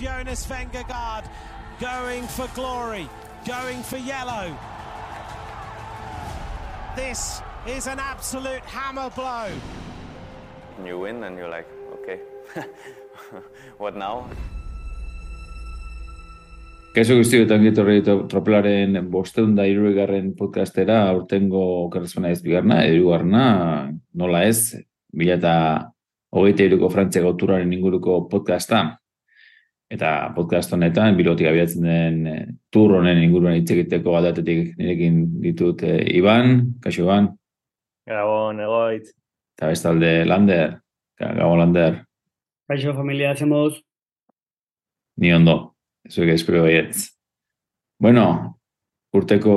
[0.00, 1.28] Jonas Vengergaard
[1.78, 3.06] going for glory,
[3.46, 4.48] going for yellow.
[6.96, 9.52] This is an absolute hammer blow.
[10.86, 11.68] You win and you're like,
[12.00, 12.20] okay,
[13.78, 14.24] what now?
[16.96, 23.44] Kaixo guztietan gitorri tropelaren bosteun da irugarren podcastera, aurtengo okerrezpana ez bigarna, edugarna,
[24.16, 24.80] nola ez,
[25.12, 25.54] bila eta
[26.32, 28.99] hogeita iruko Frantzia gauturaren inguruko podcasta.
[29.90, 32.34] Eta podcast honetan, bilotik abiatzen den e,
[32.70, 37.32] tur honen inguruan hitz egiteko aldatetik nirekin ditut e, Iban, kaixo Iban.
[38.06, 39.10] Gabon, egoitz.
[39.58, 40.78] Eta bestalde Lander,
[41.18, 41.98] Gabon Lander.
[42.70, 43.80] Kaixo familia, zen moduz?
[45.18, 45.58] Ni ondo
[46.08, 47.10] zuek espero baietz.
[47.98, 48.59] Bueno,
[49.16, 49.52] urteko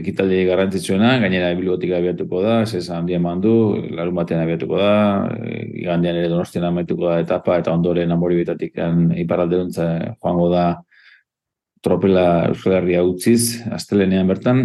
[0.00, 3.52] ekitaldi garrantzitsuena, gainera bilbotik abiatuko da, zesa handia mandu,
[3.92, 4.92] larun batean abiatuko da,
[5.82, 8.80] igandean ere donostian amaituko da etapa, eta ondoren amori betatik
[9.20, 10.66] iparalde joango da
[11.84, 14.64] tropela Euskal Herria utziz, astelenean bertan,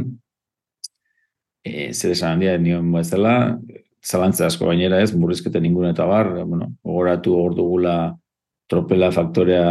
[1.66, 3.36] e, zer esan handia nion bezala,
[4.02, 7.98] zalantza asko gainera ez, murrizketen ingun eta bar, bueno, ogoratu hor dugula
[8.72, 9.68] tropela faktorea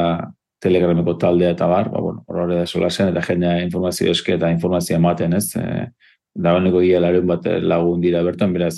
[0.61, 4.51] telegrameko taldea eta bar, ba, bueno, horre da sola zen, eta jendea informazio eske eta
[4.53, 5.47] informazio ematen, ez?
[5.57, 5.87] E,
[6.35, 8.77] da honeko gila laren bat lagun dira bertan, beraz,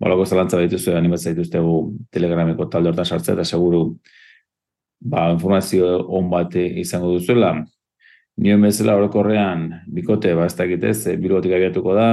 [0.00, 1.62] bolako zalantza dituzte, animatzea dituzte
[2.14, 3.82] telegrameko talde hortan sartzea, eta seguru
[5.00, 7.56] ba, informazio on bat izango duzuela.
[8.36, 12.08] Nio bezala horrekorrean, bikote, ba, ez dakitez, e, bilotik abiatuko da,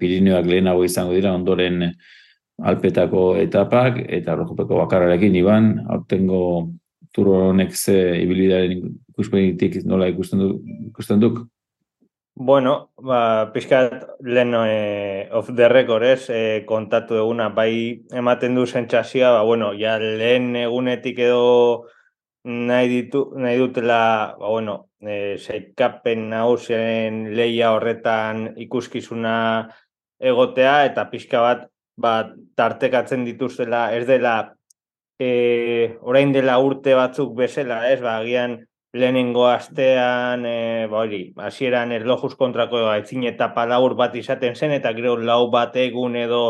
[0.00, 1.92] Pirineoak lehenago izango dira, ondoren
[2.58, 6.40] alpetako etapak, eta rojopeko bakarrarekin, iban, aurtengo
[7.14, 10.50] tur honek ze ibilidaren ikuspegitik nola ikusten du
[10.90, 11.46] ikusten duk?
[12.40, 18.62] Bueno, ba, pixkat lehen e, of the record ez, e, kontatu eguna, bai ematen du
[18.66, 21.88] sentsazioa, ba, bueno, ja lehen egunetik edo
[22.44, 29.34] nahi, ditu, nahi dutela, ba, bueno, e, zeikapen nausien leia horretan ikuskizuna
[30.30, 31.66] egotea, eta pixka bat,
[31.98, 32.14] ba,
[32.54, 34.36] tartekatzen dituzela, ez dela
[35.18, 38.58] e, orain dela urte batzuk bezala, ez, ba, agian
[38.94, 44.94] lehenengo astean, e, ba, hori, hasieran erlojuz kontrako aitzin eta palaur bat izaten zen, eta
[44.96, 46.42] gero lau bat egun edo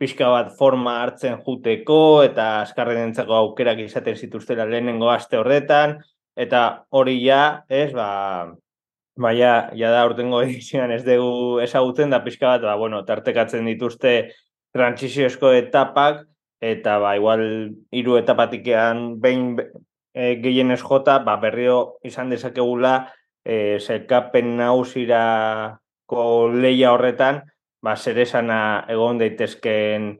[0.00, 5.98] pixka bat forma hartzen juteko, eta askarren entzako aukerak izaten zituztela lehenengo aste horretan,
[6.34, 8.08] eta hori ja, ez, ba,
[9.18, 14.32] ba ja, da urtengo edizioan ez dugu ezagutzen da pixka bat, ba, bueno, tartekatzen dituzte
[14.72, 16.24] transiziozko etapak,
[16.62, 17.42] eta ba, igual
[17.90, 19.56] hiru etapatikean behin
[20.14, 23.12] e, gehienez jota, ba, berrio izan dezakegula
[23.44, 27.42] e, zerkapen nausirako leia horretan,
[27.82, 30.12] ba, zer esana egon daitezken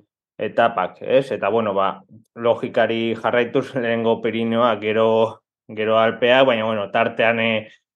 [0.42, 1.30] etapak, ez?
[1.30, 2.02] Eta, bueno, ba,
[2.34, 7.52] logikari jarraituz lehenengo perinoa gero, gero alpea, baina, bueno, tartean e,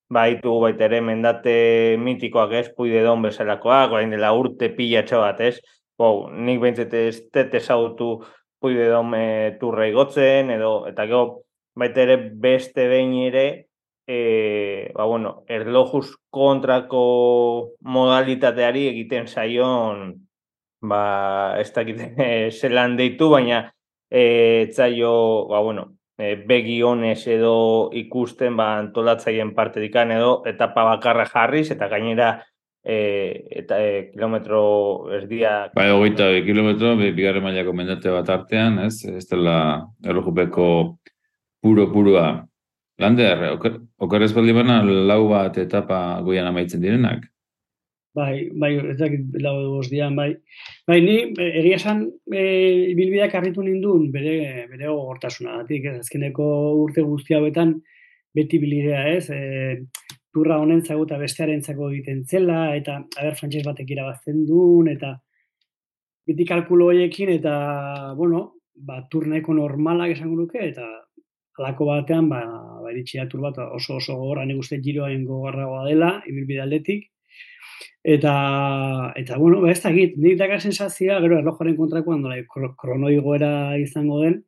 [0.06, 5.58] baitu baita ere mendate mitikoak ez, puide bezalakoak, orain dela urte pila bat, ez?
[5.96, 8.18] Bo, nik behintzet ez tete zautu
[8.60, 11.22] puide dome turra igotzen, edo, eta gero,
[11.76, 13.46] baita ere beste behin ere,
[14.06, 17.02] e, ba, bueno, erlojuz kontrako
[17.80, 20.12] modalitateari egiten zaion,
[20.80, 21.02] ba,
[21.60, 22.02] ez dakit
[22.60, 23.64] zelan deitu, baina
[24.10, 30.84] e, zaio, ba, bueno, e, begi honez edo ikusten, ba, antolatzaien parte dikan edo, etapa
[30.94, 32.36] bakarra jarriz, eta gainera,
[32.86, 35.70] e, eta e, kilometro ez dia...
[35.74, 39.00] Bai, hogeita e, kilometro, bigarren mailako mendate bat artean, ez?
[39.10, 39.56] Ez dela
[40.06, 40.68] erlojupeko
[41.62, 42.28] puro-purua.
[43.02, 47.26] Lander, oker, oker ez bana, lau bat etapa goian amaitzen direnak?
[48.16, 50.30] Bai, bai, ez dakit lau edo dian, bai.
[50.88, 55.66] Bai, ni egia esan e, bilbideak arritu nindun bere, bere gogortasuna.
[55.98, 56.46] azkeneko
[56.86, 57.74] urte guzti hauetan
[58.32, 59.28] beti bilidea, ez?
[59.28, 59.82] E,
[60.36, 65.14] turra honen zago eta bestearentzako egiten zela, eta aber frantses batek irabazten duen, eta
[66.28, 67.56] biti kalkulo horiekin, eta,
[68.18, 68.42] bueno,
[68.88, 70.86] ba, turneko normalak esango nuke, eta
[71.56, 72.42] alako batean, ba,
[72.82, 77.06] ba iritsi tur bat oso oso gogorra, nik uste giroain gogorragoa dela, ibilbide aldetik,
[78.16, 78.34] eta,
[79.22, 82.42] eta, bueno, ba, ez da git, nik daka sensazioa, gero erlojoaren kontrakoan, dola,
[82.82, 84.42] kronoigoera izango den,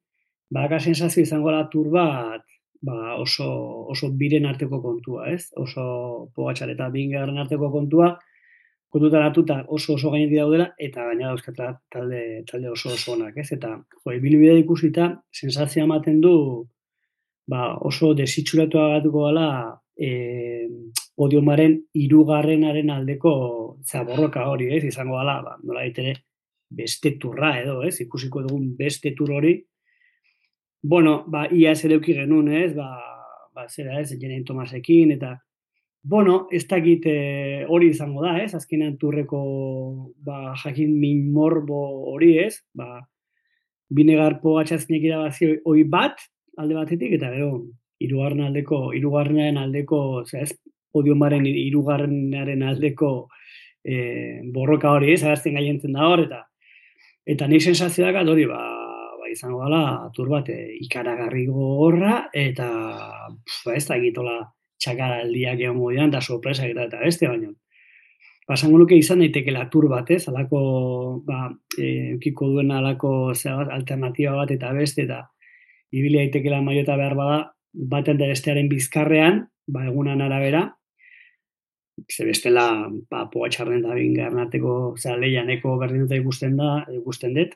[0.50, 2.44] ba, daka sensazioa izango da tur bat,
[2.80, 3.46] ba oso,
[3.90, 5.50] oso biren arteko kontua, ez?
[5.56, 8.12] Oso pogatxar eta bingarren arteko kontua,
[8.88, 13.50] kontutan hartuta oso oso gainetik daudela, eta gaina dauzkata talde, talde oso oso onak, ez?
[13.56, 16.34] Eta, jo, ibilbidea ikusita, sensazia ematen du,
[17.50, 19.48] ba, oso desitxuratu agatuko gala,
[19.98, 20.68] e,
[21.18, 23.32] podiumaren irugarrenaren aldeko
[23.84, 24.84] zaborroka hori, ez?
[24.88, 26.14] Izango gala, ba, nola ditere,
[26.70, 27.96] beste turra edo, ez?
[28.04, 29.58] Ikusiko dugun beste tur hori,
[30.82, 32.88] Bueno, ba, ia ez ere genuen, ez, ba,
[33.54, 35.32] ba, zera ez, Jenen Tomasekin, eta,
[36.02, 41.80] bueno, ez dakit e, hori izango da, ez, azkenean turreko, ba, jakin min morbo
[42.12, 43.02] hori, ez, ba,
[43.90, 46.22] binegarpo atxazkinek irabazi hoi bat,
[46.58, 47.64] alde batetik, eta gero,
[47.98, 50.54] irugarren aldeko, irugarrenaren aldeko, zera ez,
[50.94, 53.10] podiumaren irugarrenaren aldeko
[53.82, 56.44] e, borroka hori, ez, agazten gaientzen da hor, eta
[57.28, 58.62] eta nik sensazioak hori, ba,
[59.32, 62.68] izango gala tur bat e, ikaragarri gogorra eta
[63.44, 64.36] pf, ez da egitola
[64.78, 67.54] txakaraldiak egon godian eta sorpresa eta eta beste baino.
[68.48, 70.22] Pasango nuke izan daiteke tur bat, ez?
[70.28, 75.26] Alako, ba, e, ukiko duen alako bat, alternatiba bat eta beste eta
[75.92, 77.38] ibili daiteke maiota behar bada
[77.72, 80.78] baten da bestearen bizkarrean, ba, egunan arabera,
[82.10, 87.34] ze bestela, ba, poa txarren da bingarren arteko, zera, lehianeko berdin dut ikusten da, ikusten
[87.34, 87.54] dut,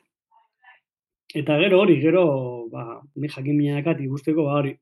[1.33, 2.23] Eta gero hori, gero,
[2.69, 4.75] ba, ni jakin minakat ikusteko, ba, hori,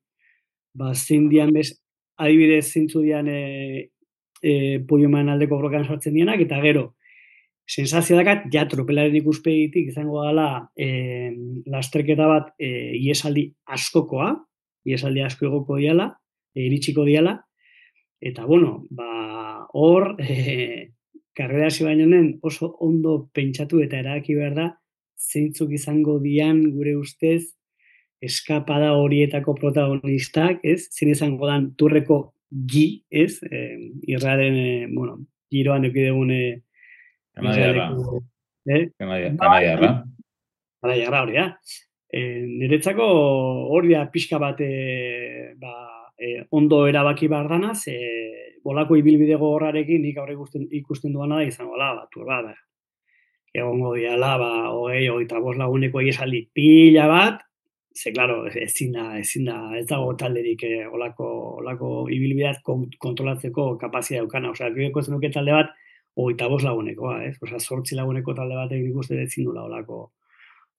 [0.76, 1.70] ba, zein dian bez,
[2.20, 3.92] adibidez zintzu dian e,
[4.44, 4.54] e,
[4.88, 6.90] poioman aldeko brokan sartzen dianak, eta gero,
[7.64, 11.32] sensazio dakat, ja, tropelaren ikuspegitik izango gala e,
[11.72, 14.34] lasterketa bat e, iesaldi askokoa,
[14.92, 16.10] iesaldi asko egoko diala,
[16.52, 17.38] e, iritsiko diala,
[18.20, 20.92] eta, bueno, ba, hor, e,
[21.32, 24.70] karrera baino oso ondo pentsatu eta eraki behar da,
[25.22, 27.54] zeintzuk izango dian gure ustez
[28.22, 30.88] eskapada horietako protagonistak, ez?
[30.94, 32.20] Zin izango dan turreko
[32.70, 33.40] gi, ez?
[33.44, 33.62] E,
[34.14, 35.18] irraren, e, bueno,
[35.52, 36.44] giroan eukidegun e,
[37.36, 37.90] Kanadiarra.
[38.68, 38.84] Eh?
[39.00, 39.92] Kanadiarra.
[40.82, 41.48] Kanadiarra hori, da.
[42.12, 42.22] E,
[42.60, 43.08] niretzako
[43.72, 45.74] hori da pixka bat e, ba,
[46.20, 47.98] e, ondo erabaki behar danaz, e,
[48.66, 52.54] bolako ibilbidego horrarekin nik aurre ikusten, ikusten duana da izango da, bat, turba, ba,
[53.54, 57.42] egongo diala, ba, hogei, hogeita bost laguneko esaldi pila bat,
[57.94, 61.28] ze, klaro, ezin da, ezin da, ez dago talderik eh, olako,
[61.60, 64.54] olako ibilbideaz kontrolatzeko kapazia daukana.
[64.56, 65.76] Osea, gero zenuke talde bat,
[66.16, 67.36] hogeita bost lagunekoa, ez?
[67.44, 70.02] Osea, sortzi laguneko talde bat egin ikuste ezin dula olako,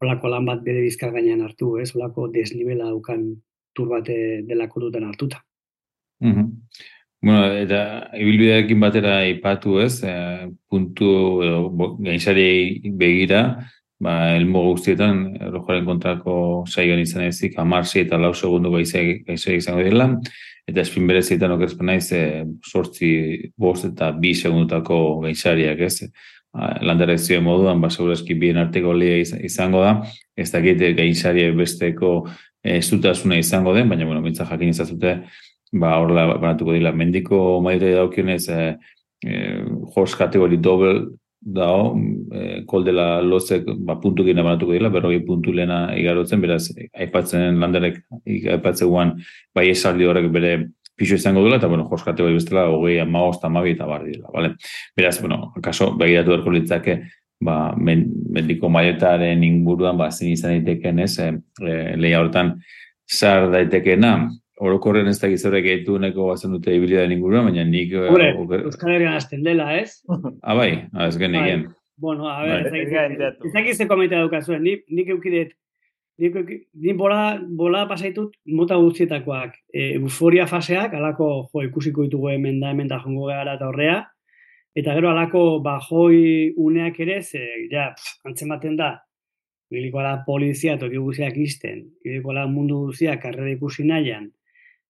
[0.03, 1.91] olako lan bat bere bizkar gainean hartu, ez?
[1.97, 3.29] Olako desnibela daukan
[3.77, 4.09] tur bat
[4.49, 5.45] delako duten hartuta.
[6.25, 6.51] Mm
[7.23, 10.13] Bueno, eta ibilbideekin batera ipatu ez, e,
[10.67, 11.11] puntu
[11.47, 11.59] edo
[12.03, 13.43] gainsari begira,
[14.03, 15.21] ba, elmo guztietan,
[15.53, 16.35] rojaren kontrako
[16.67, 20.09] saioan izan ezik, amarsi eta lau segundu gaizai izango dira,
[20.67, 23.13] eta espin berezietan okerzpen naiz, e, sortzi
[23.55, 26.11] bost eta bi segundutako gainsariak ez,
[26.83, 29.95] landera ez moduan, ba, segurazki bien arteko lia izango da,
[30.35, 32.27] ez dakit gainsaria besteko
[32.63, 32.91] ez
[33.39, 35.21] izango den, baina, bueno, mintza jakin izazute,
[35.73, 36.93] ba, horrela banatuko dila.
[36.93, 38.77] Mendiko maire daukionez, e,
[39.25, 39.41] e,
[39.95, 41.03] horse kategori dobel
[41.43, 41.97] dao,
[42.31, 48.03] e, koldela lozek ba, puntu gine banatuko dila, berroi puntu lehena igarotzen, beraz, aipatzen landerek,
[48.27, 49.17] aipatzen guan,
[49.55, 50.53] bai esaldi horrek bere
[50.99, 54.55] pixo izango duela, eta, bueno, horse kategori bestela, hogei, amaoz, tamabi eta barri dela, vale?
[54.97, 56.99] Beraz, bueno, kaso, begiratu erko litzake,
[57.43, 61.33] ba, mendiko maietaren inguruan, ba, zin izan daiteken ez, e,
[61.99, 62.55] lehia hortan,
[63.09, 64.13] zar daitekena,
[64.61, 67.93] orokorren ez da gizore gehitu neko bazen dute ibilidaren inguruan, baina nik...
[67.97, 68.33] Eh, Hore,
[68.63, 70.03] Euskal Herrian azten dela, ez?
[70.47, 71.67] ah, bai, ah, ez gen egin.
[71.69, 71.79] Bai.
[72.03, 72.81] Bueno, a ver, bai.
[72.83, 75.53] ez dakit ze komentea daukazuen, nik, nik eukidet,
[76.19, 76.35] nik,
[76.73, 82.73] nik bola, bola pasaitut mota guztietakoak, e, euforia faseak, alako jo, ikusiko ditugu hemen da,
[82.73, 84.01] hemen da jongo gara eta horrea,
[84.75, 88.97] eta gero alako ba, joi uneak ere, ze, ja, pff, antzematen da,
[89.73, 94.27] Bilikoa polizia toki guztiak izten, bilikoa mundu guztiak karrera ikusi nahian,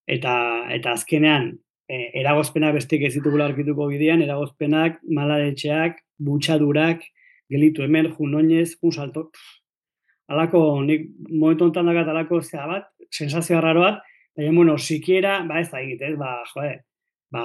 [0.07, 0.35] eta
[0.75, 1.53] eta azkenean
[1.89, 7.05] e, eragozpena bestek ez ditugula aurkituko bidean, eragozpenak, malaretxeak, butxadurak,
[7.53, 9.29] gelitu hemen, junoinez, jun salto.
[10.33, 14.01] Alako, nik momentu ontan dakat alako zea bat, sensazioa raro bat,
[14.39, 16.73] baina, bueno, sikiera, ba ez da egit, ba, joe,
[17.35, 17.45] ba,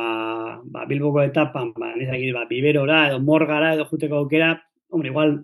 [0.64, 4.54] ba, bilboko etapan, ba, ez da egit, ba, biberora, edo morgara, edo juteko aukera,
[4.94, 5.40] hombre, igual,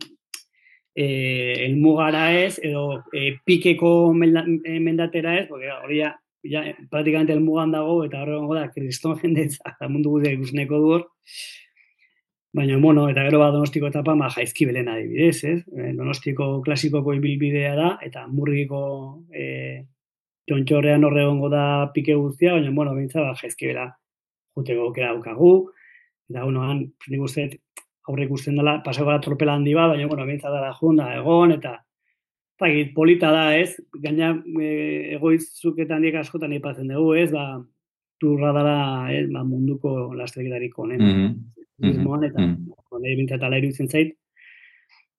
[0.96, 1.08] e,
[1.66, 6.04] elmugara ez, edo e, pikeko mendatera ez, porque hori
[6.44, 11.06] ja, praktikamente elmugan dago, eta horre gongo da, kriston jendetza, mundu guzti ikusneko du hor.
[12.54, 15.60] Baina, bueno, eta gero bat donostiko etapa, ma jaizki belen adibidez, ez?
[15.74, 18.82] Eh, donostiko klasikoko ibilbidea da, eta murriko
[19.34, 19.46] e,
[20.46, 21.64] txontxorrean horre gongo da
[21.96, 23.88] pike guztia, baina, bueno, bintza, ba, jaizki bela
[24.54, 25.54] juteko kera daukagu.
[26.30, 27.48] Eta, bueno, han, nik uste,
[28.06, 31.80] aurre ikusten dela, pasako gara tropela handi bat, baina, bueno, bintza dara junda, egon, eta
[32.60, 33.76] Zagit, polita da, ez?
[34.02, 37.32] Gaina e, egoizuketan askotan ipatzen dugu, ez?
[37.32, 37.64] Ba,
[38.22, 38.78] turra dara,
[39.12, 39.28] ez?
[39.32, 41.02] Ba, munduko lastregidarik honen.
[41.02, 42.26] Mm -hmm.
[42.26, 42.56] eta mm
[42.92, 43.18] -hmm.
[43.18, 44.16] bintzat ala iruditzen zait.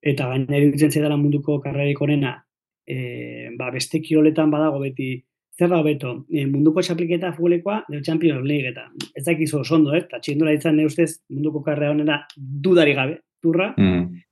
[0.02, 2.44] Eta gaina iruditzen zait dela munduko karrerik honena,
[2.86, 5.24] e, ba, beste kioletan badago beti
[5.58, 9.94] zer da hobeto, e, munduko txapliketa futbolekoa, edo Champions League eta ez dakizu oso ondo,
[9.94, 10.02] eh?
[10.02, 14.23] eta txindura izan ne ustez munduko karrera honena dudari gabe, turra, Mm.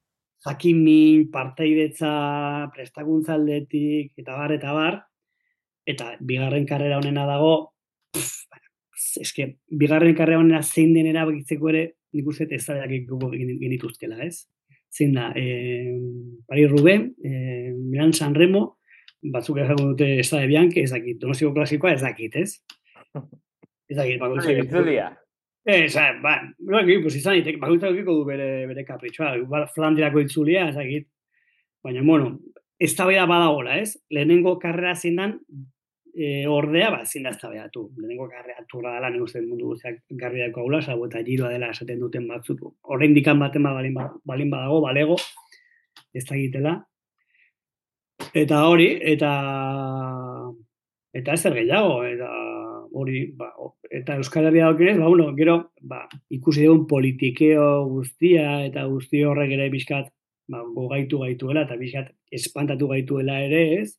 [0.46, 2.12] Jakimin, parteidetza,
[2.74, 4.98] prestakuntza aldetik, eta bar, eta bar,
[5.86, 7.54] eta bigarren karrera honena dago,
[8.14, 8.42] pff,
[9.22, 14.46] eske, bigarren karrera honena zein den erabakitzeko ere, nik uste ez da genituzkela, ez?
[14.92, 15.94] Zein da, eh,
[16.46, 18.78] Paris Roubaix, eh, Milan San Remo,
[19.32, 22.58] batzuk esango dute ez da Bianche, ez dakit, donostiko klasikoa ez dakit, ez?
[23.92, 25.10] Ez dakit, bakoitzak Itzulia.
[25.64, 31.04] Ez, ba, no, pues izan ditek, bakoitzak du bere, bere kapritxoa, igual Flandirako itzulia, ez.
[31.82, 32.40] Baina, bueno,
[32.78, 33.96] ez da badagola, ez?
[34.10, 35.38] Lehenengo karrera zindan,
[36.14, 40.40] e, ordea, ba, zin da ez Lehenengo karrera turra dela, nik uste mundu guztiak garbi
[40.40, 42.60] dako haula, salbo eta giroa dela esaten duten batzuk.
[42.82, 45.16] Horrein dikan baten ba, balin, ba- balin badago, balego,
[46.12, 46.74] ez da egitela.
[48.34, 49.30] Eta hori, eta
[51.12, 52.28] eta ez zer gehiago, eta
[52.94, 53.50] hori, ba,
[53.90, 59.50] eta Euskal Herria daukionez, ba, bueno, gero, ba, ikusi dugun politikeo guztia, eta guzti horrek
[59.56, 60.08] ere bizkat,
[60.48, 63.98] ba, gogaitu gaituela, eta bizkat espantatu gaituela ere, ez?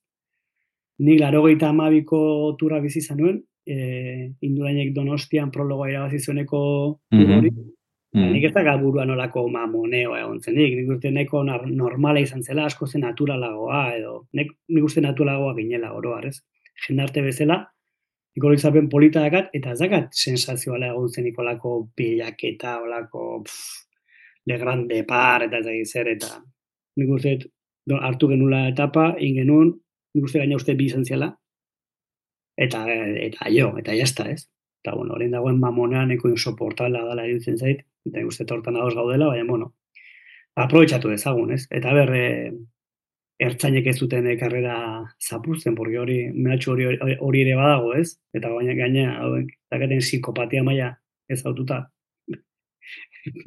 [1.00, 6.60] Nik laro gehieta amabiko turra bizi izan nuen, e, indurainek donostian prologoa irabazi zueneko
[7.38, 7.52] hori,
[8.14, 8.32] Ba, Mm.
[8.32, 12.66] nik ez da buruan olako mamoneo egon zenik, nik uste nahiko nar- normala izan zela,
[12.66, 16.44] asko zen naturalagoa, edo nik, nik uste naturalagoa ginela oroar, ez?
[16.88, 17.73] Jendarte bezala,
[18.34, 23.84] nik hori izapen polita dakat, eta ez dakat sensazioala egon zenik olako pilaketa, olako pff,
[24.50, 26.40] le grande par, eta ez dakit zer, eta
[26.98, 27.38] nik uste
[28.00, 29.70] hartu genula etapa, ingenun,
[30.16, 31.30] nik uste gaina uste bi izan zela,
[32.58, 32.84] eta,
[33.28, 34.48] eta jo, eta jazta, ez?
[34.84, 38.98] Eta, bueno, orain dagoen mamonean eko insoportala dala iruditzen zait, eta nik uste tortan ados
[38.98, 39.74] gaudela, baina, bueno,
[40.60, 41.68] aprobetxatu dezagun, ez?
[41.72, 42.26] Eta berre,
[43.40, 44.76] ertzainek ez duten eh, karrera
[45.22, 46.88] zapuzten, porque hori, mehatxu hori,
[47.20, 48.18] hori, ere badago, ez?
[48.34, 50.94] Eta baina gaina, hauek, dakaten psikopatia maila
[51.30, 51.88] ez aututa,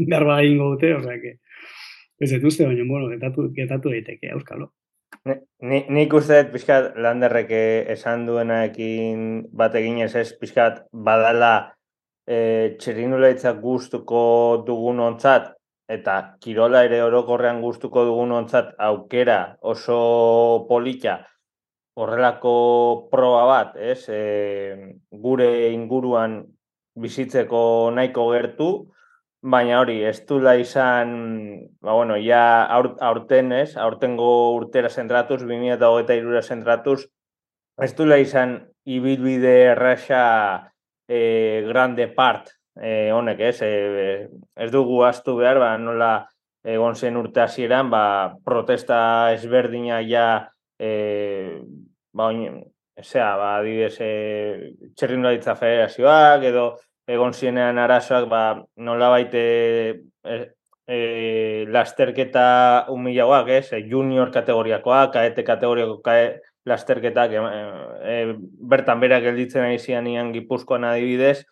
[0.09, 1.37] garba egingo dute, osea, que,
[2.21, 4.73] ez dut uste, baina, bueno, getatu, getatu daiteke, euskalo.
[5.27, 11.73] Ni- Ni, nik uste pixkat landerrek eh, esan duenaekin bat eginez ez pixkat badala
[12.29, 14.21] e, txerrindulaitzak gustuko
[14.67, 15.56] dugun ontzat
[15.89, 21.21] eta kirola ere orokorrean gustuko dugun ontzat aukera oso polita
[21.97, 24.03] horrelako proba bat, ez?
[24.13, 24.21] E,
[25.11, 26.43] gure inguruan
[27.01, 27.61] bizitzeko
[27.97, 28.69] nahiko gertu,
[29.41, 31.15] baina hori, ez dula izan,
[31.81, 33.77] ba, bueno, ja aur, aurten, ez?
[33.81, 34.29] Aurtengo
[34.59, 37.07] urtera zentratuz, 2023 irura zentratuz,
[37.81, 40.23] ez dula izan ibilbide erraxa
[41.09, 43.59] e, grande part e, honek, ez?
[43.63, 46.13] E, ez dugu astu behar, ba, nola
[46.67, 50.27] egon zen urte hasieran, ba, protesta ezberdina ja
[50.79, 51.61] e,
[52.13, 52.65] ba, oin,
[52.97, 56.71] Osea, ba, adibidez, e, txerrindularitza federazioak, edo
[57.13, 58.43] egon zienean arazoak, ba,
[58.81, 59.43] nola baite
[60.25, 60.39] e,
[60.89, 60.99] e,
[61.69, 62.47] lasterketa
[62.89, 63.67] humilagoak, ez?
[63.77, 66.25] E, junior kategoriakoak, kaete kategoriako kae,
[66.67, 67.61] lasterketak, e,
[68.11, 68.17] e,
[68.73, 71.45] bertan berak gelditzen ari zian ian gipuzkoan adibidez,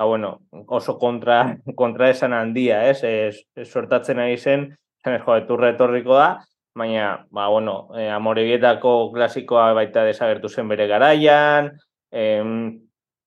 [0.00, 3.02] ba, bueno, oso kontra, kontra esan handia, ez?
[3.04, 4.70] E, sortatzen ari zen,
[5.04, 6.28] zen ez, jo, eturra etorriko da,
[6.74, 11.68] baina, ba, bueno, e, amorebietako klasikoa baita desagertu zen bere garaian,
[12.10, 12.54] em,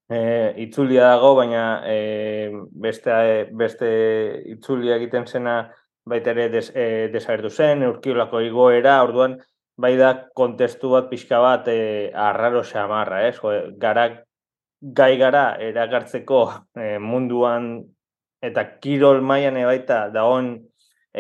[0.10, 0.24] e,
[0.65, 2.50] itzulia dago, baina e,
[2.88, 3.13] beste,
[3.53, 3.94] beste
[4.56, 5.58] itzulia egiten zena
[6.10, 9.38] baita ere des, e, desagertu zen, urkiolako igoera, orduan,
[9.77, 13.38] bai da kontestu bat pixka bat e, arraro xamarra, ez?
[13.38, 14.10] Jo, gara,
[14.84, 16.44] gai gara erakartzeko
[16.75, 17.84] e, munduan
[18.44, 20.58] eta kirol mailan ere baita dagoen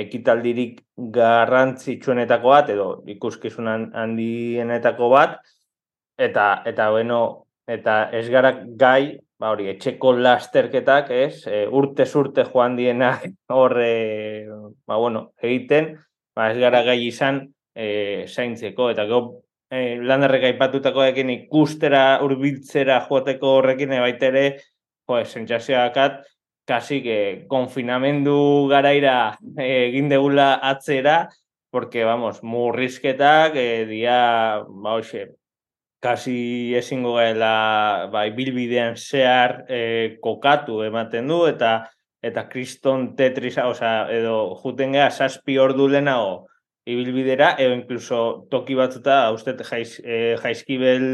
[0.03, 0.81] ekitaldirik
[1.15, 5.37] garrantzitsuenetako bat edo ikuskizun handienetako bat
[6.17, 7.19] eta eta bueno
[7.67, 11.43] eta ez gara gai ba hori etxeko lasterketak, ez?
[11.51, 13.25] E, urte urte joan dienak
[13.57, 14.47] hor e,
[14.87, 15.97] ba bueno, egiten,
[16.35, 17.41] ba ez gara gai izan
[17.75, 19.42] e, zaintzeko eta gero
[19.73, 24.45] e, landerrek aipatutako ekin ikustera hurbiltzera joateko horrekin e, baita ere,
[25.09, 26.21] jo, sentsazioakat
[26.65, 31.27] kasi que konfinamendu garaira eh, egin degula atzera,
[31.73, 35.33] porque, vamos, murrizketak, eh, dia, ba, hoxe,
[35.99, 41.89] kasi ezingo gaela, ba, ibilbidean zehar eh, kokatu ematen du, eta
[42.23, 46.45] eta kriston tetrisa, osea, edo juten gara saspi ordu lehenago
[46.85, 51.05] ibilbidera, edo incluso toki batzuta, uste jaiz, eh, jaizkibel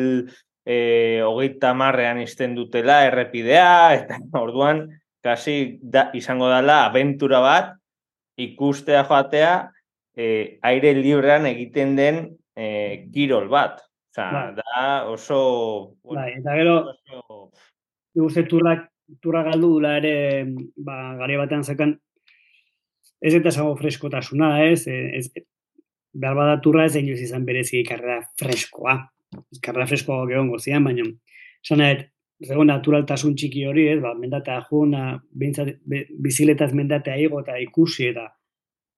[0.65, 4.87] eh, hogeita marrean izten dutela errepidea, eta orduan,
[5.21, 7.75] kasi da, izango dela abentura bat
[8.39, 9.53] ikustea joatea
[10.15, 12.21] e, aire librean egiten den
[12.55, 13.81] e, kirol bat.
[14.09, 14.45] Osa, Bai.
[14.57, 15.41] da oso...
[16.03, 17.39] Bai, eta gero, oso...
[18.25, 18.87] uste turrak,
[19.21, 20.13] turra galdu dula ere,
[20.75, 21.93] ba, gari batean zekan,
[23.21, 24.87] ez eta esango freskotasuna, ez?
[24.87, 25.27] E, ez
[26.13, 28.97] behar bada turra ez inoiz izan berezi karrera freskoa.
[29.61, 31.05] Karrera freskoa gehongo zian, baina,
[31.63, 32.07] esan nahet,
[32.45, 35.19] zegoen naturaltasun txiki hori, ez, ba, mendatea juna,
[36.23, 38.29] biziletaz mendatea igo eta ikusi, eta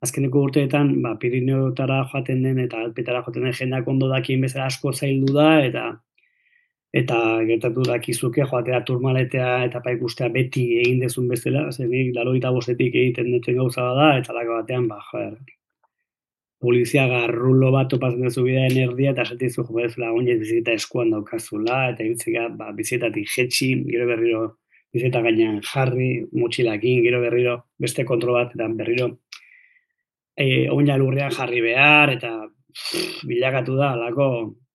[0.06, 4.94] azkeneko urteetan, ba, Pirineotara joaten den eta Alpetara joaten den jendak ondo dakien bezala asko
[4.94, 5.90] zaildu da, eta
[7.02, 12.52] eta gertatu dakizuke joatea turmaletea eta pa ikustea beti egin dezun bezala, zen nik laroita
[12.52, 15.38] bostetik egiten duten gauza da, eta lako batean, ba, joder,
[16.62, 21.12] polizia garrulo bat topatzen duzu bidean erdia, eta esaten zu, joder, zula, oinez bizita eskuan
[21.16, 24.44] daukazula, eta irutzeka, ba, bizitatik jetxi, gero berriro,
[24.94, 29.10] bizita gainean jarri, motxilakin, gero berriro, beste kontrol bat, eta berriro,
[30.38, 34.28] e, oina lurrean jarri behar, eta pff, bilakatu da, alako,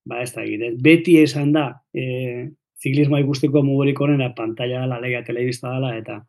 [0.06, 0.72] ba ez da egite.
[0.82, 2.48] Beti esan da, e,
[2.82, 6.20] ziklismoa ikusteko mugurik onena pantalla dela, lega telebista dela, eta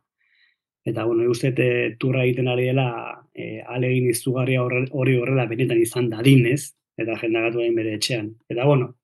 [0.88, 2.88] eta bueno, uste e, turra egiten ari dela
[3.34, 6.72] e, alegin izugarria hori horrela benetan izan dadin, ez?
[6.98, 8.32] Eta jendagatu egin bere etxean.
[8.50, 8.94] Eta bueno,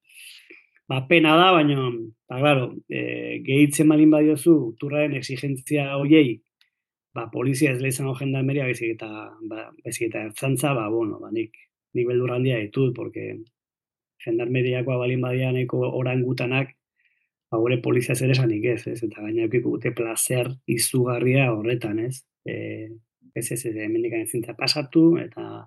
[0.88, 1.88] ba, pena da, baina,
[2.28, 6.40] ba, claro, e, gehitzen malin badiozu turraren exigentzia hoiei,
[7.14, 9.10] ba, polizia ez lehizango gendarmeria, bezik eta,
[9.50, 11.54] ba, bezik eta ertzantza, ba, bueno, ba, nik,
[11.94, 13.36] nik beldur handia ditut, porque
[14.24, 16.74] gendarmeriakoa balin badia nahiko orangutanak,
[17.50, 22.24] ba, gure polizia zer esanik ez, ez, eta gaina eukiko dute placer izugarria horretan, ez,
[22.46, 22.90] e,
[23.34, 25.66] ez, ez, ez, hemendik ezintza pasatu, eta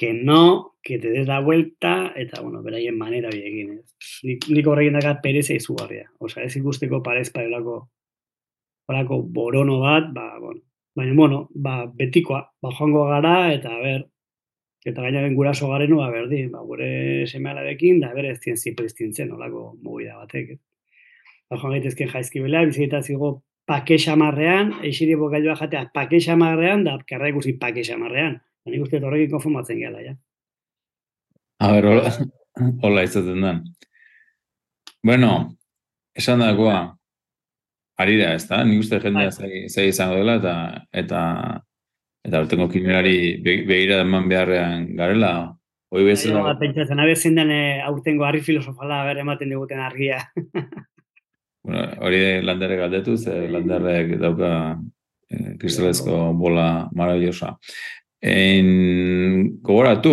[0.00, 4.14] que no, que te des la vuelta, eta, bueno, beraien manera hori egin, ez.
[4.24, 6.06] Nik, nik horrekin daka pereza izugarria.
[6.24, 7.74] Osa, ez ikusteko parez parelako
[8.88, 10.62] horako borono bat, ba, bueno,
[10.96, 14.06] baina, bueno, ba, betikoa, ba, joango gara, eta, a ber,
[14.86, 19.74] eta gainaren guraso garenu, ba, berdi, ba, gure semealarekin, da, ber, ez dien zipristintzen, olako
[19.82, 20.56] movida batek.
[21.50, 27.28] Ba, joan gaitezken jaizkibela, biziketa zigo pake xamarrean, eixiri bokailua jatea pake xamarrean, da, karra
[27.30, 28.38] ikusi pake xamarrean.
[28.70, 30.16] Nik uste dut horrekin konformatzen gela, ja.
[31.60, 32.14] A ber, hola,
[32.84, 33.62] hola izaten den.
[35.04, 35.32] Bueno,
[36.16, 36.80] esan dagoa,
[38.00, 38.62] ari da, ez da?
[38.64, 40.54] Nik uste jendea zai, zai izango dela, eta
[41.04, 41.20] eta
[42.24, 45.32] eta urtengo kinelari be- begira eman beharrean garela.
[45.90, 49.80] Hoi Ego, bezala, ba, pentsatzen, abe zein den eh, aurtengo harri filosofala, ber, ematen diguten
[49.82, 50.20] argia.
[51.66, 54.50] bueno, hori landerrek galdetu, ze landerrek dauka
[55.30, 57.56] eh, kristalezko bola maravillosa.
[58.22, 58.68] En,
[59.64, 60.12] gogoratu,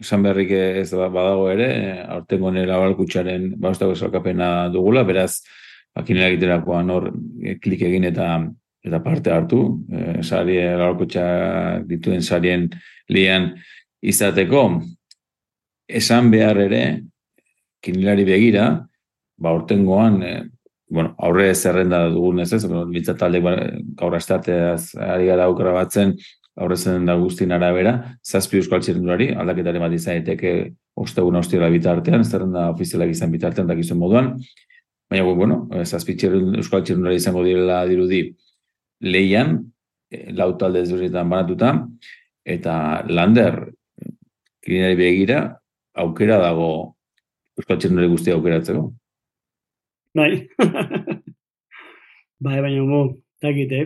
[0.00, 1.70] esan berrik ez ba- badago ere,
[2.18, 5.38] aurtengo nera balkutsaren baustako esalkapena dugula, beraz,
[5.96, 7.08] akinera egiterakoan hor
[7.46, 8.28] eh, klik egin eta
[8.84, 12.68] eta parte hartu, eh, sari balkutsak dituen sarien
[13.08, 13.54] lian
[14.04, 14.82] izateko,
[15.88, 16.82] esan behar ere,
[17.84, 18.66] kinilari begira,
[19.36, 20.42] ba, ortengoan, eh,
[20.88, 26.14] bueno, aurre zerrenda dugun ez ez, bueno, mitzat talde gaur astearteaz ari gara aukera batzen,
[26.54, 32.68] aurre zerrenda guztien arabera, zazpi euskal txirrendulari, aldaketaren bat izan daiteke ostegun ostiela bitartean, zerrenda
[32.70, 34.34] ofizialak izan bitartean dakizuen moduan,
[35.10, 38.26] baina, bueno, eh, zazpi txirrend, euskal txirrendulari izango direla dirudi
[39.04, 39.58] leian,
[40.10, 41.72] eh, lau talde ezberdinetan banatuta,
[42.44, 42.74] eta
[43.08, 43.60] lander,
[44.64, 45.40] kirinari begira,
[45.94, 46.68] aukera dago
[47.58, 48.84] euskal txirrendulari guztia aukeratzeko.
[50.14, 50.30] Bai.
[52.44, 53.04] bai, baina mo,
[53.42, 53.84] dakite.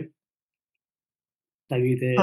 [1.69, 2.15] Dakite.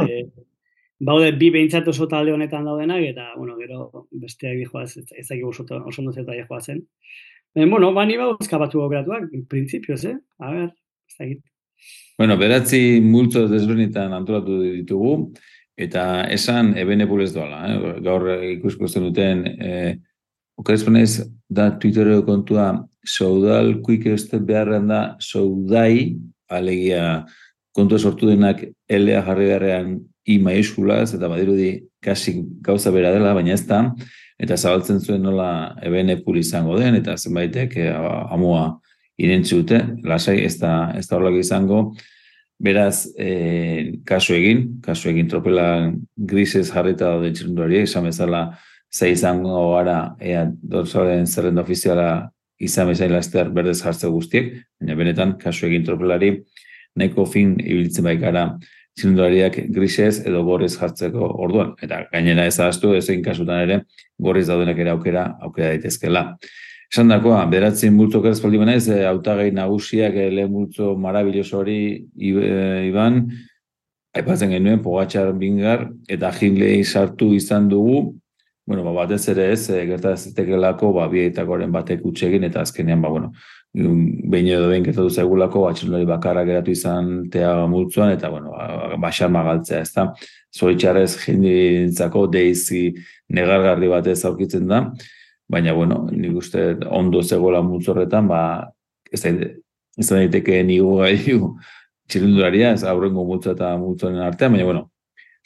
[1.07, 5.67] Baude bi behintzat oso talde honetan daudenak, eta, bueno, gero besteak dijoaz, ez dakik oso,
[5.67, 6.81] oso ondo zeta dijoazen.
[7.55, 10.17] Baina, bueno, bani bau eskabatu aukeratuak, printzipioz, eh?
[10.41, 10.73] A ber,
[11.11, 11.45] ez dakit.
[12.17, 15.33] Bueno, beratzi multzo desberdinetan antolatu ditugu,
[15.77, 17.59] eta esan ebene ez doala.
[17.69, 18.01] Eh?
[18.01, 19.99] Gaur ikusko zen duten, eh,
[20.57, 26.17] okerespenez da Twittereko kontua, saudal quick step beharren da, saudai,
[26.49, 27.27] alegia
[27.75, 33.53] kontua sortu denak LA jarri beharrean I maiuskulaz, eta badirudi kasi gauza bera dela, baina
[33.53, 33.93] ez da,
[34.39, 37.93] eta zabaltzen zuen nola ebene pul izango den, eta zenbaitek eh,
[38.33, 38.81] amua
[39.19, 41.81] irentzi dute, lasai ez da, ez da horrelako izango,
[42.59, 48.47] beraz, eh, kasu egin, kasu egin tropela grises jarrita daude txirrendulari, esan bezala,
[48.93, 55.37] ze izango gara, ea dorsalen zerrenda ofiziala izan bezain laster berdez jartze guztiek, baina benetan,
[55.41, 56.33] kasu egin tropelari,
[56.97, 58.47] nahiko fin ibiltzen baikara
[58.97, 61.75] txirrendulariak grises edo gorriz jartzeko orduan.
[61.85, 63.83] Eta gainera ez ahaztu, ezein kasutan ere,
[64.17, 66.25] gorriz daudenak ere aukera, aukera daitezkela.
[66.93, 71.79] Esan dakoa, beratzen multzo kerazpaldi banaiz, e, hautagai nagusiak e, lehen multzo marabiloso hori
[72.15, 73.25] i- e, iban,
[74.17, 78.15] aipatzen genuen, Pogatxar Bingar eta Hindley sartu izan dugu,
[78.67, 83.03] bueno, ba, batez ere ez, e, gerta ez zitekelako, ba, bietakoren batek utxegin, eta azkenean,
[83.03, 83.33] ba, bueno,
[83.75, 88.97] behin edo behin gertatu zaigulako, ba, txilunari bakarra geratu izan tea multzuan, eta, bueno, ba,
[89.03, 90.07] baxar magaltzea, ez da,
[90.55, 92.89] zoritxarrez jendintzako deizi
[93.29, 94.81] negargarri batez aurkitzen da,
[95.49, 98.41] baina, bueno, nik uste ondo zegoela multzorretan, ba,
[99.13, 99.31] ez da,
[99.97, 101.55] ez da daiteke nigu gaiu
[102.11, 104.85] txilunduraria, ez aurrengo multzo eta multzoren artean, baina, bueno,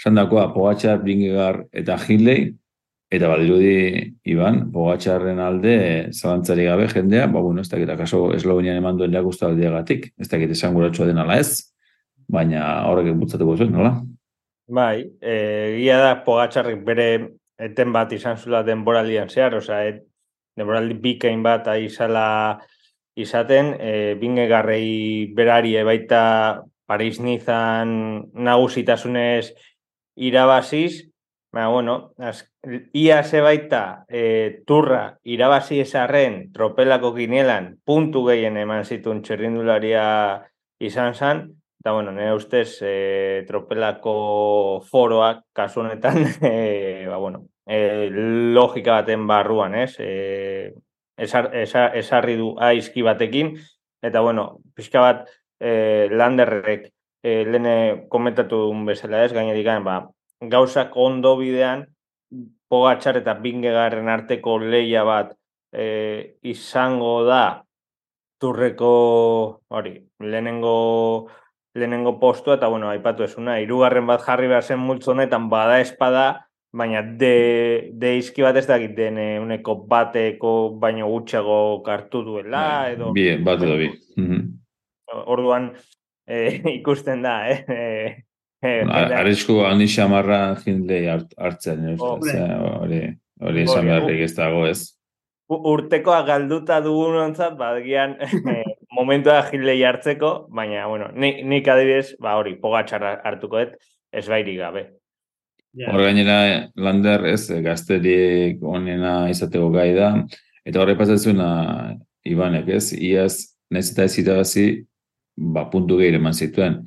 [0.00, 2.50] esan dakoa, Pogatxar, Bingegar eta Hindley,
[3.10, 5.74] eta badirudi, Iban, Pogatxarren alde,
[6.12, 10.54] zalantzari gabe jendea, ba, bueno, ez dakit, akaso Eslovenian eman duen jakustu aldeagatik, ez dakit
[10.56, 11.72] esan guratsua den ala ez,
[12.30, 13.98] baina horrek bultzatuko zuen, nola?
[14.70, 15.34] Bai, e,
[15.80, 17.08] gila da Pogatxarrik bere
[17.60, 20.02] eten bat izan zula denboraldian zehar, oza, et,
[20.56, 22.58] denboraldi bikain bat aizala
[23.16, 26.22] izaten, e, bingegarrei berari baita
[26.86, 27.92] Paris Nizan
[28.34, 29.52] nagusitasunez
[30.16, 31.10] irabaziz,
[31.52, 32.52] Ba, bueno, az,
[32.92, 40.04] ia ze baita e, turra irabazi esarren tropelako ginelan puntu gehien eman zituen txerrindularia
[40.78, 41.40] izan zan,
[41.82, 42.94] eta bueno, nire ustez e,
[43.48, 44.14] tropelako
[44.92, 48.08] foroak kasu honetan, e, ba, bueno, e,
[48.56, 49.94] logika baten barruan, ez?
[50.02, 50.72] E,
[51.16, 53.54] esar, esar, esarri du aizki batekin,
[54.02, 55.28] eta bueno, pixka bat
[55.60, 56.88] e, landerrek
[57.22, 57.76] e, lehene
[58.10, 60.02] komentatu duen bezala ez, gainerik ba,
[60.40, 61.86] gauzak ondo bidean,
[62.70, 65.34] pogatxar eta bingegarren arteko leia bat
[65.72, 67.62] e, izango da
[68.40, 68.94] turreko
[69.68, 71.28] hori, lehenengo
[71.74, 76.49] lehenengo postua, eta bueno, aipatu esuna, irugarren bat jarri behar zen multzo honetan bada espada,
[76.72, 82.92] baina de, de izki bat ez dakit den uneko bateko baino gutxago kartu duela, bai,
[82.94, 83.12] edo...
[83.16, 83.90] Bien, bat edo bi.
[85.26, 85.72] Orduan,
[86.26, 88.24] e, ikusten da, eh?
[88.60, 93.02] Eh, Arrisku handi xamarra jindei hartzen, hori
[93.40, 94.80] hori esan beharrik ez dago ez.
[95.50, 98.14] Urtekoa galduta dugun ontzat, ba, gian,
[98.52, 98.62] eh,
[98.94, 103.70] momentua jindei hartzeko, baina, bueno, nik, nik adibidez, ba, hori, pogatxarra hartuko ez,
[104.12, 104.84] ez bairi gabe.
[105.72, 105.92] Yeah.
[105.92, 106.38] Hor gainera,
[106.74, 110.14] lander ez, gazterik onena izateko gai da,
[110.66, 111.50] eta horre pasatzuna,
[112.26, 114.64] Ibanek ez, iaz, nahiz eta ez itabazi,
[115.40, 116.82] ba, puntu gehi eman zituen.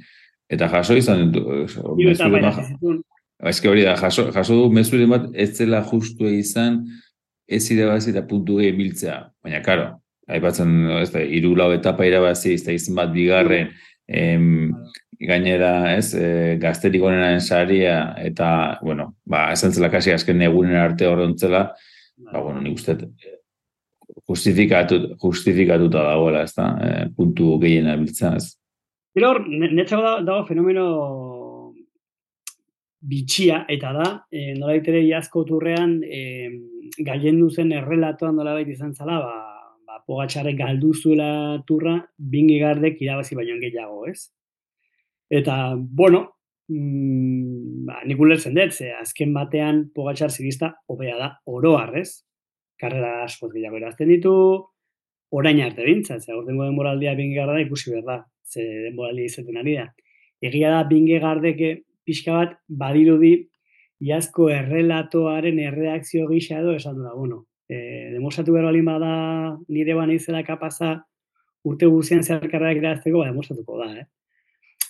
[0.51, 1.47] Eta jaso izan dut,
[3.43, 6.83] Ez hori da, jaso, jaso du mezuren bat ez zela justu izan
[7.47, 9.17] ez irabazi eta puntu gehi biltzea.
[9.43, 9.89] Baina, karo,
[10.31, 13.73] haipatzen, ez da, iru lau etapa irabazi, ez da izan bat bigarren,
[14.07, 14.71] em,
[15.27, 21.73] gainera, ez, e, gazterik ensaria, eta, bueno, ba, esan zela kasi azken egunen arte horrentzela,
[22.17, 22.97] ba, bueno, nik uste
[24.27, 28.55] justifikatu, justifikatuta dagoela, ez da, e, puntu gehiena biltzea, ez.
[29.13, 30.85] Gero hor, netzago dago fenomeno
[33.03, 36.49] bitxia, eta da, e, nola itere iazko turrean, e,
[37.03, 39.35] gaien duzen errelatoan nola baita izan zala, ba,
[39.87, 44.31] ba, pogatxarrek galdu zuela turra, bingi gardek irabazi baino gehiago, ez?
[45.33, 46.35] Eta, bueno,
[46.67, 52.21] mm, ba, nik ulertzen dut, ze azken batean pogatxar zigista hobea da oroar, ez?
[52.77, 54.35] Karrera askoz gehiago erazten ditu,
[55.33, 59.75] orain arte bintzat, ze aurtengo denboraldia bingi garda ikusi behar da, ze denboraldi izaten ari
[59.79, 59.87] da.
[60.51, 61.73] Egia da binge gardeke
[62.05, 63.33] pixka bat badirudi
[64.05, 69.13] iazko errelatoaren erreakzio gisa edo esan da, bueno, e, demostratu behar balin bada
[69.65, 70.99] nire bani izela kapaza
[71.65, 74.11] urte guzien zerkarrak irazteko, ba, demostratuko da, eh?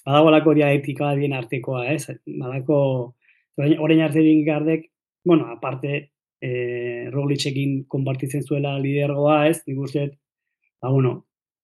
[0.05, 2.09] Badago lako dialektika bien artekoa, ez?
[2.11, 2.17] Eh?
[2.39, 2.77] Badako,
[3.57, 4.89] orain arte binge gardek,
[5.23, 6.11] bueno, aparte,
[6.43, 9.61] e, Rogliczekin konpartitzen zuela lidergoa, ez?
[9.67, 10.07] Nik uste,
[10.81, 11.13] ba, bueno,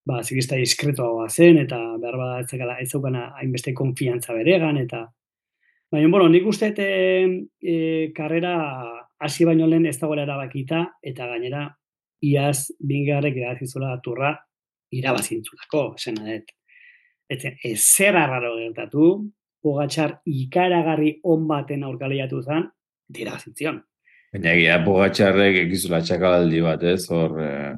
[0.08, 5.04] ba, zikista diskretoagoa zen, eta behar bada ez zekala, ez zeukana hainbeste konfiantza beregan, eta
[5.92, 6.88] baina, bueno, nik uste e,
[7.60, 7.76] e,
[8.16, 8.54] karrera
[9.20, 11.66] hasi baino lehen ez dagoela erabakita, eta gainera,
[12.24, 14.32] iaz bingarrek edazizola turra
[14.96, 16.56] irabazintzulako, zen adet.
[17.30, 19.10] Eta ez zer arraro gertatu,
[19.62, 22.66] pogatxar ikaragarri on baten aurkaleiatu zen,
[23.08, 23.80] dira zintzion.
[24.32, 27.36] Baina egia, pogatxarrek ekizula txakalaldi bat, ez, hor...
[27.42, 27.74] Eh,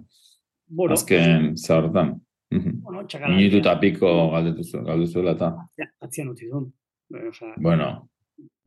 [0.69, 2.15] bueno, azken zahartan.
[2.53, 5.53] Bueno, Minutu eta piko galdetu zuen, eta...
[6.05, 6.67] Atzian utzi zuen.
[7.13, 7.89] O sea, bueno.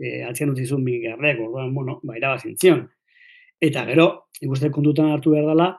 [0.02, 2.84] E, atzian utzi zuen bigarrek, orduan, bueno, baira bazintzion.
[3.62, 4.08] Eta gero,
[4.42, 5.70] ikusten kontutan hartu behar dela,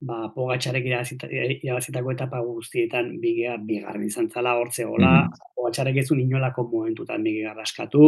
[0.00, 5.46] ba, pogatxarek irabazitako etapa guztietan bigea bigarren izan zala hortze gola, mm.
[5.58, 8.04] Pogatxarek ez un inolako momentutan bigea raskatu,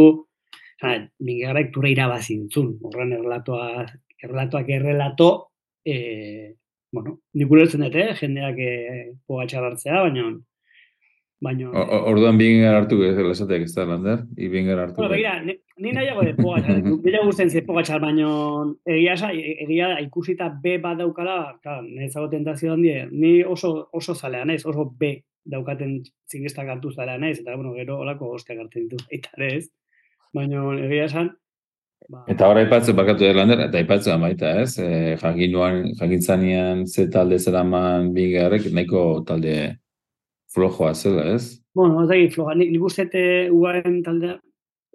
[1.31, 3.87] bigarrek tura irabazintzun, horren errelatoa,
[4.22, 5.31] errelatoak errelato,
[5.85, 5.96] e,
[6.92, 10.31] bueno, nik ulertzen dute, eh, jendeak eh, pogatxar hartzea, baina
[11.40, 11.70] Baina...
[11.72, 14.24] Orduan binger hartu ez dela esatek ez da, Lander?
[14.37, 14.98] I binger hartu.
[14.98, 18.29] Bueno, begira, ni, ni nahiago de pogatxar, bila gusten ze pogatxar, baina
[18.85, 24.44] egia sa, egia ikusita B bat daukala, claro, niretzako tentazio handie, ni oso, oso zalea
[24.44, 25.14] naiz, oso B
[25.48, 29.66] daukaten zingestak hartu zalea naiz, eta bueno, gero olako osteak hartzen ditu ere ez.
[30.37, 31.33] Baina egia esan,
[32.12, 37.09] ba, Eta hor aipatzen bakatu da Lander, eta aipatzen baita ez, e, jakinuan, jakintzanean ze
[37.09, 39.79] talde zeraman bingerrek nahiko talde
[40.54, 41.60] flojoa zela ez?
[41.74, 44.38] Bueno, ez dakit, floja, nik, nik uste dut uaren taldea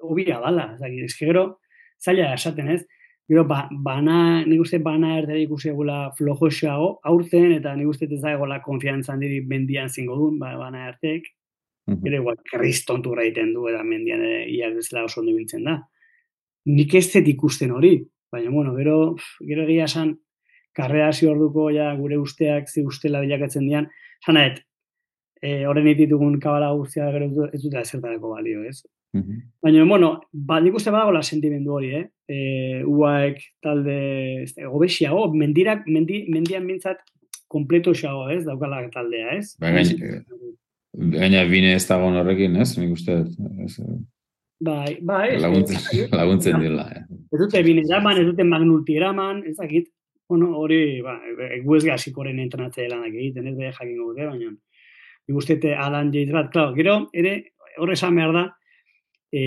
[0.04, 1.46] obia dala, ez dakit, eski gero,
[2.04, 2.82] zaila esaten ez,
[3.30, 8.22] gero, ba, bana, nik uste bana erdera ikusi egula flojoxeago, aurten, eta nik uste ez
[8.22, 11.32] da egola konfiantzan diri mendian zingo duen, ba, bana ertek,
[11.88, 12.02] Mhm.
[12.04, 15.84] gero igual, kristontu egiten du, eta mendian ere ia bezala oso ondo biltzen da.
[16.66, 18.00] Nik ez dut ikusten hori,
[18.32, 19.16] baina, bueno, gero,
[19.46, 20.16] gero egia esan,
[20.74, 23.88] karrera hasi orduko ja gure usteak zi ustela bilakatzen dian,
[24.26, 24.64] sanaet,
[25.46, 28.82] e, horren ditugun kabala guztia gero ez du- ez dute zertarako balio, ez?
[29.16, 29.42] Mhm.
[29.64, 32.06] Baina, bueno, ba, nik uste badagoela sentimendu hori, eh?
[32.28, 32.38] E,
[32.84, 33.98] uaek talde,
[34.44, 37.04] ez, da, gobexiago, mendirak, mendi, mendian mintzat,
[37.48, 38.44] kompleto xago, ez?
[38.48, 39.56] Daukala taldea, ez?
[39.62, 39.72] Ba,
[40.96, 42.78] Gaina bine ez dagoen horrekin, ez?
[42.80, 43.18] Nik uste,
[43.66, 43.80] ez,
[44.66, 46.86] Bai, bai, ez, laguntzen, ez, laguntzen dela.
[46.96, 47.02] Eh.
[47.36, 49.90] ez dute bine eraman, ez dute magnulti eraman, ez dakit,
[50.32, 51.18] bueno, hori, ba,
[51.66, 54.54] gu ez gasikoren entrenatze lanak egiten, ez da jakingo dute, baina,
[55.28, 57.36] nik uste dut Adam Yates bat, claro, gero, ere,
[57.78, 58.46] horre esan behar da,
[59.32, 59.44] e,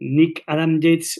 [0.00, 1.18] nik Adam Yates,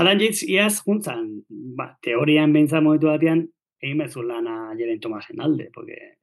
[0.00, 3.46] Adam Yates iaz juntzan, ba, teorian behintzat momentu batean,
[3.80, 6.16] egin bezu lana Jeren Tomasen alde, porque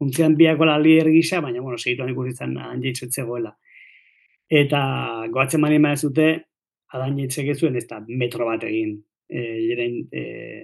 [0.00, 3.54] juntzean biako la lider gisa, baina, bueno, segituan ikusitzen Adam Yates ez zegoela.
[4.46, 4.80] Eta
[5.32, 6.28] goatzen mani ez dute,
[6.94, 8.96] Adam Yatesek ez zuen ez da metro bat egin
[9.28, 10.22] e, Jeren e,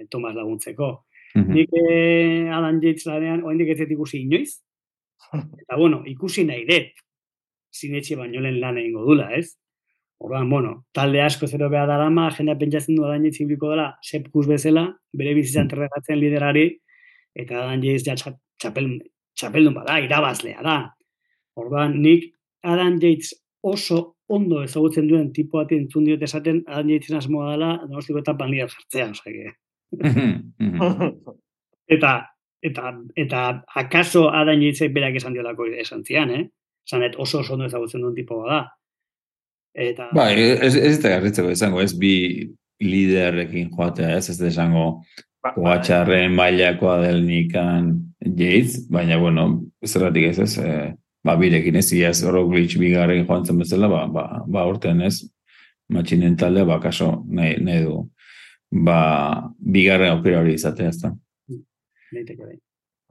[0.09, 0.91] Tomas laguntzeko.
[1.35, 1.53] Mhm.
[1.57, 4.61] Nik eh, Alan Yates lanean, oendik ez ikusi inoiz.
[5.33, 6.91] Eta bueno, ikusi nahi dut.
[7.73, 9.55] Zinetxe baino lehen lan egingo dula, ez?
[10.23, 14.45] Orduan, bueno, talde asko zero behar darama, jendea pentsatzen du Alan Yates ibiliko dela, sepkus
[14.47, 16.67] bezala, bere bizitzan entregatzen liderari,
[17.35, 18.87] eta Alan Yates ja txa- txapel,
[19.35, 20.77] txapeldun bada, irabazlea da.
[21.59, 22.29] Orduan, nik
[22.63, 23.33] Alan Yates
[23.63, 28.51] oso ondo ezagutzen duen tipo bat entzun diot esaten Alan Yatesen asmoa dela, donostiko etapan
[28.53, 29.53] lider jartzea, osea,
[29.93, 30.53] Mhm.
[30.59, 31.35] Mhm.
[31.87, 32.13] Eta,
[32.63, 33.43] eta, eta
[33.83, 36.47] akaso Adam Yatesek berak esan diolako esan zian, eh?
[36.89, 38.65] Zanet oso oso ondo ezagutzen duen tipo da.
[39.73, 42.15] Eta, Ba, ez, ez eta garritzeko izango, ez bi
[42.83, 44.87] liderrekin joatea, ez ez da esango
[45.43, 47.89] Ba, Pogatxarren mailakoa del nikan
[48.23, 49.47] Yates, baina, bueno,
[49.83, 50.93] zerratik ez ez, e,
[51.27, 55.17] ba, birekin ez, iaz Roglic bigarren joan zen bezala, ba, ba, ba urtean ez,
[55.91, 57.97] matxinen talde, ba, kaso, nahi, nahi du,
[58.87, 59.01] ba,
[59.59, 61.11] bigarren aukera hori izatea, ez da.
[62.13, 62.57] Daiteke bai.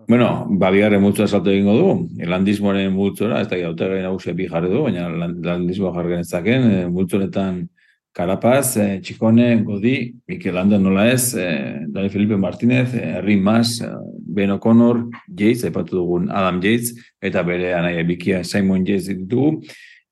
[0.09, 1.91] Bueno, ba, bigarren multzua salto egingo du,
[2.27, 6.81] landismoaren multzora, ez da, gautagai nagusia bi jarri du, baina lan- landismoa jarri genezaken, e,
[6.91, 7.69] multzoretan
[8.13, 13.81] Carapaz, eh, Txikone, Godi, Mikel Landa nola ez, eh, Dani Felipe Martínez, eh, Rin Mas,
[13.81, 13.89] eh,
[14.19, 19.63] Ben O'Connor, Yates, aipatu dugun Adam Yates, eta bere anaia bikia Simon Yates ditugu.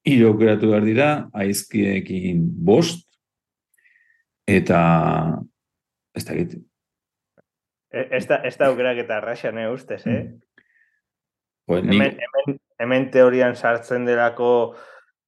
[0.07, 3.05] Hiru aukeratu behar dira, aizkiekin bost,
[4.49, 5.43] eta
[6.17, 6.70] ez da e-
[7.91, 10.23] Ez da, ez da aukerak eta arraxan, eh, ustez, eh?
[11.71, 14.77] Nik, Hemen, hemen, hemen teorian sartzen delako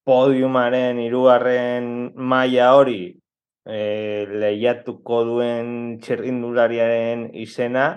[0.03, 3.13] podiumaren hirugarren maila hori
[3.63, 3.77] e,
[4.27, 5.69] lehiatuko duen
[6.03, 7.87] txerrindulariaren izena,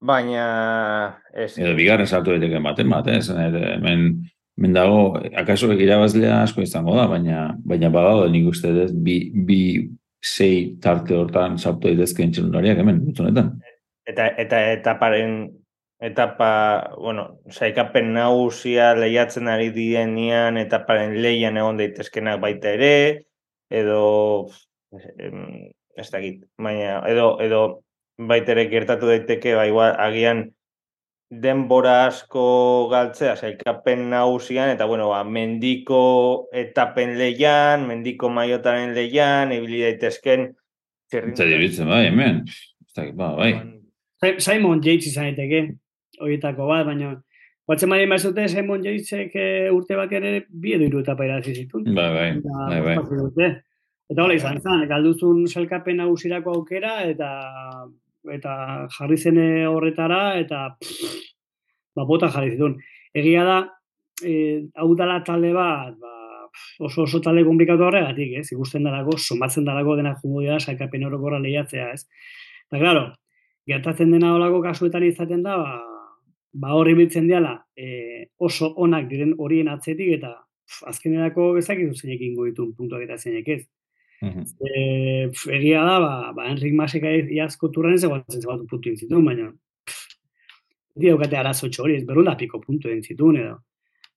[0.00, 0.46] baina
[1.30, 3.20] ez, edo bigarren sartu daiteke baten bat, eh?
[3.22, 4.06] Dut, hemen,
[4.58, 5.00] hemen dago,
[5.38, 9.60] akaso irabazlea asko izango da, baina baina badago nik uste dut bi, bi
[10.20, 13.54] sei tarte hortan sartu daitezkeen txelunariak hemen, gutzonetan.
[14.08, 15.48] eta, eta etaparen
[16.00, 23.26] etapa, bueno, saikapen nagusia lehiatzen ari dienean etaparen leian egon daitezkenak baita ere,
[23.68, 24.48] edo
[25.20, 27.60] em, ez dakit, baina edo, edo
[28.16, 30.48] baita ere gertatu daiteke, ba, igual, agian
[31.30, 39.84] denbora asko galtzea saikapen nagusian, eta bueno, ba, mendiko etapen leian, mendiko maiotaren leian, ibili
[39.86, 40.50] daitezken
[41.10, 42.44] Eta dibitzen, bai, hemen.
[42.94, 43.54] Dakit, ba, bai.
[44.22, 45.74] Si- Simon Yates izan daiteke,
[46.20, 47.16] horietako bat, baina
[47.70, 51.84] Batzen mari mazute Simon Yatesek eh, urte bat ere bi edo hiru etapa irazi zituen.
[51.94, 53.50] Bai, bai, Eta bai, bai.
[54.10, 57.28] Eta hola izan zen, galduzun selkapen nagusirako aukera eta
[58.28, 58.54] eta
[58.96, 61.12] jarri zen horretara eta pff,
[61.96, 62.76] ba, bota jarri zituen.
[63.14, 63.58] Egia da,
[64.22, 64.34] e,
[64.76, 68.46] hau dala talde bat, ba, pff, oso oso talde komplikatu horregatik, ez?
[68.52, 72.04] Ikusten dalako, somatzen dalako dena jungo dira selkapen orokorra lehiatzea, ez?
[72.68, 73.06] Eta, claro,
[73.66, 75.78] gertatzen dena olako kasuetan izaten da, ba,
[76.52, 82.24] ba hori biltzen diala e, oso onak diren horien atzetik eta pf, azkenerako ezakizu zeinek
[82.26, 83.62] ingo ditun puntuak eta zeinek ez.
[84.20, 84.44] Mhm.
[84.60, 89.48] E, egia da, ba, ba Enrik Masek iazko turran ez egoatzen zebatu puntu intzitun, baina
[91.00, 93.56] daukate arazo hori, ez berrunda piko puntu intzitun edo.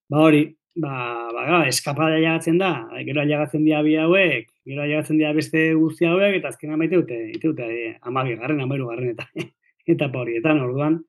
[0.09, 0.43] Ba hori,
[0.75, 2.71] ba, ba gara, eskapada jagatzen da,
[3.07, 7.19] gero jagatzen dira bi hauek, gero jagatzen dira beste guzti hauek, eta azkena maite dute,
[7.31, 9.27] ite dute, e, amabi garren, amairu garren, eta
[9.95, 10.99] etapa horietan, orduan.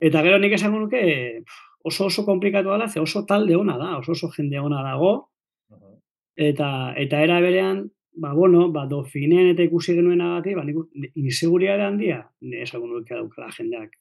[0.00, 1.02] Eta gero nik esango nuke,
[1.82, 5.30] oso oso komplikatu da, ze oso talde ona da, oso oso jende ona dago,
[6.40, 11.84] eta eta era berean, ba, bueno, ba, dofinen eta ikusi genuen agatik, ba, nik inseguriade
[11.84, 12.22] handia,
[12.64, 13.92] esango nuke daukala jendeak.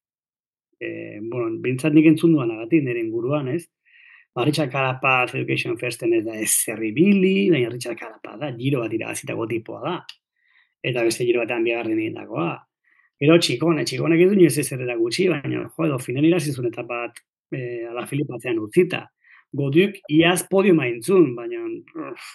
[0.80, 3.66] E, bueno, bintzat nik entzun duan agatik, nire inguruan, ez?
[4.36, 8.96] Ba, Richard Carapaz Education Festen ez da ez zerribili, baina Richard Carapaz da, giro bat
[8.96, 9.98] iragazitako tipoa da.
[10.80, 12.54] Eta beste giro batean bigarren egindakoa.
[13.20, 17.20] Gero txikone, txikonek edu nioz ez errera gutxi, baina, jo, edo finen irazizun eta bat
[17.52, 19.10] e, ala Filipatzean utzita.
[19.58, 21.64] Goduk iaz podio maintzun, baina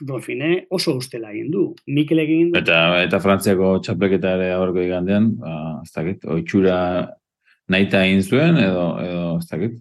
[0.03, 1.65] Dolfine oso ustela egin du.
[1.87, 2.59] Mikel egin du.
[2.59, 6.79] Eta, eta Frantziako txapelketa ere aurko igandean, ba, ez dakit, oitxura
[7.71, 9.79] nahita egin zuen, edo, edo ez dakit.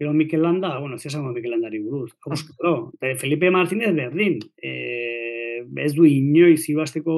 [0.00, 2.10] Gero Mikel Landa, bueno, ez esango Mikel Landari buruz.
[2.28, 4.40] Eta Felipe Martínez berdin.
[4.56, 4.72] E,
[5.84, 7.14] ez du inoiz ibasteko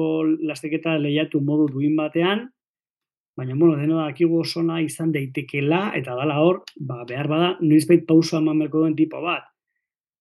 [0.47, 2.47] lasteketa lehiatu modu duin batean,
[3.39, 8.37] baina, bueno, deno dakigu osona izan daitekela, eta dala hor, ba, behar bada, noizbait pauso
[8.37, 9.47] eman berko duen tipo bat.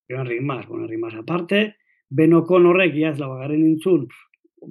[0.09, 1.75] Enrik Mas, bueno, Mas aparte,
[2.09, 4.07] Beno horrek, iaz, labagarren nintzun,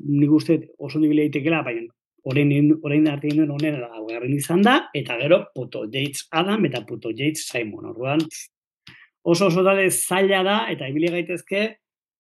[0.10, 1.86] nik uste oso nibile daitekela, baina,
[2.28, 7.12] orain, orain arte ginen honen laugarren izan da, eta gero, Puto Yates Adam eta Puto
[7.12, 8.24] Yates Simon, orduan,
[9.22, 11.68] oso oso dale zaila da, eta ibili gaitezke,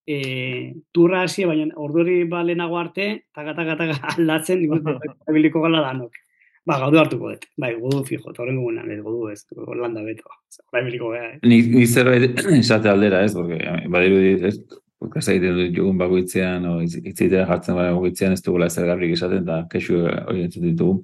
[0.08, 4.64] e, turra hasi, baina orduri balenago arte, taga, taga, taga, aldatzen,
[5.30, 6.24] ibiliko gala danok.
[6.68, 7.46] Ba, gaudu hartuko dut.
[7.60, 10.28] Bai, gudu fijo, eta horrengo guenan, ez, gudu ez, Orlanda beto.
[10.74, 11.40] Bai, ibiliko gara, eh?
[11.48, 13.60] Ni, ni zerbait esate aldera, ez, porque
[13.94, 14.58] badiru ez,
[14.98, 19.44] podcast egiten dut jogun bakoitzean, o itzitera jartzen bera bakoitzean, ez dugula ezer garrik esaten,
[19.46, 21.04] eta kesu hori entzut ditugu.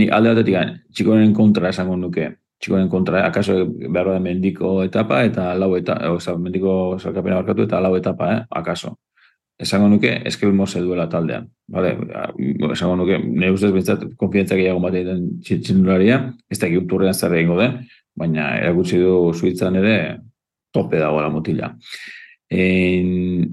[0.00, 2.30] Ni alde batetik, txikonen kontra esango nuke,
[2.62, 7.80] txikonen kontra, akaso behar da mendiko etapa, eta lau eta, oza, mendiko salkapena barkatu, eta
[7.82, 8.94] lau etapa, eh, akaso.
[9.62, 11.48] Esango nuke, eskebil morse duela taldean.
[11.70, 11.92] Vale?
[12.72, 16.20] Esango nuke, nire ustez bintzat, konfidentzak egiago bat egiten txindularia,
[16.50, 17.82] ez da egin zer egingo den,
[18.18, 19.96] baina erakutsi du suitzan ere
[20.72, 21.74] tope dagoela mutila.
[22.50, 23.46] En,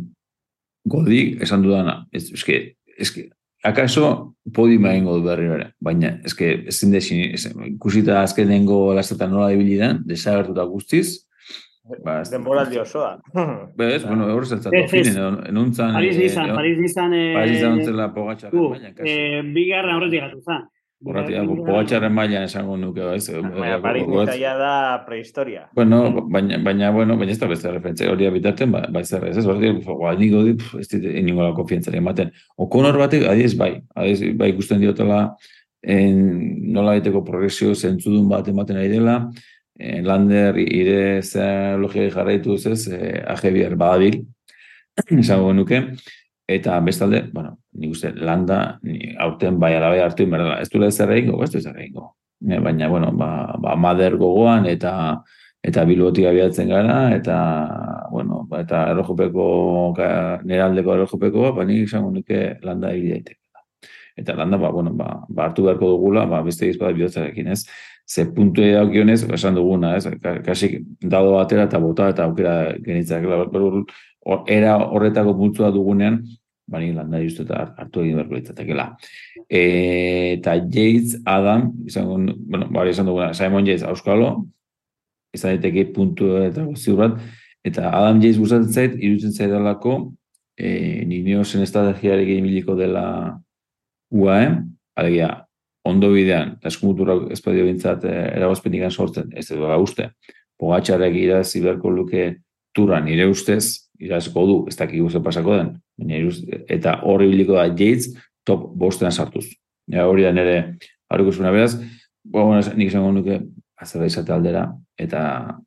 [0.85, 3.29] godik, esan dudana, ez, eske, eske,
[3.63, 10.03] akaso podima egingo du berri ere, baina eske, ezin ez, ikusita azkenengo lastetan nola dibilidan,
[10.07, 11.29] desagertuta guztiz,
[12.05, 13.15] Ba, Denbora dio osoa.
[13.77, 15.95] Bez, bueno, hor zeltzatu, finen, enuntzan...
[15.95, 17.15] Paris izan, Paris izan...
[17.33, 19.15] Paris izan zela pogatxarren mailan, kasi.
[19.55, 20.67] Bigarren horretik gatu zan.
[20.99, 23.29] Horretik, pogatxarren mailan esango nuke, ez?
[23.31, 24.71] Baina, Paris ja da
[25.05, 25.69] prehistoria.
[25.75, 29.37] Bueno, baina, baina, bueno, baina ez da beste referentzia hori abitarten, ba, bai zer, ez
[29.39, 32.33] ez, horretik, gual niko dit, ez dit, ningola konfientzari ematen.
[32.59, 35.21] Okonor batek, adiez, bai, adiez, bai ikusten diotela,
[35.79, 36.19] en,
[36.75, 39.21] nola egiteko progresio zentzudun bat ematen ari dela,
[39.79, 44.25] eh, Lander ire zea logia jarraitu ez, eh, ajebier badabil,
[45.23, 45.85] esango nuke,
[46.49, 51.11] eta bestalde, bueno, ni uste, landa, ni aurten bai alabai hartu inberda, ez duela zer
[51.13, 52.15] egingo, ez du zer egingo.
[52.39, 54.93] Baina, bueno, ba, ba mader gogoan, eta
[55.61, 57.35] eta bilbotik abiatzen gara, eta,
[58.11, 59.45] bueno, ba, eta errojupeko,
[60.47, 63.37] neraldeko errojupeko, ba, nik izango nuke landa egite
[64.19, 67.63] Eta landa, ba, bueno, ba, ba hartu beharko dugula, ba, beste gizpada bihotzarekin, ez?
[68.09, 70.07] ze puntu daukionez, esan duguna, ez?
[70.45, 73.27] Kasik dado batera eta bota eta aukera genitzak.
[74.49, 76.23] Era horretako puntua dugunean,
[76.69, 78.85] bani landa justu eta hartu egin beharko litzatekela.
[79.47, 79.61] E,
[80.37, 84.31] eta Yates, Adam, izan, bueno, bari esan duguna, Simon Yates, auskalo,
[85.35, 87.19] izan daiteke puntu eta ziur bat,
[87.65, 89.99] eta Adam Yates gustatzen zait, irutzen zait dalako,
[90.59, 93.05] e, nio zen estrategiarekin miliko dela
[94.11, 94.49] UAE,
[94.99, 95.29] alegia,
[95.87, 100.11] ondo bidean, eta eskumutura ezpadio bintzat e, eh, sortzen, ez edo uste,
[100.59, 102.41] pogatxarek iraz iberko luke
[102.75, 105.71] turan nire ustez, irazko du, ez dakik guze pasako den,
[106.69, 108.13] eta horri biliko da Yates
[108.45, 109.45] top bostean sartuz.
[109.89, 110.77] Ja, hori da nire
[111.09, 111.75] harriko zuna beraz,
[112.23, 113.39] bo, bueno, nik izango nuke
[113.79, 114.67] azera izate aldera,
[114.97, 115.21] eta,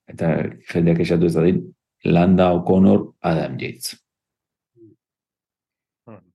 [0.07, 0.31] eta
[0.71, 1.63] jendeak esatu ez da din,
[2.05, 3.97] Landa O'Connor Adam Yates.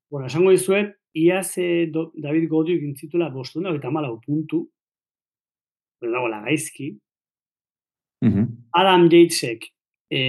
[0.10, 4.64] Bueno, esango izuet, iaz e, do, David Godiuk intzitula bostuna, eta malau puntu,
[6.02, 6.92] ez dago gaizki.
[8.74, 9.68] Adam Yatesek
[10.10, 10.20] e,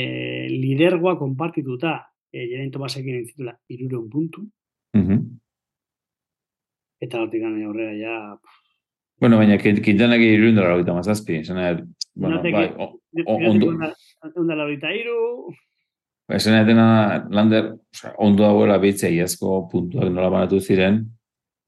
[0.51, 1.95] lidergoa konpartituta
[2.33, 4.47] e, Jeren Tomasekin intzitula irureun puntu.
[7.01, 8.15] Eta hortik gana aurrera ja
[9.21, 11.41] Bueno, baina Quintanak irundara hori mazazpi.
[11.45, 11.73] Zena,
[12.15, 12.69] bueno, bai,
[13.27, 13.73] ondo,
[14.37, 15.55] Onda laurita iru,
[16.29, 20.99] Esan dena, Lander, osea, ondo dagoela bitze iazko puntuak nola banatu ziren,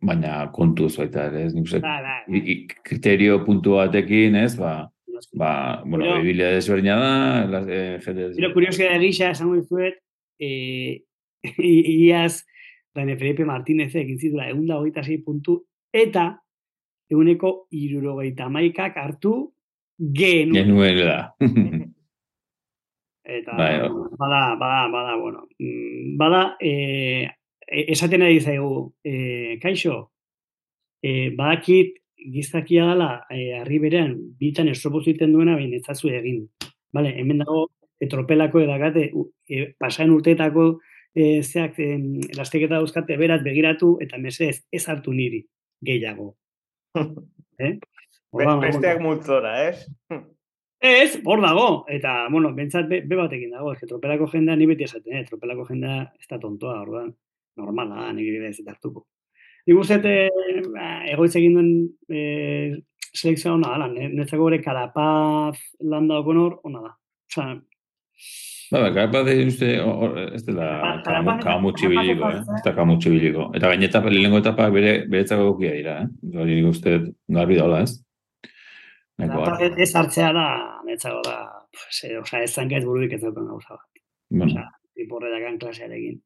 [0.04, 1.54] baina kontuz baita ere, ez?
[1.54, 4.90] Nik uste, ba, ba, i- kriterio puntu batekin, ez, ba,
[5.32, 9.96] ba, bueno, Pero- ibilia desberdina da, la, eh, jende Pero kuriosidade gisa esango dizuet,
[11.58, 12.44] i- iaz
[12.94, 15.60] Dani Felipe Martínez egin zitula egun hogeita sei puntu,
[15.92, 16.40] eta
[17.10, 19.52] eguneko irurogeita maikak hartu
[19.98, 20.54] genu.
[20.54, 21.34] genuela.
[23.30, 23.78] Eta Bai,
[24.18, 25.46] bada, bada, bada, bueno.
[25.58, 27.28] mm, Bada, eh,
[27.66, 30.10] e- esaten ari zaigu, eh, kaixo,
[31.02, 36.48] eh, badakit gizakia dela, eh, harri berean, bitan estropo ziten duena, baina ez zazu egin.
[36.92, 37.68] Vale, hemen dago,
[38.00, 40.66] etropelako edakate, u- e, pasaen urteetako
[41.14, 41.88] e, zeak e,
[42.36, 45.42] lasteketa dauzkate berat begiratu, eta mesedez ez hartu niri
[45.84, 46.34] gehiago.
[47.58, 47.76] eh?
[48.32, 49.86] Hor dago, Besteak multzora, ez?
[50.80, 51.84] Ez, hor dago.
[51.92, 53.72] Eta, bueno, bentsat be, be batekin dago.
[53.74, 55.24] Ez tropelako jendea ni beti esaten, eh?
[55.28, 57.10] tropelako jendea ez da tontoa, orduan.
[57.58, 59.04] Normala da, nik ez eta hartuko.
[59.66, 61.72] Nik uste, eh, ba, egoitz egin duen
[62.08, 62.78] eh,
[63.10, 66.94] selekzioa hona da, ne- netzako bere karapaz landa okonor, hona da.
[67.30, 67.48] Osa,
[68.70, 70.66] Ba, ba, de uste, o- o- ez dela
[71.02, 72.42] kamu, kamu txibiliko, eh?
[72.54, 73.48] Ez da kamu txibiliko.
[73.58, 76.38] Eta gaine etapa, lehenengo etapak bere, beretzako egokia dira, eh?
[76.38, 76.92] Hori nik uste
[77.28, 77.96] garbi daula, ez?
[79.18, 79.82] Garbi.
[79.82, 80.46] ez hartzea da,
[80.86, 81.36] netzako da,
[81.74, 84.02] pues, eh, osea, ez zankait bururik ez daukan gauza bat.
[84.30, 86.20] Bueno, Osea, tipo horretakan klasearekin.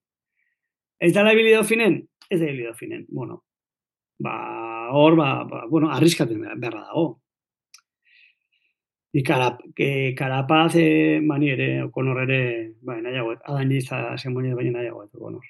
[1.01, 2.03] Ez da bilido finen?
[2.30, 3.07] Ez da bilido finen.
[3.09, 3.42] Bueno,
[4.20, 7.20] ba, hor, ba, ba bueno, arriskatu behar- beharra dago.
[9.14, 12.38] Ikara, que karapaz, eh, mani ere, okonor ere,
[12.82, 15.44] bai, nahiago, adan jiza zenboni baina nahiago, okonor.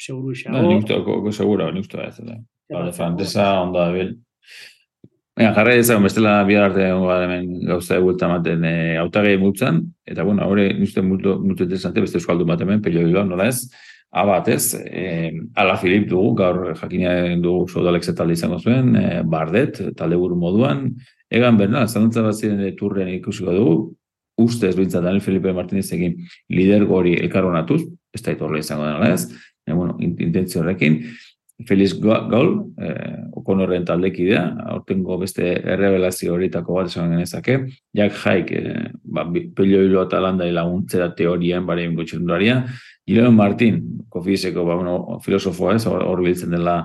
[0.00, 0.62] Seguru da, xago.
[0.70, 2.38] nik uste, ko, ko, segura, nik uste ez, da.
[2.72, 4.14] Bale, frantesa, onda da bil.
[5.36, 10.24] Baina, jarra ezagun bestela bihar arte gara hemen gauza egulta ematen e, autagei multzan, eta
[10.24, 13.66] bueno, hori nik uste multu, multu interesante, beste euskaldun bat hemen, pelio nola ez?
[14.12, 19.80] Abat ez, e, ala Filip dugu, gaur jakina dugu Sodalex talde izango zuen, e, Bardet,
[19.96, 20.90] talde buru moduan,
[21.32, 23.74] egan berna, zantza bat ziren e, turren ikusiko dugu,
[24.42, 26.18] ustez bintzat Daniel Felipe Martinez egin
[26.52, 27.82] lidergo hori elkarronatuz,
[28.14, 29.26] ez da itorre izango dena ez,
[29.66, 31.02] e, bueno, int- intentzio horrekin,
[31.68, 34.40] Feliz Ga- Gaul, eh, okonorren taldekidea,
[34.72, 37.58] aurtengo beste errebelazio horietako bat esan genezake,
[37.94, 39.22] Jack Haik, eh, ba,
[39.54, 42.64] pelio hilo eta landa laguntzera teorien bare ingo txirundaria,
[43.06, 43.78] Leon Martin,
[44.10, 46.76] kofizeko, ba, bueno, filosofoa ez, hor hor biltzen dela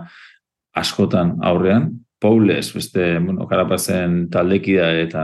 [0.78, 1.90] askotan aurrean,
[2.20, 5.24] Paules, beste, bueno, karapazen taldekidea eta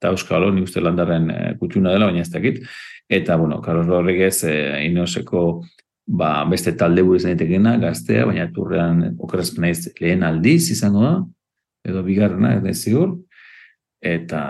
[0.00, 2.62] eta Euskalo, nik uste landarren eh, kutxuna dela, baina ez dakit.
[3.04, 5.42] Eta, bueno, Carlos Rodríguez, eh, inoseko
[6.06, 7.36] ba, beste talde buru izan
[7.80, 11.12] gaztea, baina turrean okerazpen naiz lehen aldiz izango da,
[11.84, 13.18] edo bigarrena, ez zigur,
[14.00, 14.40] eta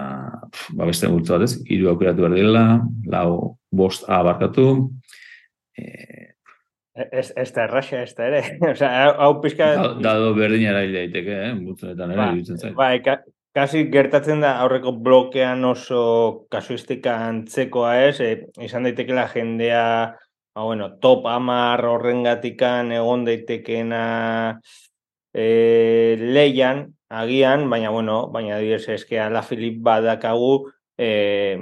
[0.52, 2.64] pf, ba, beste multzo bat ez, hiru aukeratu behar dela,
[3.06, 4.90] lau bost A barkatu,
[5.76, 6.29] e,
[7.12, 8.40] Ez, ez da erraxa, ez da ere.
[8.72, 9.72] Osea, hau- pixka...
[9.78, 11.52] da- dado berdin erail daiteke, eh?
[11.56, 12.74] multzonetan ere, Ba, iruditzen zait.
[12.76, 13.18] Bai, ka,
[13.56, 16.02] kasi gertatzen da aurreko blokean oso
[16.52, 18.30] kasuistika antzekoa ez, e,
[18.62, 19.84] izan daitekela jendea,
[20.54, 24.04] ba, bueno, top amar horrengatikan egon daitekeena
[25.34, 31.58] e, leian, agian, baina, bueno, baina adibidez eske ala Filip badakagu, e,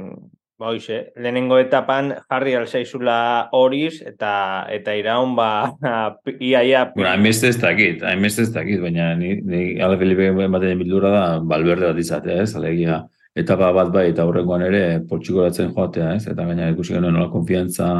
[0.58, 4.32] ba, hoize, lehenengo etapan jarri alzaizula horiz, eta
[4.74, 5.50] eta iraun ba,
[6.40, 10.82] ia, ia, Bueno, hainbeste ez dakit, hainbeste ez dakit, baina ni, ni Ala Felipe baten
[10.82, 13.04] bildura da balberde bat izatea, ez, alegia
[13.38, 17.92] etapa bat bai eta horrengoan ere poltsikoratzen joatea, ez, eta gaina ikusi genuen nola konfiantza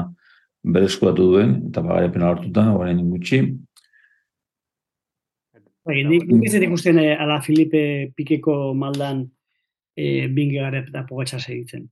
[0.67, 3.45] berezkuatu duen, etapa garepena hartuta, orain gutxi,
[5.89, 9.23] Bai, nik, ez ikusten eh, ala Filipe Pikeko maldan
[9.97, 11.87] eh, binge garep eta pogatxa segitzen.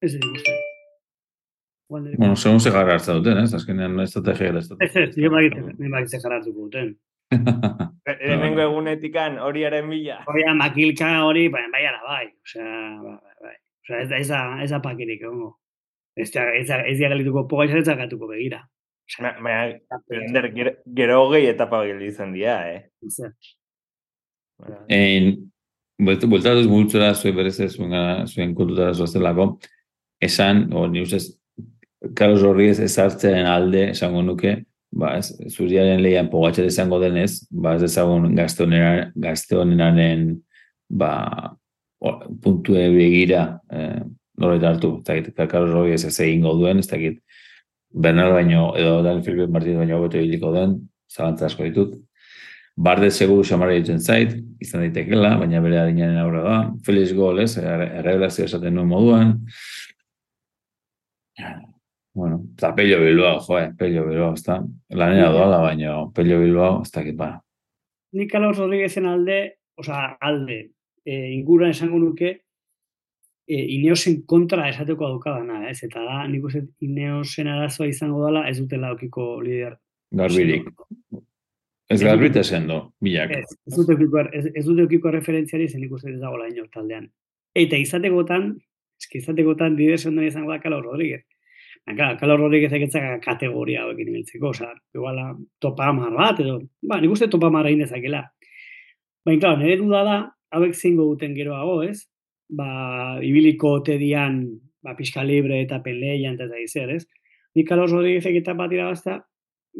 [0.00, 0.14] Ez.
[1.88, 5.30] Igual nire- bueno, segun ze gara hartza duten, ez, azkenean estrategia da Ez ez, nire
[5.32, 6.96] bakit, nire bakit ze jarratuko duten.
[8.08, 10.20] lehenengo egunetikan horiaren bila.
[10.26, 12.26] Hori makilka hori, bai, bai, ala, bai.
[12.44, 12.64] Osea,
[13.02, 13.56] bai, bai, bai.
[13.84, 15.50] Osea, ez da, ez da, ez da pakirik egongo.
[16.16, 18.62] Ez da, ez da, ez da galituko pogatxa ez da gatuko begira.
[19.20, 19.78] Ba- Baina,
[20.94, 22.82] gero, hogei etapa gelditzen dira, eh?
[23.08, 23.32] Zer.
[24.60, 25.30] Baina, Ein,
[26.00, 29.58] bueltatuz multzora zuen berez ez zuen, gara- zuen kontutara zoaztelako,
[30.20, 31.34] esan, o ni ustez,
[32.14, 37.82] Carlos Rodríguez ezartzearen alde, esango nuke, ba, ez, zuriaren lehian pogatxer izango denez, ba, ez
[37.88, 40.28] ezagun gazte honenaren,
[40.88, 41.12] ba,
[42.00, 44.00] o- puntue begira, eh,
[44.38, 47.18] norbait hartu, dakit, Carlos Rodríguez ez egingo duen, ez dakit,
[47.90, 50.74] Bernal baino, edo Daniel Felipe Martínez baino hobeto ibiliko den,
[51.10, 51.94] zalantza asko ditut.
[52.76, 56.58] Barde seguru xamara egiten zait, izan daitekela, baina bere adinaren aurra da.
[56.86, 59.32] Feliz gol, ez, errevelazio esaten nuen moduan.
[62.14, 64.58] Bueno, eta Pello Bilbao, joe, Pello Bilbao, ez da.
[64.90, 67.36] Lanera doala, baina Pello Bilbao, ez dakit ba.
[68.12, 70.58] Nik Carlos Rodríguezen alde, oza, alde,
[71.04, 72.32] e, inguruan esango nuke,
[73.46, 75.78] e, Ineosen kontra esateko adukadana, ez?
[75.86, 79.78] Eta da, nik uste Ineosen arazoa izango dela, ez dutela okiko lider.
[80.10, 80.68] Garbirik.
[81.88, 83.30] Ez garbita zen do, bilak.
[83.32, 86.66] Ez, ez dute okiko, ez, ez dute okiko referentziari zen nik uste ez dagoela ino
[86.72, 87.08] taldean.
[87.56, 88.50] Eta izatekotan,
[88.98, 91.24] eski izatekotan, bidez ondo izango da Carlos Rodríguez.
[91.86, 95.30] Baina, Carlos Rodríguez eketzak kategoria hauekin ibiltzeko, oza, iguala
[95.62, 98.24] topa amar bat, edo, ba, nik uste topa amar egin dezakela.
[99.24, 100.18] Baina, klar, nire duda da,
[100.52, 102.02] hauek zingo duten geroago, ez?
[102.48, 102.68] Ba,
[103.24, 104.42] ibiliko ote dian,
[104.84, 107.06] ba, pixka libre eta penleian eta zer, ez?
[107.56, 109.22] Nik Carlos Rodríguez eta bat irabazta,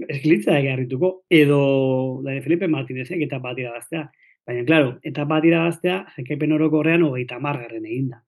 [0.07, 4.07] eskilitza da egarrituko, edo Dani Felipe Martínez eta bat irabaztea.
[4.47, 8.23] Baina, klaro, eta bat irabaztea, jekepen orokorrean hogeita margarren eginda.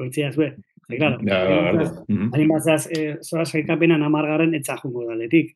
[0.00, 0.50] Bertzia zue.
[0.88, 1.84] Ze, claro, Ja, ja, garbi.
[2.08, 2.30] Mhm.
[2.34, 2.50] hain
[2.96, 5.54] e, zoa saikapena namargarren etzajungo daletik.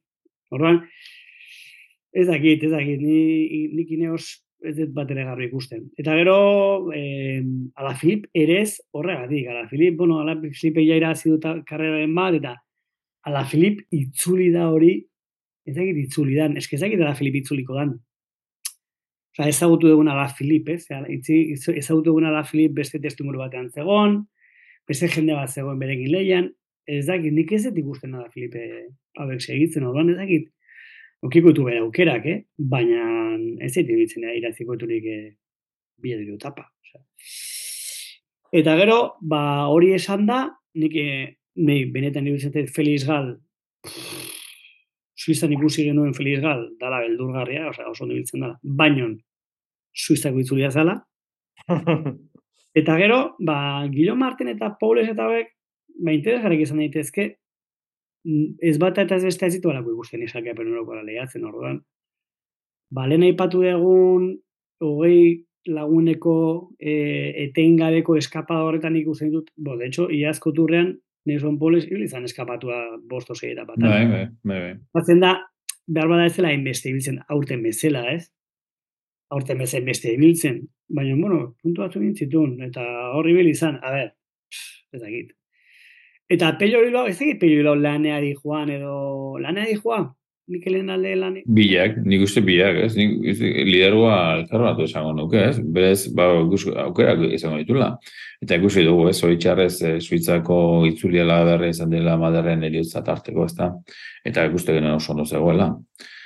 [0.55, 0.83] Orduan,
[2.15, 4.29] ez dakit, ez dakit, ni, nik ineos
[4.65, 5.89] ez dut bat ere garbi ikusten.
[5.99, 7.43] Eta gero, eh,
[7.77, 12.55] ala Filip erez horregatik, ala Filip, bueno, ala Filipe jaira ziduta karreraren bat, eta
[13.29, 14.95] ala Filip itzuli da hori,
[15.67, 17.97] ez dakit itzuli dan, eske ez dakit ala Filip itzuliko dan.
[19.35, 20.87] Osa, ezagutu dugun ala Filip, ez?
[21.11, 24.21] Itzi- ezagutu dugun ala Filip beste testimuru batean zegon,
[24.89, 26.51] beste jende bat zegoen berekin leian,
[26.87, 28.65] ez dakit, nik ez dut ikusten nada Filipe
[29.21, 30.51] hauek segitzen, orduan ez dakit,
[31.25, 32.39] ukiko ditu bere aukerak, eh?
[32.59, 33.05] baina
[33.65, 35.23] ez dut ibiltzen iraziko diturik eh,
[36.01, 36.69] bi edo tapa.
[38.55, 39.41] Eta gero, ba,
[39.73, 40.45] hori esan da,
[40.79, 43.35] nik, eh, nik benetan ibiltzen Feliz Gal,
[45.25, 49.17] Suizan ikusi genuen Feliz Gal, dala beldurgarria, osea, oso ondo ibiltzen dala, bainon,
[49.95, 50.99] Suizako itzulia zala,
[52.75, 55.53] Eta gero, ba, Gilo Martin eta Paules eta hauek,
[56.03, 57.29] ba, interesgarrik izan daitezke,
[58.27, 61.81] mm, ez bata eta ez bestea ez ditu alako ikusten esakeapen horokora lehiatzen orduan.
[62.95, 64.33] Ba, lehen aipatu dugun,
[64.83, 66.37] hogei laguneko
[66.79, 66.93] e,
[67.47, 70.93] etengabeko eskapada horretan ikusten dut, bo, de hecho, iazko turrean,
[71.25, 74.75] Nelson hil izan eskapatua bosto zei eta Bai, bai, bai, bai.
[74.93, 75.39] Batzen da,
[75.87, 78.29] behar bada ez dela hainbeste ibiltzen aurten bezala, ez?
[79.35, 80.61] Aurten bezain beste ibiltzen.
[80.95, 82.85] Baina, bueno, puntu batzu egin zituen, eta
[83.19, 84.13] horri bil izan, a ber,
[84.95, 85.33] ez dakit.
[86.35, 88.95] Eta Pello Bilbao, ez dakit Pello Bilbao laneari joan, edo
[89.43, 90.11] laneari joan,
[90.45, 91.37] Mikelen alde lan...
[91.57, 92.91] Bilak, nik uste bilak, ez?
[92.99, 95.55] Nik uste lidergoa elkarbatu esango nuke, ez?
[95.77, 97.95] Berez, ba, gus, aukerak izango ditula.
[98.45, 99.15] Eta ikusi dugu, ez?
[99.17, 100.59] Zoritxarrez, e, Suitzako
[100.91, 103.71] itzuliela berre izan dela maderren eriotza tarteko, ez da?
[104.29, 105.71] Eta ikuste genuen oso ondo zegoela.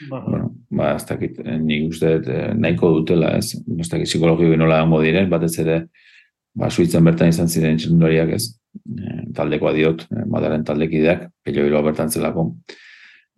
[0.09, 3.55] Bueno, ba, ez dakit, eh, nik uste eh, nahiko dutela, ez?
[3.55, 5.79] Ez dakit psikologi nola dago diren, batez ere,
[6.59, 8.51] ba, Suitzan bertan izan ziren txenduriak, ez?
[8.83, 12.51] E, taldekoa diot, e, maderren taldekideak, pello bilo bertan zelako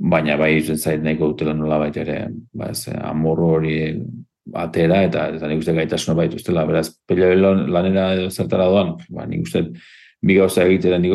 [0.00, 2.18] baina bai izen zait nahiko dutela nola baita ere,
[2.56, 3.76] ba ez, amorro hori
[4.56, 9.26] atera, eta eta nik uste gaitasuna baitu ustela, beraz, pello lanera edo zertara doan, ba,
[9.28, 9.66] nik uste
[10.24, 11.12] bi gauza egitera nik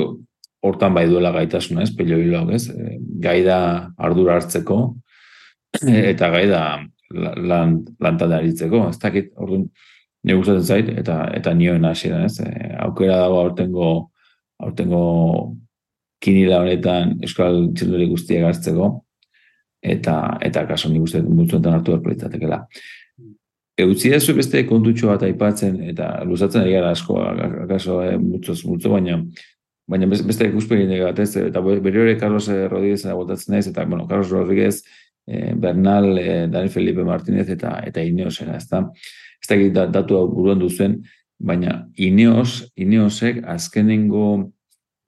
[0.65, 2.19] hortan bai duela gaitasuna, ez, pello
[2.53, 4.79] ez, e, gai da ardura hartzeko,
[6.11, 6.63] eta gai da
[7.11, 9.67] lan, lan talde aritzeko, ez dakit, orduan,
[10.25, 13.91] nik gustatzen zait, eta eta nioen hasieran ez, e, aukera dago aurtengo,
[14.61, 15.03] aurtengo
[16.23, 18.91] kinila honetan euskal txelduri guztiak hartzeko,
[19.85, 22.61] eta eta kaso nik uste multzuetan hartu beharko litzatekeela.
[23.85, 27.17] Eutzi da beste kontutxo bat aipatzen, eta luzatzen ari gara asko,
[27.65, 29.19] akaso eh, multzoz multzo, baina
[29.87, 34.31] baina beste ikuspegi bat ez, eta bere hori Carlos Rodríguez botatzen naiz, eta bueno, Carlos
[34.31, 34.83] Rodríguez,
[35.27, 38.81] eh, Bernal, eh, Dani Felipe Martínez eta eta Ineosena, ez da?
[39.41, 41.03] Ez da datu buruan duzuen,
[41.37, 44.51] baina Ineos, Ineosek azkenengo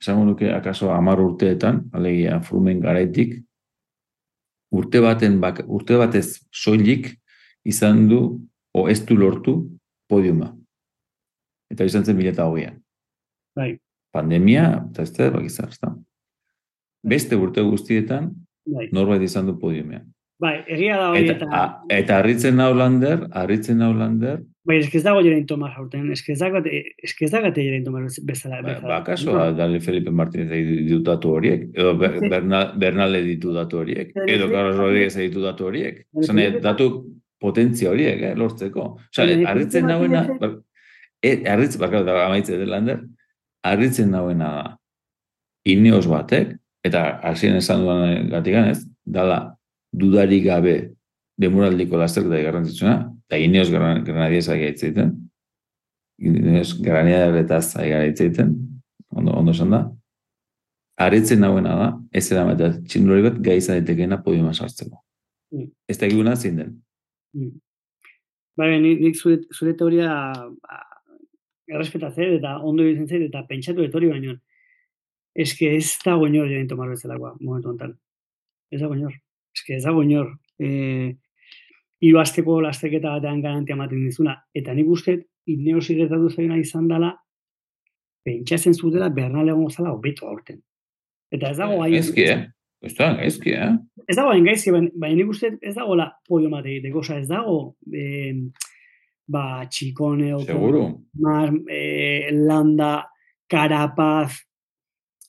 [0.01, 3.39] esango nuke akaso hamar urteetan, alegia frumen garaitik,
[4.71, 7.09] urte baten bak, urte batez soilik
[7.65, 8.21] izan du
[8.73, 9.57] o ez du lortu
[10.09, 10.53] podiuma.
[11.71, 12.77] Eta izan zen mila eta hogeian.
[13.57, 13.75] Bai,
[14.13, 15.91] Pandemia, eta ez da, bakizar, ez da.
[17.07, 18.31] Beste urte guztietan,
[18.65, 18.87] bai.
[18.95, 20.07] norbait izan du podiumean.
[20.41, 21.47] Bai, egia da hori Eta, eta...
[21.49, 21.63] a,
[21.97, 26.34] eta harritzen nau lander, harritzen nau lander, Bai, eske ez dago Jerain Tomas aurten, eske
[26.34, 28.61] ez dago ez dago Jerain Tomas bezala.
[28.61, 28.88] ba, bezala.
[28.88, 31.93] ba, kaso, Dani Felipe Martínez ditu datu horiek, edo.
[31.97, 36.05] Bernal, Bernal ditu datu horiek, edo Carlos Rodríguez ditu datu horiek.
[36.20, 36.89] Felipe- datu
[37.39, 38.97] potentzia horiek, eh, lortzeko.
[38.97, 40.61] Osa, Dani Felipe harritzen nauena, Martínez- ba,
[41.24, 42.99] e, harritzen, bakar, da, amaitze dut lander,
[43.63, 44.78] harritzen nauena da,
[45.65, 49.55] ineos batek, eta hasien esan duan gatikan ez, dala,
[49.93, 50.91] dudarik gabe
[51.39, 55.13] demuraldiko lasterketa garrantzitsuna, eta Ineos Gran- Granadies ari gaitzeiten,
[56.17, 58.55] Ineos Granadiaretaz ari gara hitz egiten,
[59.11, 59.84] ondo, ondo esan da,
[60.97, 64.97] aretzen nagoena da, ez era matea txindulari bat gai izan daitekeena podiuma sartzeko.
[65.53, 65.69] Mm.
[65.88, 66.75] Ez da eguna zein den.
[68.57, 70.80] Bai, bai, nik, nik zure, zure teoria ba,
[71.69, 74.34] errespetatzen eta ondo iruditzen zait eta pentsatu dut hori baino.
[75.38, 77.93] Eske ez dago inor joan tomar bezalakoa, momentu honetan.
[78.73, 79.13] Ez dago inor.
[79.53, 80.32] Eske ez dago inor.
[80.57, 81.13] E,
[82.03, 84.35] hiru asteko lasteketa batean garantia ematen dizuna.
[84.55, 85.17] Eta nik uste,
[85.47, 87.13] Ineosi gertatu zaina izan dela,
[88.27, 90.59] pentsatzen zutela Bernal egon zala hobeto aurten.
[91.31, 91.91] Eta ez dago gai...
[91.95, 92.41] Gaizki, eh?
[92.83, 93.71] Ez da, gaizki, eh?
[94.05, 97.55] Ez dago hain gaizki, baina nik uste ez dagoela podio mate egiteko, osea ez dago
[97.95, 98.35] eh,
[99.33, 100.83] ba, txikone, Seguru.
[101.23, 102.91] Mar, eh, landa,
[103.49, 104.43] karapaz,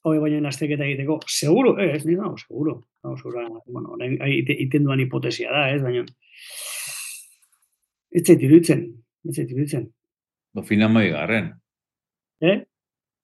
[0.05, 1.21] hoi baino lasteketa egiteko.
[1.31, 2.81] Seguro, eh, ez nire dago, seguro.
[3.03, 3.97] Dago, seguro, bueno,
[4.27, 6.05] iten duan hipotesia da, ez, baina
[8.11, 8.85] ez zait iruditzen,
[9.29, 9.89] ez zait iruditzen.
[10.55, 11.09] Ba, fina mai.
[12.41, 12.57] Eh?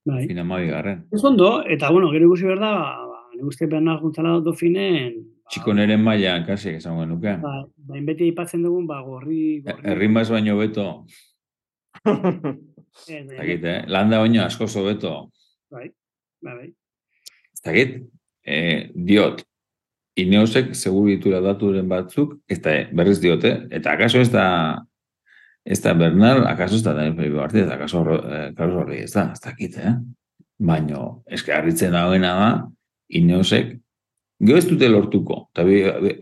[0.04, 0.26] Bai.
[0.28, 1.06] Fina mai garren.
[1.12, 2.72] Ez ondo, eta bueno, gero ikusi behar da,
[3.08, 7.38] ba, nik uste Bernal Gonzalo Dofinen, ba, Txikoneren mailan, kasi, esan genuke.
[7.40, 9.88] ba, ba, beti aipatzen dugun, ba, gorri, gorri.
[9.94, 11.06] Errimaz baino beto,
[12.94, 13.80] Ez, ez dakit, eh?
[13.90, 15.14] Landa baino asko beto.
[15.70, 15.88] Bai,
[16.42, 16.54] bai,
[17.64, 17.84] bai.
[18.44, 19.40] Eh, diot,
[20.20, 24.46] Ineosek seguru ditura daturen batzuk, ez da, berriz diote, eta akaso ez da,
[25.66, 29.30] ez da Bernal, akaso ez da Daniel Felipe Martínez, akaso eh, Carlos Rodri ez da,
[29.34, 29.96] ez dakit, eh?
[30.62, 32.52] Baino, eske harritzen dagoena da,
[33.18, 33.74] Ineosek,
[34.44, 35.76] Gero ez dute lortuko, eta bi,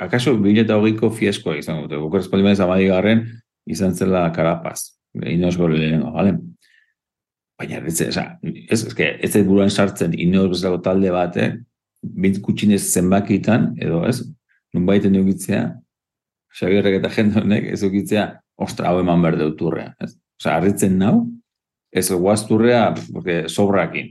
[0.04, 3.22] akaso 2008ko fiaskoa izango dute, gokor espaldiman ez garren
[3.66, 6.36] izan zela karapaz, Ineos gore lehenengo, bale?
[7.58, 11.60] Baina, ez, oza, ez, ez, ez ez buruan sartzen Ineos bezalako talde batek,
[12.02, 14.20] bint kutxinez zenbakitan, edo ez,
[14.74, 15.68] nun baiten eukitzea,
[16.52, 18.26] Xabierrek eta jende honek ez eukitzea,
[18.60, 19.94] ostra, hau eman behar deuturrea.
[20.04, 20.12] Ez?
[20.40, 21.14] Osa, harritzen nau,
[21.92, 24.10] ez guazturrea, pf, porque sobrakin.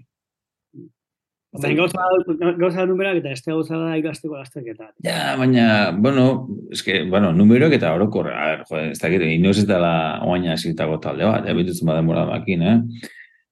[1.52, 2.00] Baina gauza,
[2.40, 4.88] da- gauza da numerak eta este gauza da ikasteko lasterketa.
[5.04, 9.68] Ja, baina, bueno, eske, bueno, numeroak eta orokor, a ver, joder, ez dakit, inoz ez
[9.68, 12.78] dela oaina esitako talde bat, ja, bitutzen baden mora makin, eh?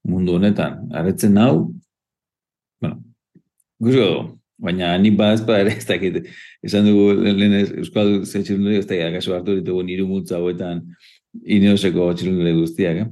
[0.07, 1.73] Mundu honetan, harretzen hau,
[2.79, 3.01] bueno,
[3.79, 6.25] guzio du, baina nik badazpa ere ez dakit,
[6.63, 10.81] esan dugu lehen ez- Euskal Zetxilundari, ez dakit, akaso hartu ditugu niru multza hauetan
[11.45, 13.07] ineoseko txilundari guztiak, eh?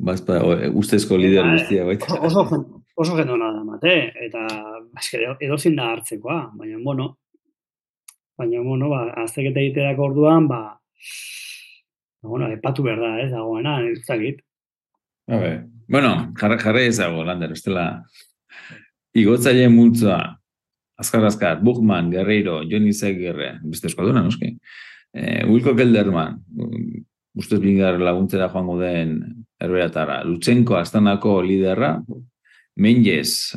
[0.00, 2.20] Bazpa, o- ustezko lider guztiak baita.
[2.26, 2.46] Oso,
[2.96, 3.94] oso jende hona da mate,
[4.26, 4.46] eta
[4.98, 7.10] eske, edozin da hartzekoa, baina, bueno,
[8.40, 10.60] baina, bueno, ba, azteketa egiterako orduan, ba,
[12.22, 14.40] ba, bueno, epatu behar da, ez dagoena, ez dakit.
[15.30, 17.84] Ver, bueno, jarra, jarra ezago, Lander, bestela.
[19.18, 20.20] Igotzaile multzoa,
[21.00, 24.52] azkar azkar, Buchmann, Guerreiro, Johnny Zegirre, beste eskalduna, noski.
[25.12, 26.36] Eh, Wilco Kelderman,
[27.34, 29.16] ustez bingar laguntzera joango den
[29.60, 30.20] erberatara.
[30.24, 31.96] Lutsenko astanako liderra,
[32.80, 33.56] Menges,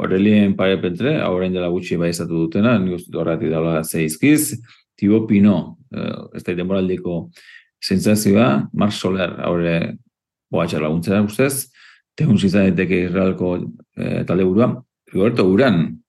[0.00, 4.56] Aurelien Parepentre, orain dela gutxi bai estatu dutena, nik uste horretik daula zeizkiz,
[4.98, 7.26] Thibaut Pino, eh, ez da denboraldiko
[7.80, 9.76] sentsazioa, Marc Soler, haure
[10.50, 11.68] boatxa laguntzera ustez,
[12.16, 13.54] tegun izan daiteke Israelko
[14.00, 14.72] eh, talde burua,
[15.12, 16.00] Roberto Uran,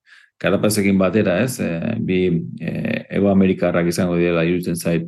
[0.41, 2.25] Karapazekin batera, ez, eh, bi
[2.59, 5.05] eh, Ego Amerikarrak izango direla iruditzen zait,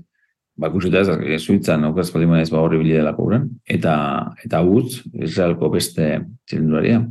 [0.56, 3.96] bakusita ez, eh, Suitzan, okaz paliman ez ba horri delako uran, eta,
[4.46, 7.02] eta Woods, Israelko beste txilindularia.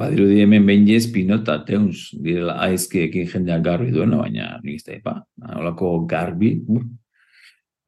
[0.00, 5.14] Badirudi hemen behin jez, Pinota, Teuns, direla aizkiekin jendeak garbi duena, baina nik da, epa,
[5.58, 6.54] holako garbi,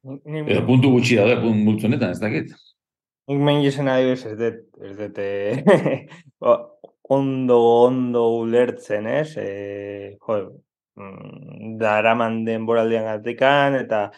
[0.02, 2.52] edo puntu gutxi daude, puntu honetan, ez dakit.
[3.28, 6.06] Nik adibidez ez dut, ez dut, eh,
[7.12, 9.36] ondo, ondo ulertzen, ez?
[9.36, 10.38] E, jo,
[10.96, 14.10] mm, daraman denboraldian gatikan, eta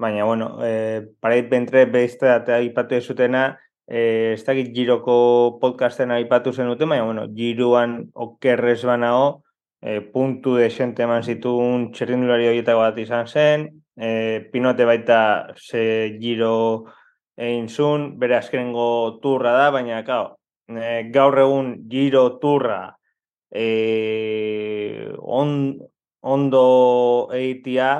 [0.00, 3.44] baina, bueno, e, parait bentre beste eta aipatu ez zutena,
[3.86, 9.42] e, ez dakit giroko podcasten aipatu zen dute, baina, bueno, giroan okerrez banao,
[9.82, 15.20] e, puntu de xente eman zituen txerrindulari horietako bat izan zen, e, pinote baita
[15.56, 16.54] ze giro
[17.40, 20.34] egin zuen, bere azkenengo turra da, baina, kao,
[20.68, 22.82] e, gaur egun giro turra
[23.50, 23.66] e,
[25.20, 25.54] on,
[26.20, 26.64] ondo
[27.36, 27.90] eitia,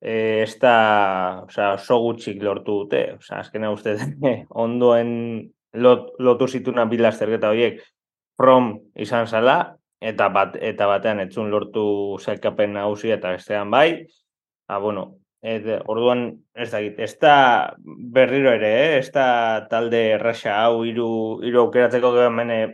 [0.00, 0.76] e, ez da,
[1.46, 3.96] osea, oso gutxik lortu dute, osea, azkena uste
[4.64, 5.12] ondoen
[5.74, 7.80] lot, lotu zituna bi lasterketa horiek
[8.40, 11.84] from izan zala, eta bat eta batean etzun lortu
[12.18, 14.02] sailkapen nagusia eta bestean bai.
[14.66, 16.24] Ah, bueno, et, orduan
[16.54, 17.34] ez dakit, ez da
[18.14, 18.98] berriro ere, eh?
[19.00, 21.08] ez da talde erraxa hau hiru
[21.42, 22.68] hiru aukeratzeko hemen eh,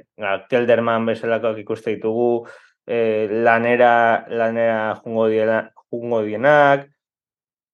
[0.51, 2.47] Kelderman bezalakoak ikuste ditugu,
[2.87, 6.89] eh, lanera lanera jungo diela jungo dienak,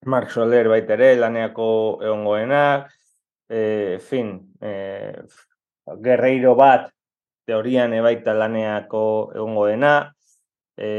[0.07, 1.67] Mark Soler baita ere, laneako
[2.05, 2.91] egongoenak,
[3.49, 4.73] e, fin, e,
[6.05, 6.91] guerreiro bat,
[7.49, 9.95] teorian ebaita laneako egongo dena,
[10.77, 10.91] e,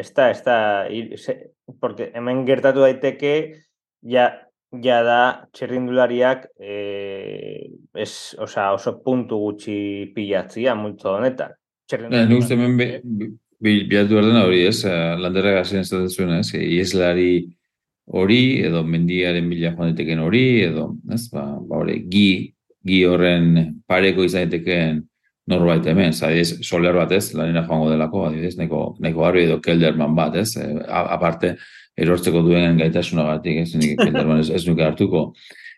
[0.00, 0.58] ez da, ez da,
[1.80, 3.34] porque hemen gertatu daiteke,
[4.02, 4.28] ja,
[4.84, 5.20] ja da
[5.52, 9.78] txerrindulariak e, ez, osa, oso puntu gutxi
[10.14, 11.54] pilatzia multzo honetan.
[11.88, 14.82] Ja, Nik uste hemen bilatu behar dena hori, ez?
[15.18, 16.52] Landerra gazien ez zuen, ez?
[16.52, 17.32] Ieslari
[18.08, 21.24] hori, edo mendiaren bila joan daiteken hori, edo, ez?
[21.32, 22.30] Ba, ba hori, gi,
[22.84, 25.02] gi horren pareko izan daitekeen
[25.48, 30.16] norbait hemen, zadiz, soler bat ez, lanera joango delako, adibidez, neko, neko garbi edo kelderman
[30.18, 30.50] bat, ez?
[30.60, 31.54] E, aparte,
[31.98, 35.30] erortzeko duen gaitasunagatik, ez, nik kelderman ez, ez nuke hartuko.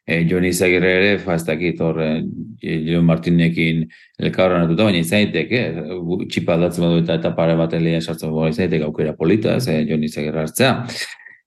[0.06, 3.86] E, Jon Izagirre ere, fa ez dakit, hor, e, Martinekin
[4.18, 5.62] elkarra natuta, baina izaiteke,
[6.32, 9.80] txipa datzen badu eta eta pare bat elia esartzen badu izaiteke aukera polita, ez, e,
[9.88, 10.74] Jon Izagirre hartzea.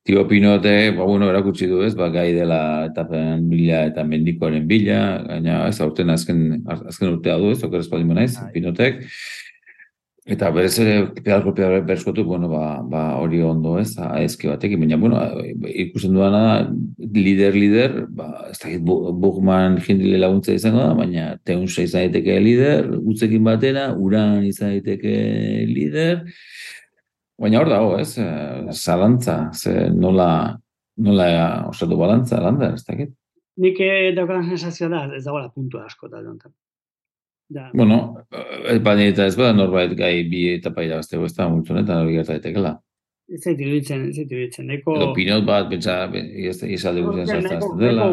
[0.03, 4.97] Tio Pinote, ba, bueno, erakutsi du ez, ba, gai dela etapen bila eta mendikoaren bila,
[5.29, 8.49] gaina ez, aurten azken, azken urtea du ez, oker espaldin naiz, bai.
[8.57, 8.99] Pinotek.
[10.35, 14.99] Eta berez ere, pedalko pedalko berskotu, bueno, ba, ba, hori ondo ez, aezke batekin, baina,
[14.99, 15.23] bueno,
[15.71, 16.43] ikusten duana,
[16.99, 22.91] lider, lider, ba, ez dakit Bugman jindile laguntza izango da, baina teunsa izan daiteke lider,
[22.99, 25.15] utzekin batera, uran izan daiteke
[25.71, 26.25] lider,
[27.41, 28.17] Baina hor dago, ez?
[28.21, 30.57] Eh, zalantza, ze nola,
[30.97, 31.27] nola
[31.69, 33.13] osatu balantza, landa, ez dakit?
[33.63, 33.79] Nik
[34.17, 36.53] daukadan sensazioa da, ez dagoela puntu asko da jontan.
[37.53, 37.67] Da.
[37.73, 37.97] Bueno,
[38.71, 42.15] ez baina eta ez bada norbait gai bi eta paira baztego ez da multzunetan hori
[42.17, 42.71] gerta daitekela.
[43.29, 44.71] Ez zait iruditzen, ez zait iruditzen.
[44.77, 44.95] Eko...
[44.97, 45.99] Edo pinot bat, pentsa,
[46.77, 48.09] izalde guztien sartzen dela.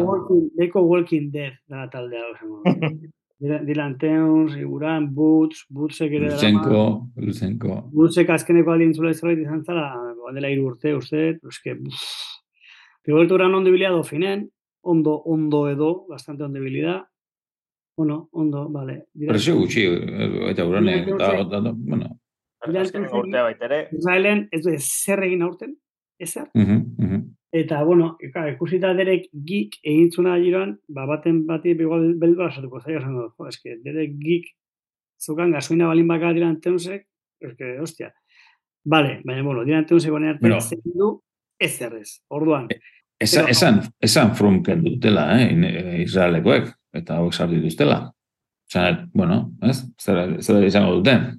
[0.59, 2.27] Neko walking dead da taldea,
[3.41, 6.81] Dylan Teuns, Iguran, Boots, Bootsek ere Lutsenko,
[7.17, 7.77] Lutsenko.
[7.93, 9.87] Bootsek azkeneko alin zula zerbait izan zara,
[10.21, 11.73] bandela iru urte, uste, eske,
[13.07, 14.45] Rigoberto Uran ondo bilia dofinen,
[14.85, 16.99] ondo, ondo edo, bastante ondo bilia,
[17.97, 19.05] bueno, ondo, vale.
[19.27, 19.87] Presio gutxi,
[20.51, 22.13] eta Uran, eta, bueno.
[22.61, 23.87] Azkeneko urtea baitere.
[23.97, 25.73] Israelen, ez du, zer egin aurten,
[26.21, 26.45] ezer.
[26.53, 27.23] Uh -huh, uh -huh.
[27.51, 33.17] Eta, bueno, ikusita derek gik egintzuna giroan, ba, baten bati igual beldu asatuko zaila esan
[33.17, 34.45] jo, eske, derek gik
[35.19, 37.03] zukan gasoina balin baka diran teusek,
[37.43, 38.13] eske, hostia.
[38.85, 40.61] Vale, baina, bueno, diran teusek baina arte bueno,
[40.95, 41.11] du,
[41.59, 42.71] ez zerrez, orduan.
[42.71, 42.79] E,
[43.19, 46.71] esa, Pero, esan, esan frumken dutela, eh, eh, Israelekoek,
[47.03, 47.99] eta hauek sartu dituztela.
[48.71, 49.81] Zan, bueno, ez?
[49.99, 51.33] Zer, zer izango duten?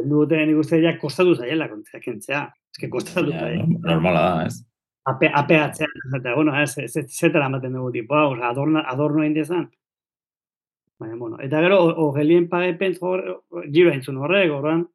[0.00, 2.46] Zendu duten ikuste ja kostatu zaiela kontzea kentzea.
[2.72, 3.66] Ez que kostatu zaiela.
[3.84, 4.62] Normala da, ez?
[5.04, 5.88] Ape, apeatzea,
[6.18, 9.70] eta, bueno, ez, ez, ez, zetara ematen dugu tipo, hau, adorno, adorno egin dezan.
[11.00, 13.16] Baina, bueno, eta gero, ogelien page pentsu
[13.72, 14.86] giro entzun horrek, horren,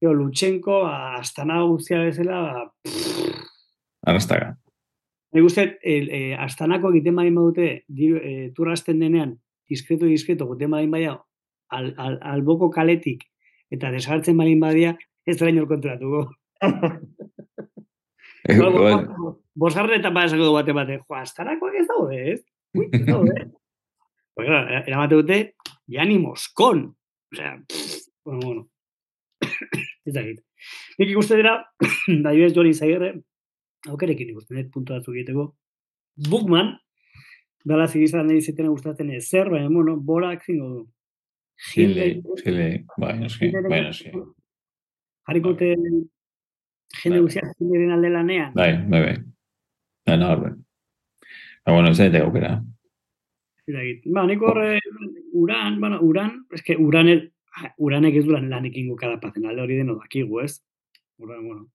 [0.00, 2.40] jo, Lutsenko, astana guztia bezala,
[4.08, 4.54] Arrastaga.
[5.34, 9.34] Nik uste, el, e, astanako egiten badin badute, e, turrasten denean,
[9.68, 11.18] diskreto, diskreto, egiten badin badia,
[11.76, 13.26] al, al, alboko kaletik,
[13.74, 14.94] eta desartzen badin badia,
[15.28, 16.24] ez da inor kontratuko.
[19.58, 22.40] Bosgarren eta esako du bate bate, jo, astarakoak ez daude, ez?
[22.76, 23.38] Ui, ez daude.
[24.38, 25.36] Pues claro, eramate dute,
[25.90, 26.94] Jani Moskon.
[27.32, 27.60] O sea,
[28.24, 28.68] bueno, bueno.
[30.06, 30.44] ez da egit.
[31.00, 31.56] Nik ikuste dira,
[32.24, 33.16] da joez joli zaigere,
[33.90, 35.48] aukerekin ikusten, net puntu batzuk egiteko.
[36.30, 36.70] Bukman,
[37.66, 40.84] dala zigizan nahi zetena gustatzen ez zer, baina, bueno, borak zingo du.
[41.72, 42.06] Gile,
[42.44, 44.14] gile, bai, noski, bai, noski.
[45.26, 45.72] Harikote
[47.02, 48.52] jende guztiak zindiren alde lanean.
[48.56, 49.16] Bai, bai, bai.
[50.06, 50.52] Da, no, bai.
[51.64, 52.52] Ba, bueno, ez da aukera.
[54.14, 54.78] Ba, niko horre,
[55.36, 57.32] uran, bueno, uran, es que uran el,
[57.76, 60.62] uranek ez duran lanekin gukara pazen, alde hori deno dakigu, ez?
[61.18, 61.66] Uran, bueno.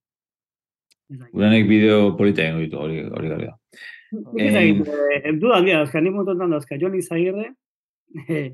[1.34, 3.53] Uranek bideo polita egin ditu hori hori gara.
[4.39, 7.51] Eh, du da dia, eska ni montontan da, eska Johnny Zaguirre,
[8.28, 8.53] eh,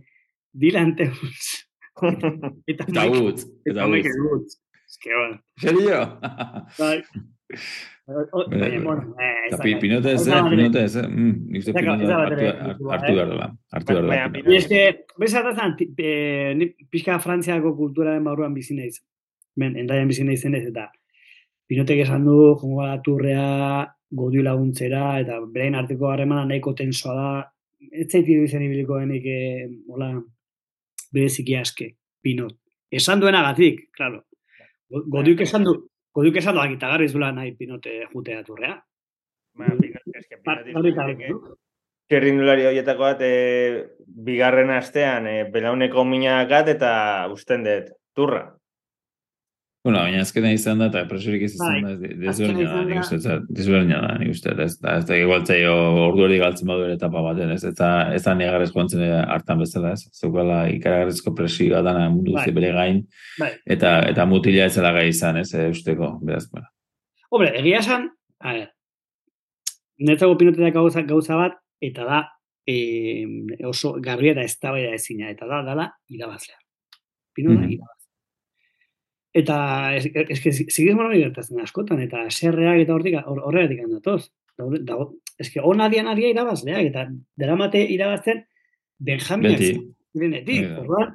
[0.52, 1.50] Dylan Teuns.
[2.72, 4.60] eta Woods, eta Woods.
[4.90, 5.42] Es que bueno.
[8.10, 13.50] Eh, pinote ez, pinote ez, nik ze pinote hartu behar dela.
[13.70, 14.52] Hartu behar dela.
[14.52, 15.76] Y es que, bezatazan,
[16.90, 19.04] pixka frantziako kulturaren barruan bizi naiz.
[19.56, 20.88] Ben, endaian bizi naiz zenez, eta
[21.70, 23.46] pinotek esan du, jongo gara turrea,
[24.10, 27.30] godiu laguntzera, eta berain arteko harremana nahiko tensoa da.
[27.92, 29.30] Ez zaitu izan ibiliko denik,
[29.88, 30.16] hola,
[31.14, 31.94] bereziki aske,
[32.26, 32.58] pinot.
[32.90, 33.86] Esan duena gatik,
[34.90, 35.06] claro.
[35.16, 35.76] Godiuk esan du,
[36.16, 38.76] godiuk esan du agitagarri zula nahi pinote jutea turrea.
[39.60, 39.66] Ba,
[42.10, 43.86] Kerrindulari horietako bat, e,
[44.26, 46.92] bigarren astean, e, belauneko minakat eta
[47.30, 48.59] usten dut turra.
[49.90, 52.82] Bueno, baina azkena izan da, eta presorik ez izan Bai, da, ez- azkena desberdina da,
[52.86, 53.02] nik da.
[53.02, 55.74] uste, ez, desberdina da, nik uste, ez da, ez da, igual zaio
[56.06, 59.02] ordu hori galtzen badu ere etapa baten, ez, eta ez da negarrez joantzen
[59.36, 62.46] hartan bezala, ez, zeukala ikaragarrizko presioa dana mundu Bai.
[62.54, 63.02] bere gain,
[63.40, 63.50] Bai.
[63.66, 66.68] eta, eta mutila ez zela gai izan, ez, e, usteko, beraz, bueno.
[67.32, 68.10] Hombre, egia esan,
[68.40, 68.70] a ver,
[70.00, 72.22] netzako pinotetak gauza, gauza bat, eta da,
[72.68, 72.78] e,
[73.66, 76.58] oso garbi eta eztabaida ezina, eta da, dala, irabazlea.
[77.34, 77.72] Pinota, Mhm.
[77.78, 77.96] irabazlea.
[79.40, 79.58] Eta,
[79.96, 84.32] ez, ez, ez, zigismo hori gertatzen da askotan, eta serreak eta hortik, hor- horregatik handatoz.
[84.60, 87.06] Daude- dago- Ez que on adian adia irabazleak, eta
[87.40, 88.42] deramate irabazten
[89.00, 89.78] Benjaminak Beti.
[90.12, 90.80] zirenetik, da.
[90.82, 91.14] orduan,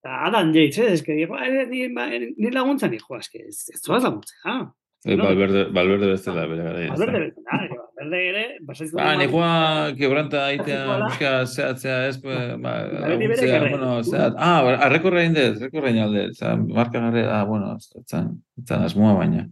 [0.00, 3.38] eta Adam Yates, eh, ez que, digo, "Ah, ni, ba, ni laguntzan, dijo, ez que,
[3.48, 4.72] ez, ez zoaz laguntzea, ah.
[5.04, 5.22] No.
[5.24, 6.88] Valverde, Valverde bezala, bere gara.
[6.88, 7.68] Valverde bezala,
[8.06, 8.96] Valverde ere, basaizu.
[8.96, 14.74] Ba, ni joa quebranta aitea, muska zehatzea, ez, ba, ba, Ba, bueno, zehat, ah, ba,
[14.86, 17.74] arrekorra indez, arrekorra inalde, zera, marka garre, ah, bueno,
[18.06, 18.30] zan,
[18.68, 19.46] zan asmoa baina.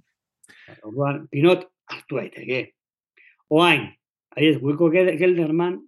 [0.85, 2.61] Orduan, Pinot hartu daiteke.
[3.51, 3.89] Oain,
[4.37, 5.81] aiz, guiko Gel- Gelderman,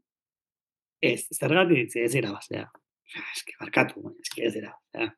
[1.03, 2.67] ez, zergatik, ze ez irabazlea.
[3.33, 5.13] Ez que barkatu, ez ez irabazlea.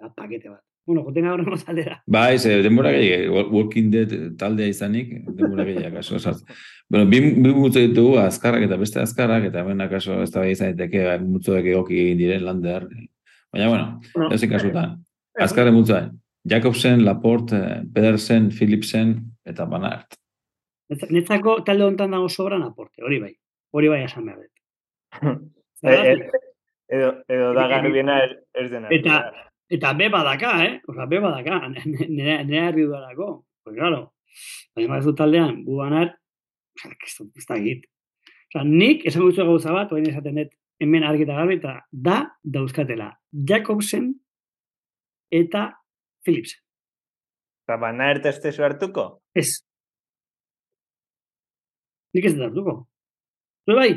[0.00, 0.62] Da, pakete bat.
[0.84, 2.02] Bueno, joten gaur no taldera.
[2.06, 6.40] Bai, ze, denbora gehiago, Walking Dead taldea izanik, denbora gehiago, kaso, esaz.
[6.90, 10.72] Bueno, bi, bi mutzo ditugu, azkarrak eta beste azkarrak, eta hemen akaso ez da izan
[10.74, 12.88] daiteke, bai, mutzoek egoki egin diren lander.
[13.52, 14.96] Baina, bueno, Bueno, ez kasutan.
[15.38, 16.10] Azkarren mutzoa,
[16.48, 17.60] Jacobsen, Laporte,
[17.94, 19.14] Pedersen, Philipsen,
[19.44, 19.66] eta.
[20.90, 23.32] Netza- Netzako talde honetan dago sobran aporte, hori bai.
[23.72, 24.52] Hori bai esan behar dut.
[25.82, 26.30] Eh, eh,
[26.94, 28.86] edo, edo da garbiena ez, ez dena.
[28.94, 29.32] Eta-
[29.72, 30.72] Eta be badaka, eh?
[30.88, 31.60] Osa, be badaka,
[32.16, 32.34] nire
[32.66, 33.28] herri dudarako.
[33.64, 34.00] Pues claro,
[34.76, 36.10] baina ez du taldean, bu banar,
[36.76, 37.86] osa, ez da- ez da egit.
[38.52, 40.52] Osa, nik esan gutxo gauza bat, oain esaten dut,
[40.82, 43.08] hemen argi eta garbi, eta da dauzkatela
[43.48, 44.10] Jacobsen
[45.32, 45.68] eta
[46.26, 46.60] Philipsen.
[47.64, 49.06] Eta bana erteste hartuko?
[49.38, 49.62] Ez.
[52.12, 52.74] Nik ez dut hartuko.
[53.64, 53.90] Zue bai?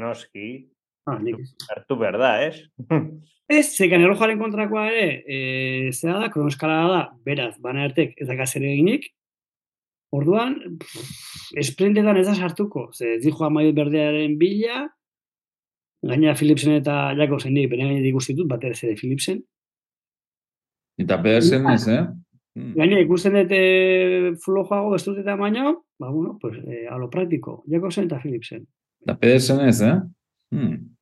[0.00, 0.73] Noski, ez.
[1.06, 2.56] Hartu behar da, ez?
[3.44, 5.38] Ez, zekan errojaren kontrakoa ere, e,
[5.92, 9.10] zera da, kronoskala da, beraz, bana ertek ez dakaz ere eginik,
[10.16, 10.54] orduan,
[11.60, 14.86] esprintetan ez da sartuko, ze ez dijo amaiot berdearen bila,
[16.08, 19.42] gaina Philipsen eta Jakobsen nik, bere gainetik ikustitut, bat ere zede Philipsen.
[21.04, 22.00] Eta Pedersen ez, eh?
[22.54, 22.72] Hmm.
[22.78, 27.60] Gaina ikusten dut flojoago ez dut eta baino, ba, bueno, pues, e, a lo praktiko,
[27.68, 28.64] Jakobsen eta Philipsen.
[29.04, 29.96] Eta Pedersen ez, eh?
[30.54, 30.93] Hmm.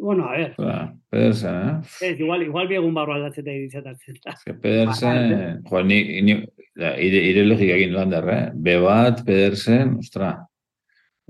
[0.00, 2.06] Bueno, a ver, Ba, Pedersen, eh?
[2.08, 4.32] ez, igual, igual bi egun barro aldatzen da iritzatzen da.
[4.46, 6.36] Ez Pedersen, jo, ni, ni,
[6.74, 8.50] da, ire, ire logika egin lander, eh?
[8.54, 10.30] B bat, Pedersen, ostra.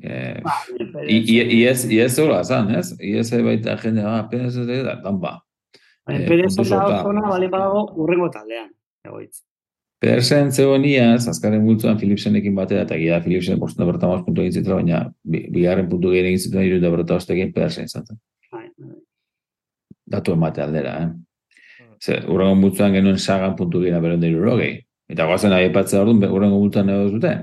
[0.03, 0.41] Eh,
[1.07, 2.93] i, i, iez, iez hola zan, ez?
[3.01, 5.41] Iez baita jende, ah, Pedersen, da, danba.
[6.07, 7.01] Baina Eh, Perez puntu eta sorta.
[7.03, 8.71] Ozona bale badago urrengo taldean.
[9.07, 9.43] Egoitz.
[10.03, 14.57] Pedersen zegoen iaz, azkaren multzuan Philipsenekin batera, eta gira Philipsen bostuna berta maus puntu egin
[14.59, 16.91] zituen, baina bi- bigarren puntu gehien egin zituen iru da
[17.55, 18.19] Pedersen izan zen.
[20.07, 21.11] Datu emate aldera, eh?
[22.03, 24.73] Ze, urrengo multzuan genuen sagan puntu gehien beron da irurogei.
[25.13, 27.35] Eta guazen aipatzea orduan, urrengo multzuan edo zute.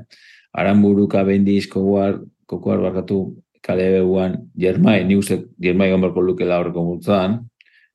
[0.60, 2.18] Aranburuka bendiz koguar,
[2.50, 3.22] kokuar barkatu
[3.64, 7.40] kale beguan Jermai, ni uste Jermai gomberko lukela horreko multzuan,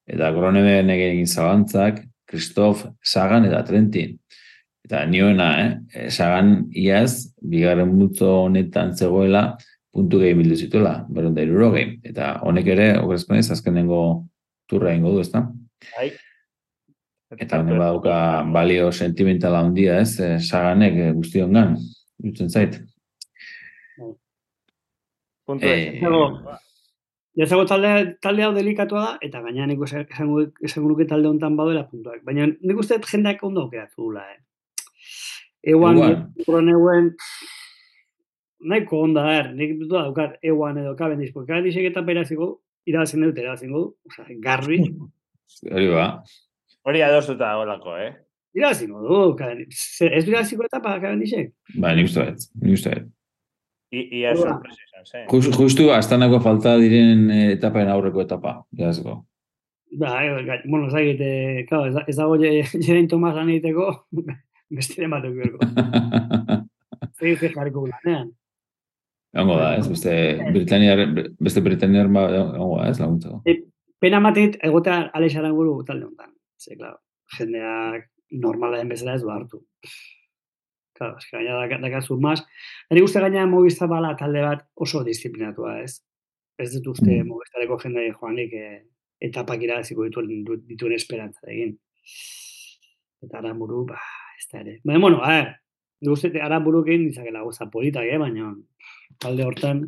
[0.07, 4.19] eta Gronemen egin zabantzak, Kristof, Sagan eta Trentin.
[4.85, 6.09] Eta nioena, eh?
[6.13, 9.55] Sagan iaz, bigarren multzo honetan zegoela,
[9.95, 11.87] puntu gehi bildu zituela, beron da irurogei.
[12.05, 14.01] Eta honek ere, okrezkonez, azkenengo
[14.71, 15.47] turra ingo du, ezta?
[15.95, 16.11] Bai.
[17.35, 18.17] Eta honen badauka
[18.55, 20.21] balio sentimentala handia, ez?
[20.23, 21.75] Eh, Saganek eh, guztiongan,
[22.23, 22.79] dutzen zait.
[25.45, 27.49] Puntu Eh, ez.
[27.49, 31.83] Zago, talde, talde hau delikatua da, eta gaina nik esango, esango nuke talde hontan badela
[31.89, 32.23] puntuak.
[32.25, 34.41] Baina nik uste jendeak ondo aukeratu dula, eh.
[35.75, 35.99] Ewan,
[36.47, 36.69] Ewan.
[36.69, 37.11] Ewan,
[38.61, 43.39] nahiko onda, er, nik dut daukat Ewan edo Cavendish, porque Cavendishek eta peraziko, irabazen dut,
[43.39, 44.79] irabazen du, oza, garbi,
[45.75, 46.07] Hori ba,
[46.85, 48.13] Hori adostuta dagoelako, eh?
[48.55, 49.35] irabazen du.
[49.73, 51.53] Zer, Ez du irabaziko etapa Cavendishek?
[51.81, 53.11] ba, nik uste dut, nik uste dut.
[53.95, 55.29] Ia sorpresa zen.
[55.31, 59.21] Just, justu astanako falta diren eh, etapaen aurreko etapa, jazgo.
[60.01, 63.37] Ba, e, ga- bueno, ez dakit, eh, claro, ez, da- ez dago Je- Geraint Tomas
[63.37, 63.87] lan egiteko,
[64.75, 65.59] beste bat eukiko.
[67.21, 68.33] Zer zer jarriko lanean.
[69.35, 69.89] Egongo da, ez?
[69.91, 70.13] Beste
[70.55, 71.01] Britaniar,
[71.43, 73.43] beste Britaniar ba, egongo da, ez laguntzeko.
[74.01, 76.31] Pena matit, egotea Alex Aranguru talde honetan.
[76.61, 76.99] Ze, claro,
[77.39, 79.63] jendeak normala den bezala ez du hartu.
[80.95, 82.45] Claro, eske gaina daka- dakazu mas.
[82.91, 85.97] Nire uste gaina Movistar bala talde bat oso disiplinatua, ez?
[86.59, 87.27] Ez dut uste Mm.
[87.33, 88.85] Movistareko jende joanik eh,
[89.21, 91.75] etapak irabaziko dituen, dituen esperantza egin.
[93.25, 93.99] Eta aramburu, ba,
[94.39, 94.81] ez da ere.
[94.85, 95.49] Baina, bueno, a ver,
[96.05, 98.19] guztet aramburu egin dizakela goza politak, eh?
[98.19, 98.53] baina
[99.21, 99.87] talde hortan,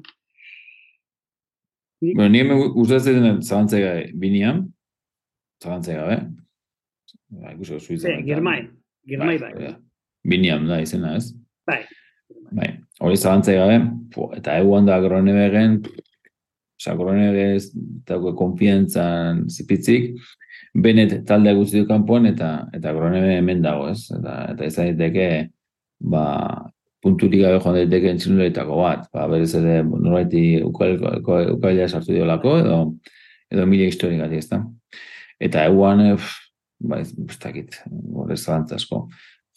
[2.01, 4.67] Bueno, ni hemen gustatzen den zalantzai gabe, binian,
[5.63, 6.17] zalantzai gabe.
[7.29, 8.09] Ba, ikusi Suiza.
[8.09, 8.69] ze, Germai,
[9.09, 9.75] Germai bai.
[10.23, 11.33] Binian da izena, ez?
[11.67, 11.81] Bai.
[12.53, 12.69] Bai,
[13.01, 13.79] hori zalantzai gabe,
[14.13, 15.81] pu, eta eguan da Gronebegen,
[16.77, 17.71] oza, Gronebe ez
[18.07, 20.13] dago konfiantzan zipitzik,
[20.75, 24.11] benet taldea guzti du kanpoan eta eta Gronebe hemen dago, ez?
[24.13, 25.49] Eta, eta izan daiteke,
[26.13, 26.27] ba,
[27.07, 32.81] punturik gabe joan daiteke entzinuletako bat, ba, berez ere norbaiti ukaila sartu diolako, edo,
[33.53, 34.61] edo mila historikatik, ez da?
[35.47, 36.29] Eta eguan, eh,
[36.91, 37.79] ba, ez, dakit,
[38.15, 39.07] horrez zalantza asko.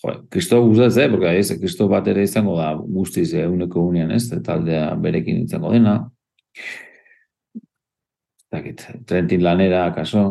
[0.03, 1.09] Jo, Kristo guztaz, eh?
[1.11, 4.29] Porque ez, Kristo bat ere izango da guztiz eguneko unean, ez?
[4.45, 5.97] Taldea berekin izango dena.
[8.53, 10.23] Dakit, Trentin lanera, kaso.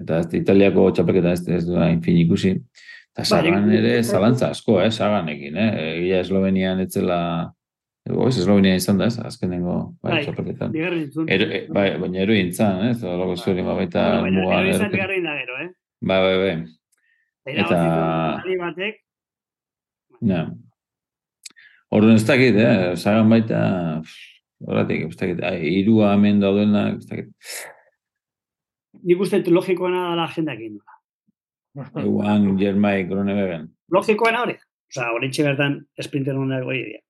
[0.00, 2.54] Eta ez, Italiako txapelketa ez, ez duela infin ikusi.
[3.14, 4.90] Eta Sagan nik- ere zalantza asko, eh?
[4.90, 5.70] Saganekin, eh?
[5.96, 7.18] Egia Eslovenian etzela...
[8.08, 9.18] Ego, ez, Eslovenian izan da, ez?
[9.18, 10.46] Azkenengo, bai, Bai,
[11.02, 11.26] entzun.
[11.28, 13.02] Ero, e, bai, baina eroin zan, ez?
[13.04, 14.60] Olako zuri, ba, baita Bueno, baina, muga...
[14.62, 14.94] ero izan
[15.26, 15.68] da gero, eh?
[16.00, 16.54] Bai, bai, bai.
[17.50, 17.80] Eta,
[18.62, 19.02] batek,
[20.20, 20.46] Ja.
[21.90, 22.94] Orduan ez dakit, eh?
[22.96, 23.60] Sagan baita,
[24.04, 24.16] pff,
[24.68, 25.44] horretik, ez dakit,
[25.74, 27.30] irua hemen daudena, ez dakit,
[29.02, 30.60] nik uste logikoena dela agendak
[31.76, 32.06] egin duela.
[32.06, 33.68] eguan Jermai Gronebegen.
[33.94, 34.56] Logikoena hori.
[34.90, 37.00] Osa, hori bertan esprinter honak hori dira.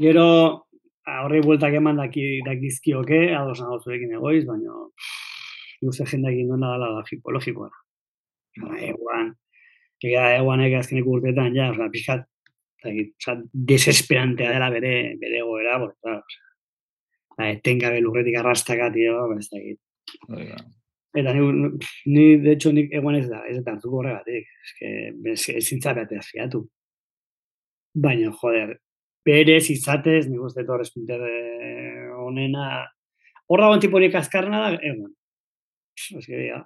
[0.00, 0.26] Gero,
[1.24, 4.72] horri bueltak eman daki, dakizkioke, ados nago zurekin egoiz, baina
[5.80, 7.84] nik uste agendak egin duela dela logiko, logikoena.
[8.60, 9.34] Osa, eguan,
[10.00, 12.24] Ega eguanek azkeneko urteetan, ja, oza, pixkat,
[12.84, 13.36] dakit, oza,
[13.72, 16.44] desesperantea dela bere, bere goera, porque, claro, oza,
[17.36, 20.79] ba, etengabe lurretik arrastaka, tio, ba, ez dakit.
[21.12, 21.20] Da.
[21.20, 21.70] Eta ni,
[22.06, 24.46] ni de hecho, nik eguan ez da, ez da hartuko horregatik.
[24.80, 26.64] Ez, ezin zabeatea fiatu.
[27.94, 28.76] Baina, joder,
[29.26, 32.86] berez izatez, nik uste torre espinter eh, honena,
[33.50, 35.10] hor dagoen tiporik azkarna da, eguan.
[35.98, 36.60] Ez que, ja.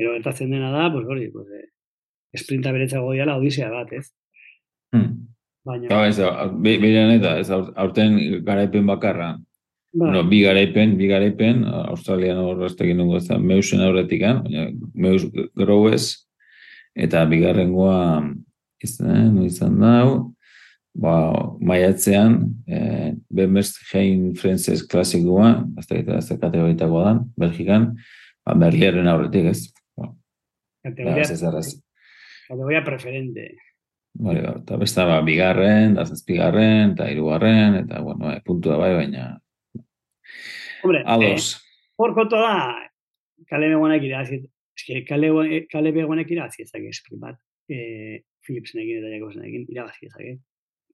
[0.00, 1.68] Gero gertatzen dena da, pues hori, pues, eh,
[2.34, 4.08] esprinta beretzago diala odisea bat, ez?
[4.92, 5.28] Hmm.
[5.64, 6.18] Baina, Gau, ez,
[6.64, 9.36] be- berean eta, ez, aur- aurten garaipen bakarra,
[9.92, 15.26] ba, bueno, bi garaipen, bi garaipen, Australian horreztekin dungo ez da, Meusen aurretik, baina Meus
[15.58, 16.28] Growes,
[16.96, 18.22] eta bigarrengoa,
[18.82, 20.14] izan, no izan da, hau,
[20.94, 21.14] ba,
[21.60, 27.14] maiatzean, eh, Bemest Hein Frances klasikoa, ez da, ez da kategoritakoa da,
[27.46, 27.92] Belgikan,
[28.46, 29.68] ba, Merlieren aurretik, ez?
[29.96, 30.12] Ba,
[30.88, 31.28] kategoria,
[32.48, 33.52] kategoria preferente.
[34.20, 38.92] Vale, ba, eta besta ba, bigarren, da zazpigarren, eta hirugarren, eta, bueno, e, puntua bai,
[38.98, 39.30] baina,
[40.82, 41.60] Hombre, eh, ados.
[41.96, 42.74] hor kontu da,
[43.48, 44.40] kale begonek irazi,
[44.76, 47.36] eske kale, be- kale begonek irazi ezak esprit bat,
[47.70, 50.38] eh, Philipsenekin eta Jakobsenekin irabazi ezak.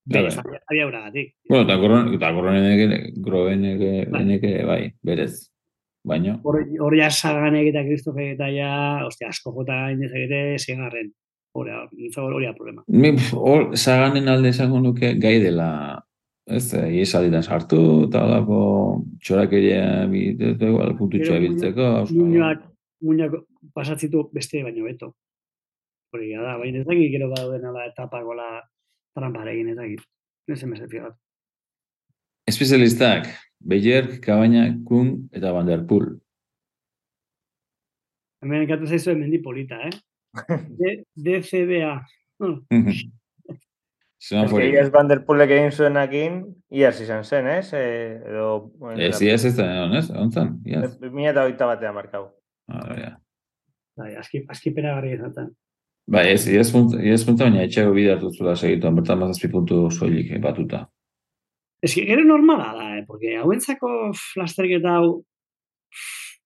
[0.09, 0.45] Berez, Bai.
[0.45, 1.35] abia- abia uragatik.
[1.49, 5.51] Bueno, eta goron, eta goronenek, groenek, bai, berez.
[6.05, 11.11] Baina, Hor, ja Saganek eta Kristofek eta ja, ostia, asko jota gain dezakete, segarren.
[11.53, 11.71] Hori,
[12.17, 12.85] hori da problema.
[12.89, 15.99] mi, hor, saganen alde esango nuke gai dela,
[16.49, 18.59] ez, eh, iesalitan sartu, eta holako
[19.23, 22.19] txorakeria biteko, igual, puntutxoa Gero, biltzeko, ausko.
[22.19, 22.63] Muñoak,
[23.05, 23.39] muñoak
[23.77, 25.13] pasatzitu beste baino beto.
[26.15, 28.49] Hori da, baina ez dakit gero badauden ala etapakola
[29.17, 30.07] tramparekin ez dakit.
[30.49, 31.19] Ez emez fiat.
[32.49, 33.29] Espezialistak,
[33.61, 36.15] Beyer, Cabaña, Kuhn eta Van der Poel.
[38.41, 39.93] Hemen enkatu zaizu hemendi polita, eh?
[40.81, 41.99] D, DCBA.
[44.19, 44.27] Hmm.
[44.27, 44.73] Semafori.
[44.75, 46.41] Iaz Van der Poelek egin zuenakin,
[46.75, 47.69] iaz izan zen, ez?
[47.73, 47.83] E,
[48.27, 48.73] edo...
[48.97, 50.09] Ez, iaz ez da, ez?
[50.11, 50.97] Ontzan, iaz.
[51.01, 52.25] Mila eta hogeita batean markau.
[52.67, 53.13] Ah, ja.
[53.97, 55.53] Bai, aski, aski peragarri izaten.
[56.11, 59.85] Ba, ez, iaz punta, iaz punta, baina etxego bide hartu zula segituan, bertan mazazpi puntu
[59.95, 60.89] soilik batuta.
[61.83, 63.05] Ez que gero normala da, eh?
[63.07, 65.23] Porque hauentzako lasterketa hau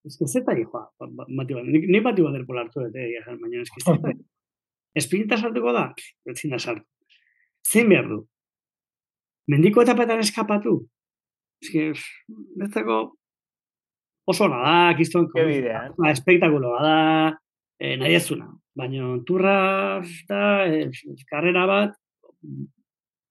[0.04, 2.96] Ez que zeta joa, ba- ba- bati bat, nik, nik bati bat erpol hartu dut,
[2.98, 4.12] eh, baina ez que zeta.
[4.98, 5.84] Espinta sartuko da,
[6.26, 6.82] ezin da sartu.
[7.66, 8.22] Zein behar du?
[9.50, 10.78] Mendiko etapetan eskapatu?
[11.62, 11.90] Ez que,
[12.58, 13.02] bezako
[14.26, 15.90] oso ona da, kiston, eh?
[15.98, 16.96] ba, espektakuloa da,
[17.80, 18.48] e, nahi ez zuna.
[18.78, 19.56] Baina turra
[20.28, 20.88] da, e,
[21.30, 21.96] karrera bat,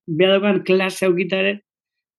[0.06, 1.54] behar daukan klase aukita ere,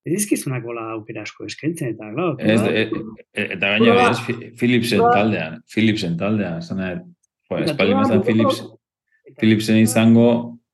[0.03, 4.17] ez dizkizunako la aukera asko eskaintzen, eta, claro, Ez, e, eta gaina ez,
[4.59, 8.63] Philipsen taldean, Philipsen taldean, eta espaldi mazan Philips,
[9.37, 10.27] Philipsen izango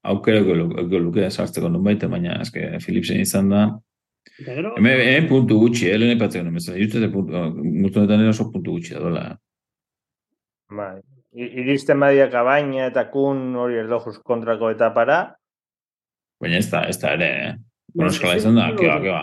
[0.04, 3.64] aukera luke, sartzeko nun baita, baina eske Philipsen izan da,
[4.46, 7.34] gero, hemen, hemen puntu gutxi, helen epatzen nuen, bezala, justete puntu,
[7.64, 9.26] mutunetan ere oso puntu gutxi da, dola.
[10.70, 11.00] Bai.
[11.34, 15.20] Iristen badia kabaina eta kun hori erdojuz kontrako etapara.
[16.42, 17.54] Baina ez da, ez da ere, eh?
[17.94, 19.22] Bueno, Ez- eskala ez- izan da, ez- keba, keba.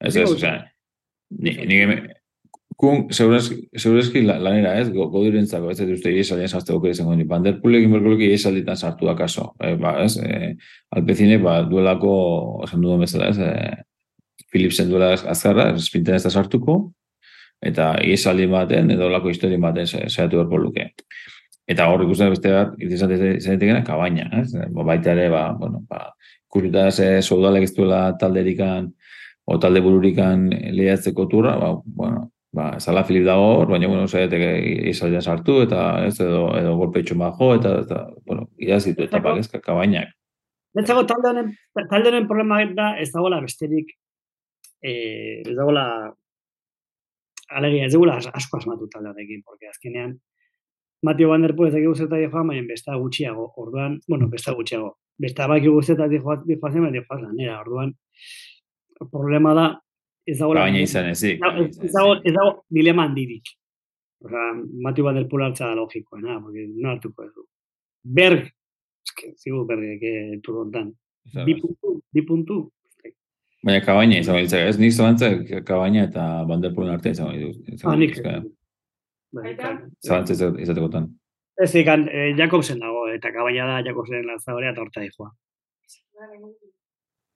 [0.00, 0.44] Ez ez, ez-
[1.82, 2.08] hemen-
[2.80, 7.16] kun, segurazki, segurazki la- lanera ez, go, godirentzako, ez dut uste iesaldian sartzeko aukera izango
[7.18, 7.26] ni.
[7.28, 9.50] Vanderpool egin berko luke iesalditan sartu da kaso.
[9.60, 10.54] E, ba, ez, e,
[10.96, 12.14] alpezine, ba, duelako,
[12.64, 16.78] esan duen bezala, ez, e, Philipsen duela azkarra, espinten ez da sartuko,
[17.62, 20.88] eta iesaldi baten, edo lako historien baten sa- saiatu berko luke.
[21.70, 24.56] Eta hor ikusten beste bat, izan daitekeena, kabaina, ez?
[24.72, 26.14] Ba, baita ere, ba, bueno, ba,
[26.48, 28.88] ikusita ze soudalek ez duela talderikan,
[29.44, 34.50] o talde bururikan lehiatzeko turra, ba, bueno, ba, zala Filip dago hor, baina, bueno, zaiteke
[34.90, 40.14] izaldian sartu, eta ez, edo, edo golpeitxo majo, eta, eta bueno, irazitu etapak ez, kabainak.
[40.74, 41.52] Netzako talde honen,
[41.90, 43.92] talde honen problema da ez dagoela besterik,
[44.82, 45.84] eh, ez dagoela,
[47.50, 50.18] alegia, ez dagoela as- asko asmatu talde honekin, porque azkenean,
[51.02, 54.98] Matio Van Der Poel ez dakigu zertari joan, baina besta gutxiago, orduan, bueno, besta gutxiago,
[55.18, 57.94] besta baki guztetati joazen, baina joan lanera, orduan,
[59.10, 59.66] problema da,
[60.26, 60.64] ez dagoela...
[60.64, 61.40] Kabaina izan ezik.
[61.40, 63.54] Ez dago, ez dago, dago dilema handirik.
[64.20, 64.48] Osea,
[64.84, 67.46] Matio Van Der Poel hartza da logikoena, porque no hartuko ez du.
[68.02, 68.50] Berg,
[69.04, 70.92] es que, zigu bergek eh, turrontan.
[71.46, 72.60] Bi puntu, bi puntu.
[73.64, 75.30] Baina kabaina izan biltzak, ez nik zelantza
[75.68, 77.76] kabaina eta banderpulen arte izan ditu.
[77.84, 78.16] Ah, nik.
[79.36, 79.54] Bai,
[80.04, 81.10] Zelantza izatekotan.
[81.60, 85.32] Ez ikan, eh, Jakobsen dago, eta kabaina da Jakobsen lanzadorea eta horta dijoa.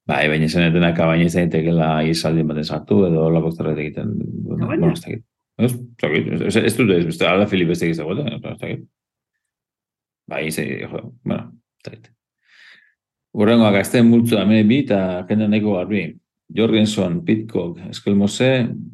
[0.08, 4.10] Bai, baina izan etena kabaina izan daitekeela izaldien baten sartu, edo lako zerbait egiten.
[4.18, 4.66] Kabaina?
[4.74, 5.24] bueno, ez dakit.
[5.56, 6.42] Ez, ez.
[6.50, 8.82] Ez, ez dut, ez, ez, ala Filip ez dakit zegoetan, ez dakit.
[10.28, 11.46] Bai, izan, jo, bueno,
[11.80, 12.10] ez dakit.
[13.34, 14.98] Urrengoa gazten multzu hemen bi eta
[15.30, 16.04] jende nahiko garbi.
[16.54, 18.50] Jorgenson, Pitcock, Eskelmose,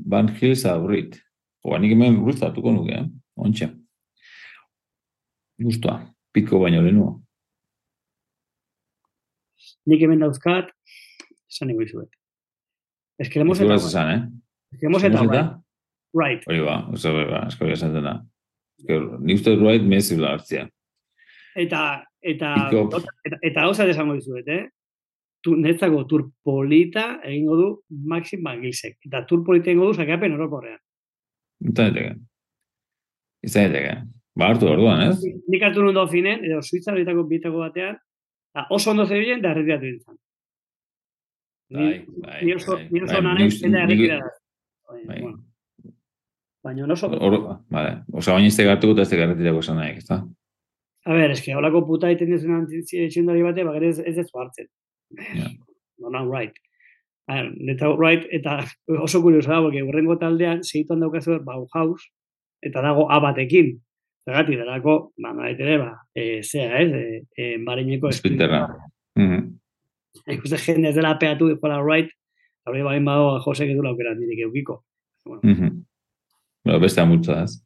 [0.09, 1.19] Van Hills, Aburrit.
[1.65, 3.09] Joa, nik hemen gustatuko nuke, eh?
[3.37, 3.69] Ontxe.
[5.61, 5.99] Gustua.
[6.33, 7.19] Pitcock baino lehenua.
[9.89, 10.73] Nik hemen dauzkat,
[11.49, 12.11] esan nego izuet.
[13.21, 14.21] Ez eta dugu esan, eh?
[14.77, 15.45] Eskelemos eta.
[16.17, 16.43] Right.
[16.49, 18.19] Hori ba, oso ba, asko esan dena.
[18.89, 20.67] Nik uste Wright mezila hartzia.
[21.59, 21.83] Eta,
[22.23, 24.63] eta, eta, eta hauza esango dizuet, eh?
[25.45, 27.69] Tu, netzako tur polita egingo du
[28.09, 28.99] Maxim Van Gilsek.
[29.09, 30.81] Eta tur polita egingo du sakeapen orokorrean.
[31.65, 32.17] Izan daiteke.
[33.47, 33.95] Izan daiteke.
[34.37, 35.21] Ba, hartu orduan, ez?
[35.51, 37.99] Nik hartu nuen dofinen, edo Suiza horietako bitako batean,
[38.51, 40.19] eta oso ondo zebilen, da erretiratu dintzen.
[41.71, 41.93] Bai,
[42.25, 44.37] bai, Ni oso, bai, ni oso bai, eta erretiratu.
[45.07, 45.23] Bai.
[46.63, 47.09] Baina oso...
[47.09, 47.39] Hor,
[47.73, 47.93] vale.
[48.13, 50.21] Osa, baina izte gartuko eta ez garretirako esan nahi, ezta?
[51.07, 54.69] A ber, eske, holako puta egiten dizuen txindari bate, bagere ez, ez ez hartzen.
[55.39, 55.49] Ja.
[56.01, 56.57] No, no, right.
[57.31, 58.59] A neta right, eta
[59.01, 62.03] oso kuriosa da, porque urrengo taldean, segitan daukazu Bauhaus,
[62.61, 63.79] eta dago A batekin.
[64.29, 68.67] Zergatik, delako, ba, nolait ere, ba, e, zea, ez, e, e, barineko Espinterra.
[69.17, 69.47] Mhm.
[70.37, 72.11] Ikuste jende ez dela peatu jola right,
[72.67, 74.83] hori bain badago Josek ez du aukera handirik eukiko.
[75.27, 75.85] Mhm.
[76.65, 77.63] Bueno, beste multza, ez?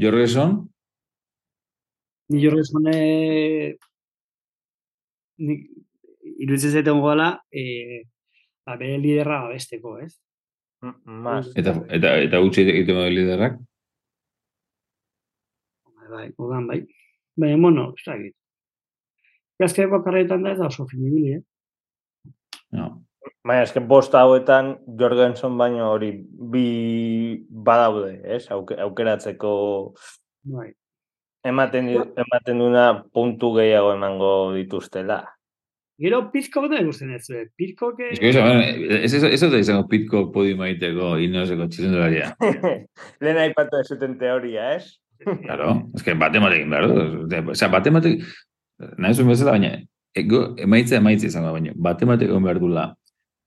[0.00, 0.64] Jorgenson,
[2.32, 2.96] Ni jorrezone
[5.44, 5.56] ni
[6.40, 8.04] iruditzen zaiten goala, e,
[8.64, 10.14] ba, bere liderra babesteko, ez?
[11.04, 11.50] Mas.
[11.56, 13.58] eta, eta, eta utzi egiten liderrak.
[16.04, 16.86] Bai, bai, odan, bai.
[17.36, 18.34] Baina, bueno, ez dakit.
[19.60, 21.42] Gazkeko karretan da ez da oso finibili, eh?
[22.74, 22.88] No.
[23.46, 26.12] Baina, eske bost hauetan Jorgensen baino hori
[26.52, 28.46] bi badaude, ez?
[28.52, 29.52] Auke, aukeratzeko
[30.54, 30.72] Bai.
[31.46, 31.88] ematen,
[32.24, 35.22] ematen duna puntu gehiago emango dituztela.
[36.00, 37.50] Gero pizko da ikusten ez zuen.
[37.56, 38.10] Pizko que...
[38.10, 38.62] Ez que eso, bueno,
[38.98, 42.32] ez, ez, ez da izango pitko podium egiteko inoseko txizendularia.
[43.22, 44.96] Lehen aipatu ez zuten teoria, ez?
[45.22, 47.50] Claro, ez que bate matekin behar du.
[47.50, 48.24] Osea, bate matekin,
[48.98, 49.72] nahi zuen bezala, baina,
[50.14, 52.86] ego, emaitza emaitza izango, da, baina, bate matekin behar dula,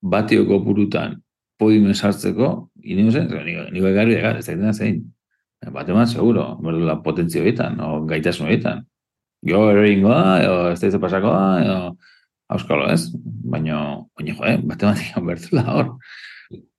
[0.01, 1.17] batioko burutan,
[1.59, 2.51] podiumen sartzeko,
[2.83, 5.03] inozen, niko, niko egarri egar, ez da zein.
[5.73, 8.85] Bate mat, seguro, behar dula potentzio horietan, o gaitasun horietan.
[9.47, 11.77] Jo, eroingoa, edo ez da pasakoa, edo
[12.53, 13.11] auskalo, ez?
[13.53, 13.81] Baina,
[14.17, 15.93] baina, jo, eh, bate matekin behar dula hor.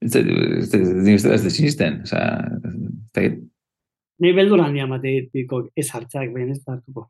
[0.00, 2.26] Ez da, ez da, ez da, ez da sinisten, osea,
[3.18, 3.28] ez
[4.18, 7.06] Ni beldur handia mate pizko ez hartzak, baina ez hartuko.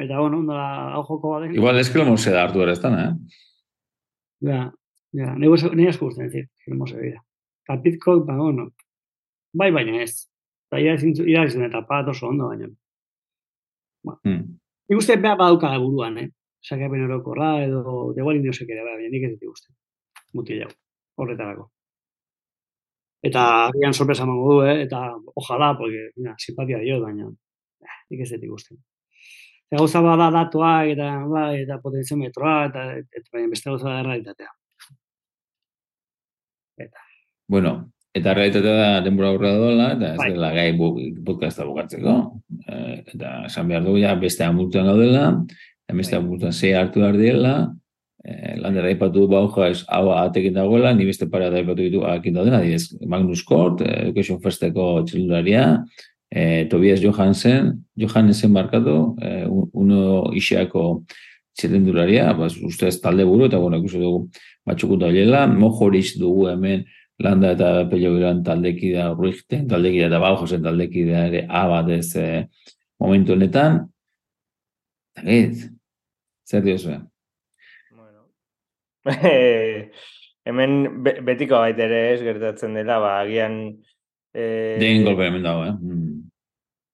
[0.00, 1.54] Eta, bueno, ondola, hau joko baden.
[1.54, 3.40] Igual eskelo se da hartu ere ez dana, eh?
[4.48, 4.60] Ja,
[5.12, 7.20] ja, nire asko nire asko gustatzen zait, hermoso bida.
[7.68, 8.70] Kapitko, ba, bueno,
[9.52, 10.24] bai baina ez.
[10.70, 12.70] Eta irazin eta pat oso ondo baina.
[14.06, 14.46] Hmm.
[14.88, 16.30] Nik uste beha badauka buruan, eh?
[16.64, 19.76] Sakapen orokorra edo de igual indiosek ere, bai, baina nik ez dut ikusten.
[20.32, 20.72] Mutil jau,
[21.20, 21.68] horretarako.
[23.22, 24.82] Eta agian sorpresa emango du, eh?
[24.86, 25.02] eta
[25.34, 27.28] ojalá, porque, mira, simpatia dio, baina,
[27.84, 28.78] eh, nik ez dut ikusten.
[29.68, 34.52] Eta gauza bada datuak eta, ba, eta potenziometroa, eta, eta, baina beste gauza da errealitatea.
[36.80, 37.06] Eta,
[37.50, 40.28] Bueno, eta realitatea da denbora aurrera dola, eta ez Bai.
[40.36, 40.92] dela gai bu,
[41.26, 42.12] podcasta bukatzeko.
[42.62, 45.24] Eh, eta esan behar dugu ja beste amultuan gaudela,
[45.82, 46.24] eta beste Bai.
[46.24, 47.54] amultuan zei hartu behar direla,
[48.24, 52.34] eh, lander aipatu du bauja ez hau atekin dagoela, ni beste pare aipatu ditu akin
[52.34, 55.84] daudela, adibidez, Magnus Kort, eh, Education Firsteko txilularia,
[56.30, 61.04] eh, Tobias Johansen, Johansen markatu, eh, un- uno iseako
[61.56, 64.28] txirrendularia, bas, ustez talde buru, eta bueno, ikusi dugu
[64.66, 66.84] batxukuta hoiela, Mojoriz dugu hemen
[67.20, 72.46] Landa eta Pello Giran taldekidea, Ruichten taldekidea eta Baujosen taldekidea ere A bat ez eh,
[73.00, 73.82] momentu honetan.
[75.12, 75.66] Eta gait,
[76.48, 77.09] zer diozue?
[79.06, 79.90] Eh,
[80.44, 83.54] hemen be, betiko baita ere ez gertatzen dela, ba, agian
[84.34, 85.72] eh, Den golpe hemen dago, eh?
[85.72, 86.18] Mm.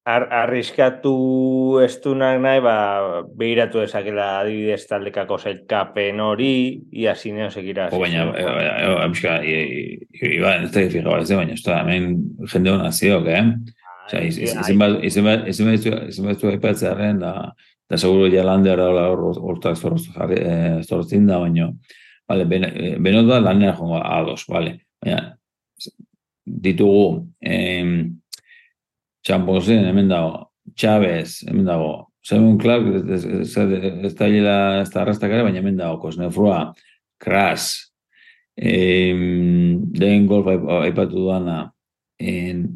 [0.07, 2.77] ar, arriskatu estunak nahi, ba,
[3.35, 6.53] behiratu dezakela adibidez taldekako zelkapen hori,
[6.95, 7.89] ia zineo sekira.
[7.91, 11.81] Jo, baina, eh, eh, eh, amixka, iba, ez da fija, ez da, baina, ez da,
[11.83, 12.12] hemen
[12.53, 13.43] jende hona ziok, eh?
[14.07, 17.33] Osea, iz- iz- izen bat, izen bat, izen bat, izen bat aipatzearen, da,
[17.89, 21.71] da seguro ja lander da hortak zortzin da, baina,
[22.29, 25.37] vale, ben, eh, benot bat lanera jongo ados, vale, baina,
[26.47, 28.21] ditugu, em,
[29.27, 33.55] Txampozen, hemen dago, Chávez, hemen dago, Simon Clark, ez,
[34.15, 36.73] da hila, ez da arrastak ere, baina hemen dago, Kosnefrua,
[37.23, 37.93] Kras,
[38.57, 41.73] em, den golf aip- aipatu duana,
[42.19, 42.67] en,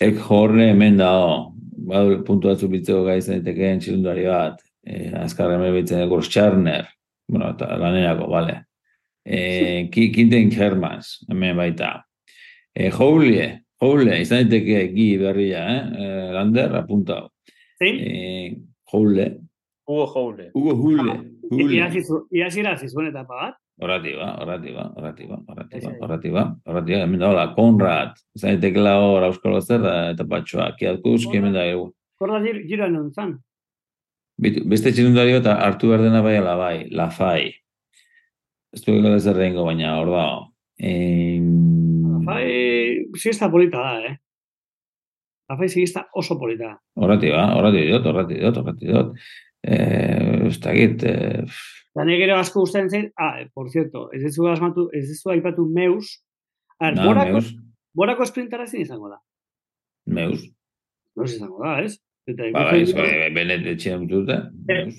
[0.00, 1.50] Ek horre hemen dago,
[1.86, 6.86] badu puntu batzu bitzeko gai izan daitekeen txilundari bat, eh, azkar hemen bitzen Txarner,
[7.28, 8.64] bueno, eta lanerako, bale.
[9.24, 12.04] Eh, Ki- Kinten Hermans, hemen baita.
[12.74, 15.82] Eh, Joulie, Joulie, izan daiteke gi berria, eh?
[16.04, 17.22] eh Lander, apunta.
[17.78, 17.96] zein?
[18.00, 18.56] Eh,
[18.92, 19.28] Joule,
[19.86, 20.50] Hugo Joule.
[20.54, 21.14] Hugo Jule,
[21.50, 21.74] Jule.
[21.74, 23.59] Idatzi zu- idatzi irazi zuen etapa bat.
[23.80, 25.38] Horatiba, horatiba, horatiba,
[25.72, 25.94] Ese.
[26.00, 29.80] horatiba, horatiba, hemen dagoela, Konrad, izan daitekela hor Euskal zer
[30.12, 31.86] eta patxoa, Kiatkuski, hemen da egu.
[32.20, 33.38] Korda gir, giroan nontzan.
[34.40, 37.54] Bit- Beste txirundari bat hartu behar dena bai ala bai, Lafai.
[38.72, 40.46] Ez du gara zer rengo, baina hor dago.
[40.78, 44.16] Em, Bai, siesta polita da, eh?
[45.50, 46.76] Afai siesta oso polita.
[46.94, 49.14] Ba, horrati diot, horrati diot, horrati diot.
[49.62, 51.44] Eh, ez dakit, eh,
[51.94, 55.66] Da nik ere asko gustatzen zait, ah, por cierto, ez ez asmatu, ez ez aipatu
[55.66, 56.20] meus.
[56.78, 57.50] A na, borako, meus,
[57.92, 59.18] borako sprintara ezin izango da.
[60.06, 60.44] meus.
[61.16, 61.98] No izango da, ez?
[62.30, 64.36] Eta Ba, ikusten ez, benet etxean dute.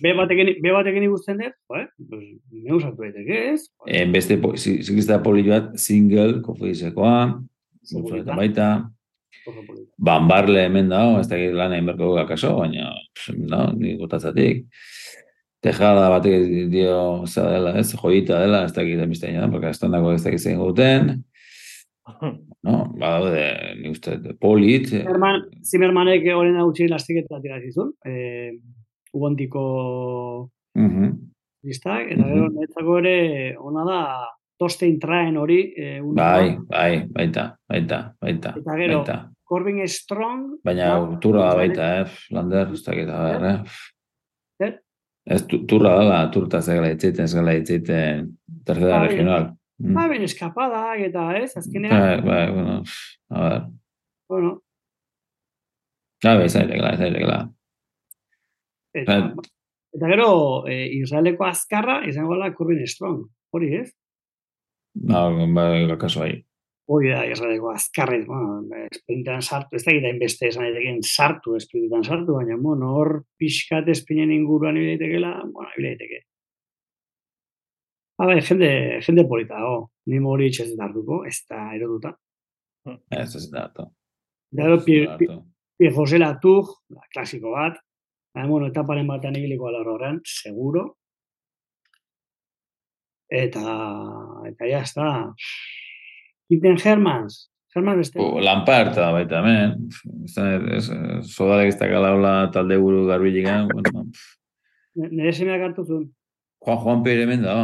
[0.04, 3.70] be, batekin, be batekin ikusten dut, joe, pues, meus hartu daiteke, ez?
[3.88, 7.40] Eh, beste, zikizta poli bat, single, kofizekoa,
[7.84, 8.22] Segurita.
[8.26, 8.68] eta baita,
[9.97, 12.91] Bambarle hemen dago, ez dakit lan egin berko akaso, baina,
[13.38, 14.68] no, ni gotatzatik.
[15.61, 20.23] Tejada batek dio, zer dela, ez, joita dela, ez dakit emistein da, porque estandako ez
[20.23, 21.11] dakit zein guten,
[22.68, 28.57] no, badaude, ni uste, polit, Zimmerman, Zimmermanek horren hautsi lastiketa tira zizun, eh,
[29.13, 29.63] ugontiko
[30.77, 31.11] mhm,
[31.68, 33.18] listak, eta gero netzako ere
[33.59, 34.01] ona da
[34.61, 39.19] tostein traen hori, eh, bai, bai, baita, baita, baita, Eta gero, baita.
[39.52, 43.57] Corbin Strong, Baina turra da baita, eh, Lander, ez dakit, eh.
[44.61, 44.78] Zer?
[45.36, 48.30] Ez tu- turra dala, turta ez gala itzeiten, ez gala itzeiten,
[48.65, 49.07] tercera Bai.
[49.10, 49.49] regional.
[49.82, 49.95] Mm.
[49.98, 52.84] ba, ben eskapadak eta ez, azkenean, Bai, bai, bueno,
[53.32, 53.61] a ver.
[54.30, 54.52] bueno,
[56.23, 57.40] A ber, izan irekela, izan irekela.
[58.94, 59.15] eta,
[59.98, 60.28] eta gero,
[60.69, 63.90] eh, Israeleko azkarra izango da Corbin Strong, hori ez?
[64.94, 66.45] Ba, bai, kaso bai.
[66.91, 72.03] Hori da, Israeleko azkarra, bueno, esprintan sartu, ez da gita inbeste esan daiteken sartu, esprintan
[72.03, 75.72] sartu, baina, bueno, hor pixkat espinen inguruan ibile daitekela, bueno.
[78.22, 78.68] Ah, bai, jende,
[79.01, 79.77] jende polita dago.
[80.11, 82.11] Ni hori itxez dut hartuko, ez da erotuta.
[83.18, 83.88] Ez ez da hartu.
[84.51, 87.80] Da Ez Pierre, Latour, ba, klasiko bat.
[88.35, 90.85] Baina, bueno, etaparen batean ibiliko ala horren, seguro.
[93.31, 93.63] Eta,
[94.51, 95.07] eta ya está.
[96.52, 97.48] Quinten Hermans.
[97.73, 98.19] Hermans beste.
[98.19, 99.78] O, Lampard da baita hemen.
[100.36, 103.69] Da, ez, da galaula talde buru garbilikan.
[103.72, 104.10] Bueno,
[105.15, 106.10] Nere semeak hartu zuen.
[106.65, 107.56] Juan Juan Pere hemen da.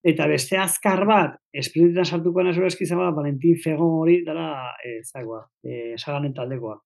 [0.00, 5.92] Eta beste azkar bat, esprintetan sartuko nazo eskizaba, Valentin Fegon hori dara, eh, zagoa, eh,
[5.98, 6.78] saganen taldekoa.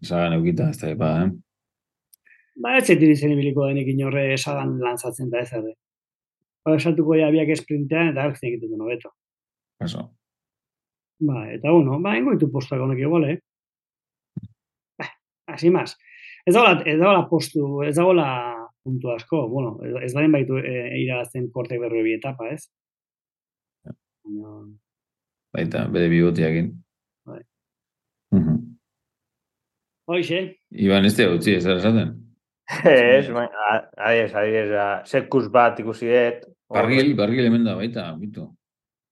[0.00, 1.28] Zagan eukita, ez da, ba, eh?
[2.64, 5.52] Ba, ez zetin izen ibiliko denik inorre sagan lanzatzen da ez
[6.64, 6.72] ere.
[6.72, 9.12] Ba, esatuko ja biak esprintean eta hau egiten du hobeto.
[9.78, 10.12] Paso.
[11.20, 13.38] Ba, eta bueno, ba, ingo ditu postuak honek igual, eh?
[14.98, 15.08] Ba,
[15.46, 15.96] hasi mas.
[16.46, 18.28] Ez dagoela, ez dagoela postu, ez dagoela
[18.82, 22.66] puntu asko, bueno, ez, baren baitu e, irabazten korte berri bi etapa, ez?
[24.24, 24.56] Baina,
[25.54, 26.72] Baita, bere bigotiakin.
[27.26, 27.42] Bai.
[28.34, 28.58] Mhm.
[30.08, 30.40] hoxe,
[30.70, 32.21] Iban, ez da utzi, ez esaten?
[32.80, 36.48] Ez, baina, adiez, adiez, ba, sekus bat ikusi dut.
[36.72, 38.46] Bargil, bargil hemen da, baita, bitu.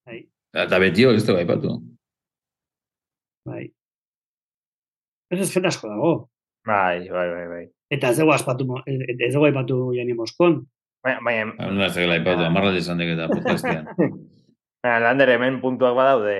[0.08, 0.22] Bai.
[0.64, 1.76] Eta betio, ez da baipatu.
[3.48, 3.66] bai.
[5.30, 6.12] Ez ez feta asko dago.
[6.66, 7.64] Bai, bai, bai, bai.
[7.90, 10.60] Eta ez dugu aspatu, ez dugu aipatu jani Moskon.
[11.04, 13.88] Baina, baina, Hau da, ez da baipatu, amarra izan dek eta podcastean.
[14.82, 16.38] baina lander hemen puntuak badaude.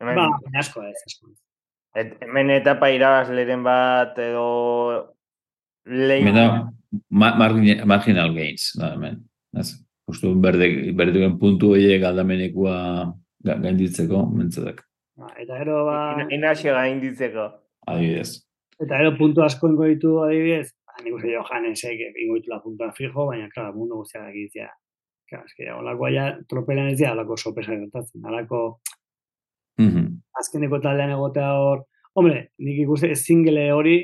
[0.00, 0.28] Hemen, Ba,
[0.60, 1.32] asko ez, asko
[1.94, 4.46] et, hemen etapa irabazleren bat edo
[6.34, 6.72] da,
[7.10, 9.22] ma, margin, marginal gains, da, hemen.
[9.58, 9.72] Ez,
[10.08, 12.74] justu berde, berduen puntu horiek aldamenekua
[13.44, 14.82] ga- gainditzeko, mentzadak.
[15.16, 17.48] Ba, eta gero, ba, Ina- Inazio gainditzeko.
[17.86, 18.46] Adibidez.
[18.80, 23.26] eta gero puntu asko ingo ditu adibidez, ba, nik uste Johannesek ingo ditula puntua fijo,
[23.28, 24.68] baina, klar, mundu guztiak egitea.
[25.30, 28.80] Klar, eske, holako ja, tropelan ez dira, holako sopesa gertatzen, holako
[29.78, 30.06] Mhm.
[30.40, 31.84] azkeneko taldean egotea hor,
[32.14, 33.98] hombre, nik ikuste single hori,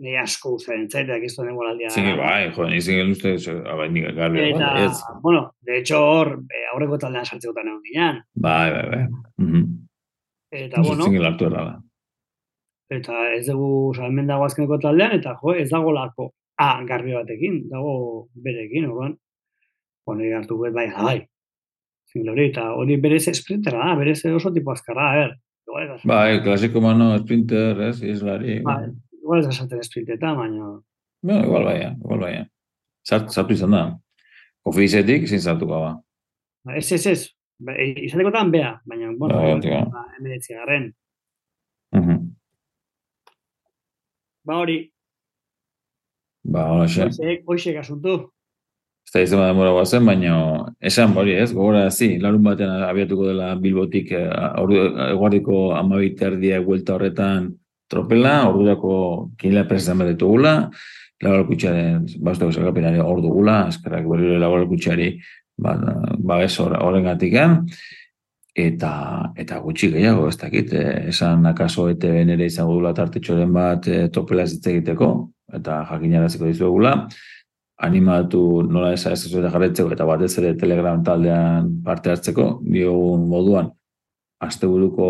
[0.00, 1.90] ni asko guztaren zaiteak ez duen aldia.
[1.92, 3.34] Zinge, bai, jo, ni zinge uste,
[3.76, 5.02] bai, nik garbi, Eta, bai, ez.
[5.22, 6.30] bueno, de hecho hor,
[6.72, 8.22] aurreko taldean sartzekotan egon ginen.
[8.34, 9.02] Bai, bai, bai.
[9.44, 9.66] Mhm.
[10.50, 11.76] Eta, bueno, Zinge lartu errala.
[12.90, 17.68] eta ez dugu salmen dago azkeneko taldean, eta jo, ez dago lako A garbi batekin,
[17.70, 19.14] dago berekin, orduan.
[20.04, 21.26] Bueno, nire hartu bai, bai.
[22.12, 26.80] Single hori, eta hori berez sprintera da, berez oso tipo azkarra, a da, Bai, klasiko
[26.82, 28.58] mano, sprinter, ez, izlari.
[28.60, 28.90] bai,
[29.30, 30.80] igual ez da esaten sprinteta, baina,
[31.22, 32.46] Bueno, igual baia, igual baia.
[33.06, 33.82] Zart, zartu izan da.
[34.64, 35.90] Ofizetik, zin zartuko ba.
[36.64, 37.26] ba, ez, ez, ez,
[37.60, 39.82] ba, e, izatekotan bea, baina, bueno, ba, tio.
[39.92, 40.90] ba, emeretzi garren.
[41.94, 42.18] Mhm.
[44.44, 44.90] Ba hori,
[46.42, 47.04] Ba, hola xe.
[47.04, 48.32] hoxe, hoxe asuntu.
[49.06, 50.34] Ez da izan demora guazen, baina
[50.80, 54.30] esan hori ez, gogora zi, larun batean abiatuko dela Bilbotik eh,
[55.12, 57.52] eguardiko amabit erdia guelta horretan
[57.90, 58.94] tropela, ordurako
[59.38, 60.54] kinela presetan bat ditugula,
[61.20, 65.10] laboralkutxaren, basteko zergapenari hor dugula, eskerrak berriro laboralkutxari
[65.60, 65.74] ba,
[66.16, 67.58] babes horren gatikan,
[68.56, 68.92] eta,
[69.38, 74.06] eta gutxi gehiago, ez dakit, eh, esan akaso ETV ere izango dula tartetxoren bat eh,
[74.12, 75.10] topela ez egiteko,
[75.60, 76.94] eta jakinaraziko dizuegula,
[77.80, 83.70] animatu nola esa ez zueta jarretzeko eta batez ere Telegram taldean parte hartzeko, diogun moduan,
[84.40, 85.08] asteburuko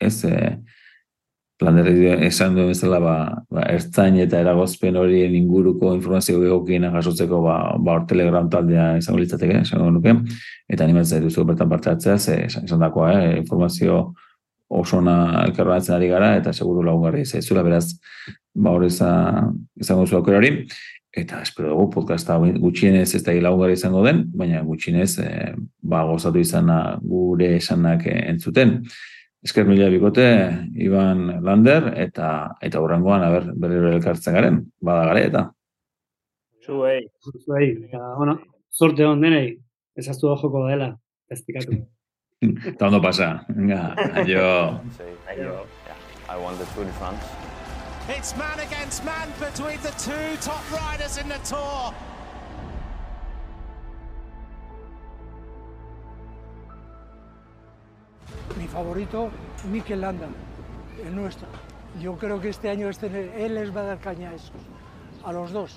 [0.00, 0.34] ez e,
[1.60, 3.14] planderri esan duen bezala ba,
[3.52, 9.60] ba, ertzain eta eragozpen horien inguruko informazio egokiena jasotzeko ba, ba Telegram taldea izango litzateke,
[9.62, 10.16] esango nuke,
[10.68, 14.14] eta animatzen duzu bertan parte hartzea, ze esan, dakoa, eh, informazio
[14.74, 17.86] oso ona elkarbanatzen ari gara, eta seguru lagungarri zaizula, beraz,
[18.54, 20.52] ba hor izan, izango zu hori,
[21.14, 25.28] eta espero dugu podcasta gutxienez ez da lagungarri izango den, baina gutxienez e,
[25.82, 28.80] ba, gozatu izana gure esanak eh, entzuten.
[29.44, 30.26] Esker mila bikote,
[30.80, 32.28] Iban Lander, eta
[32.64, 35.42] eta hurrengoan aber berriro elkartzen garen, bada gare eta.
[36.64, 37.02] Zuei.
[37.44, 38.38] Zuei, eta, bueno,
[38.72, 39.50] zorte hon denei,
[40.00, 40.94] ezaztu joko dela,
[41.28, 41.76] ez pikatu.
[42.72, 43.44] Eta ondo pasa.
[43.48, 44.80] Venga, aio.
[44.98, 45.64] Say, Aio.
[45.86, 45.96] yeah,
[46.28, 47.24] I won the Tour de France.
[48.08, 51.94] It's man against man between the two top riders in the Tour.
[58.58, 59.30] Mi favorito,
[59.70, 60.28] Mikel Landa,
[61.04, 61.46] el nuestro.
[62.00, 64.52] Yo creo que este año este, él les va a dar caña a esos,
[65.24, 65.76] a los dos.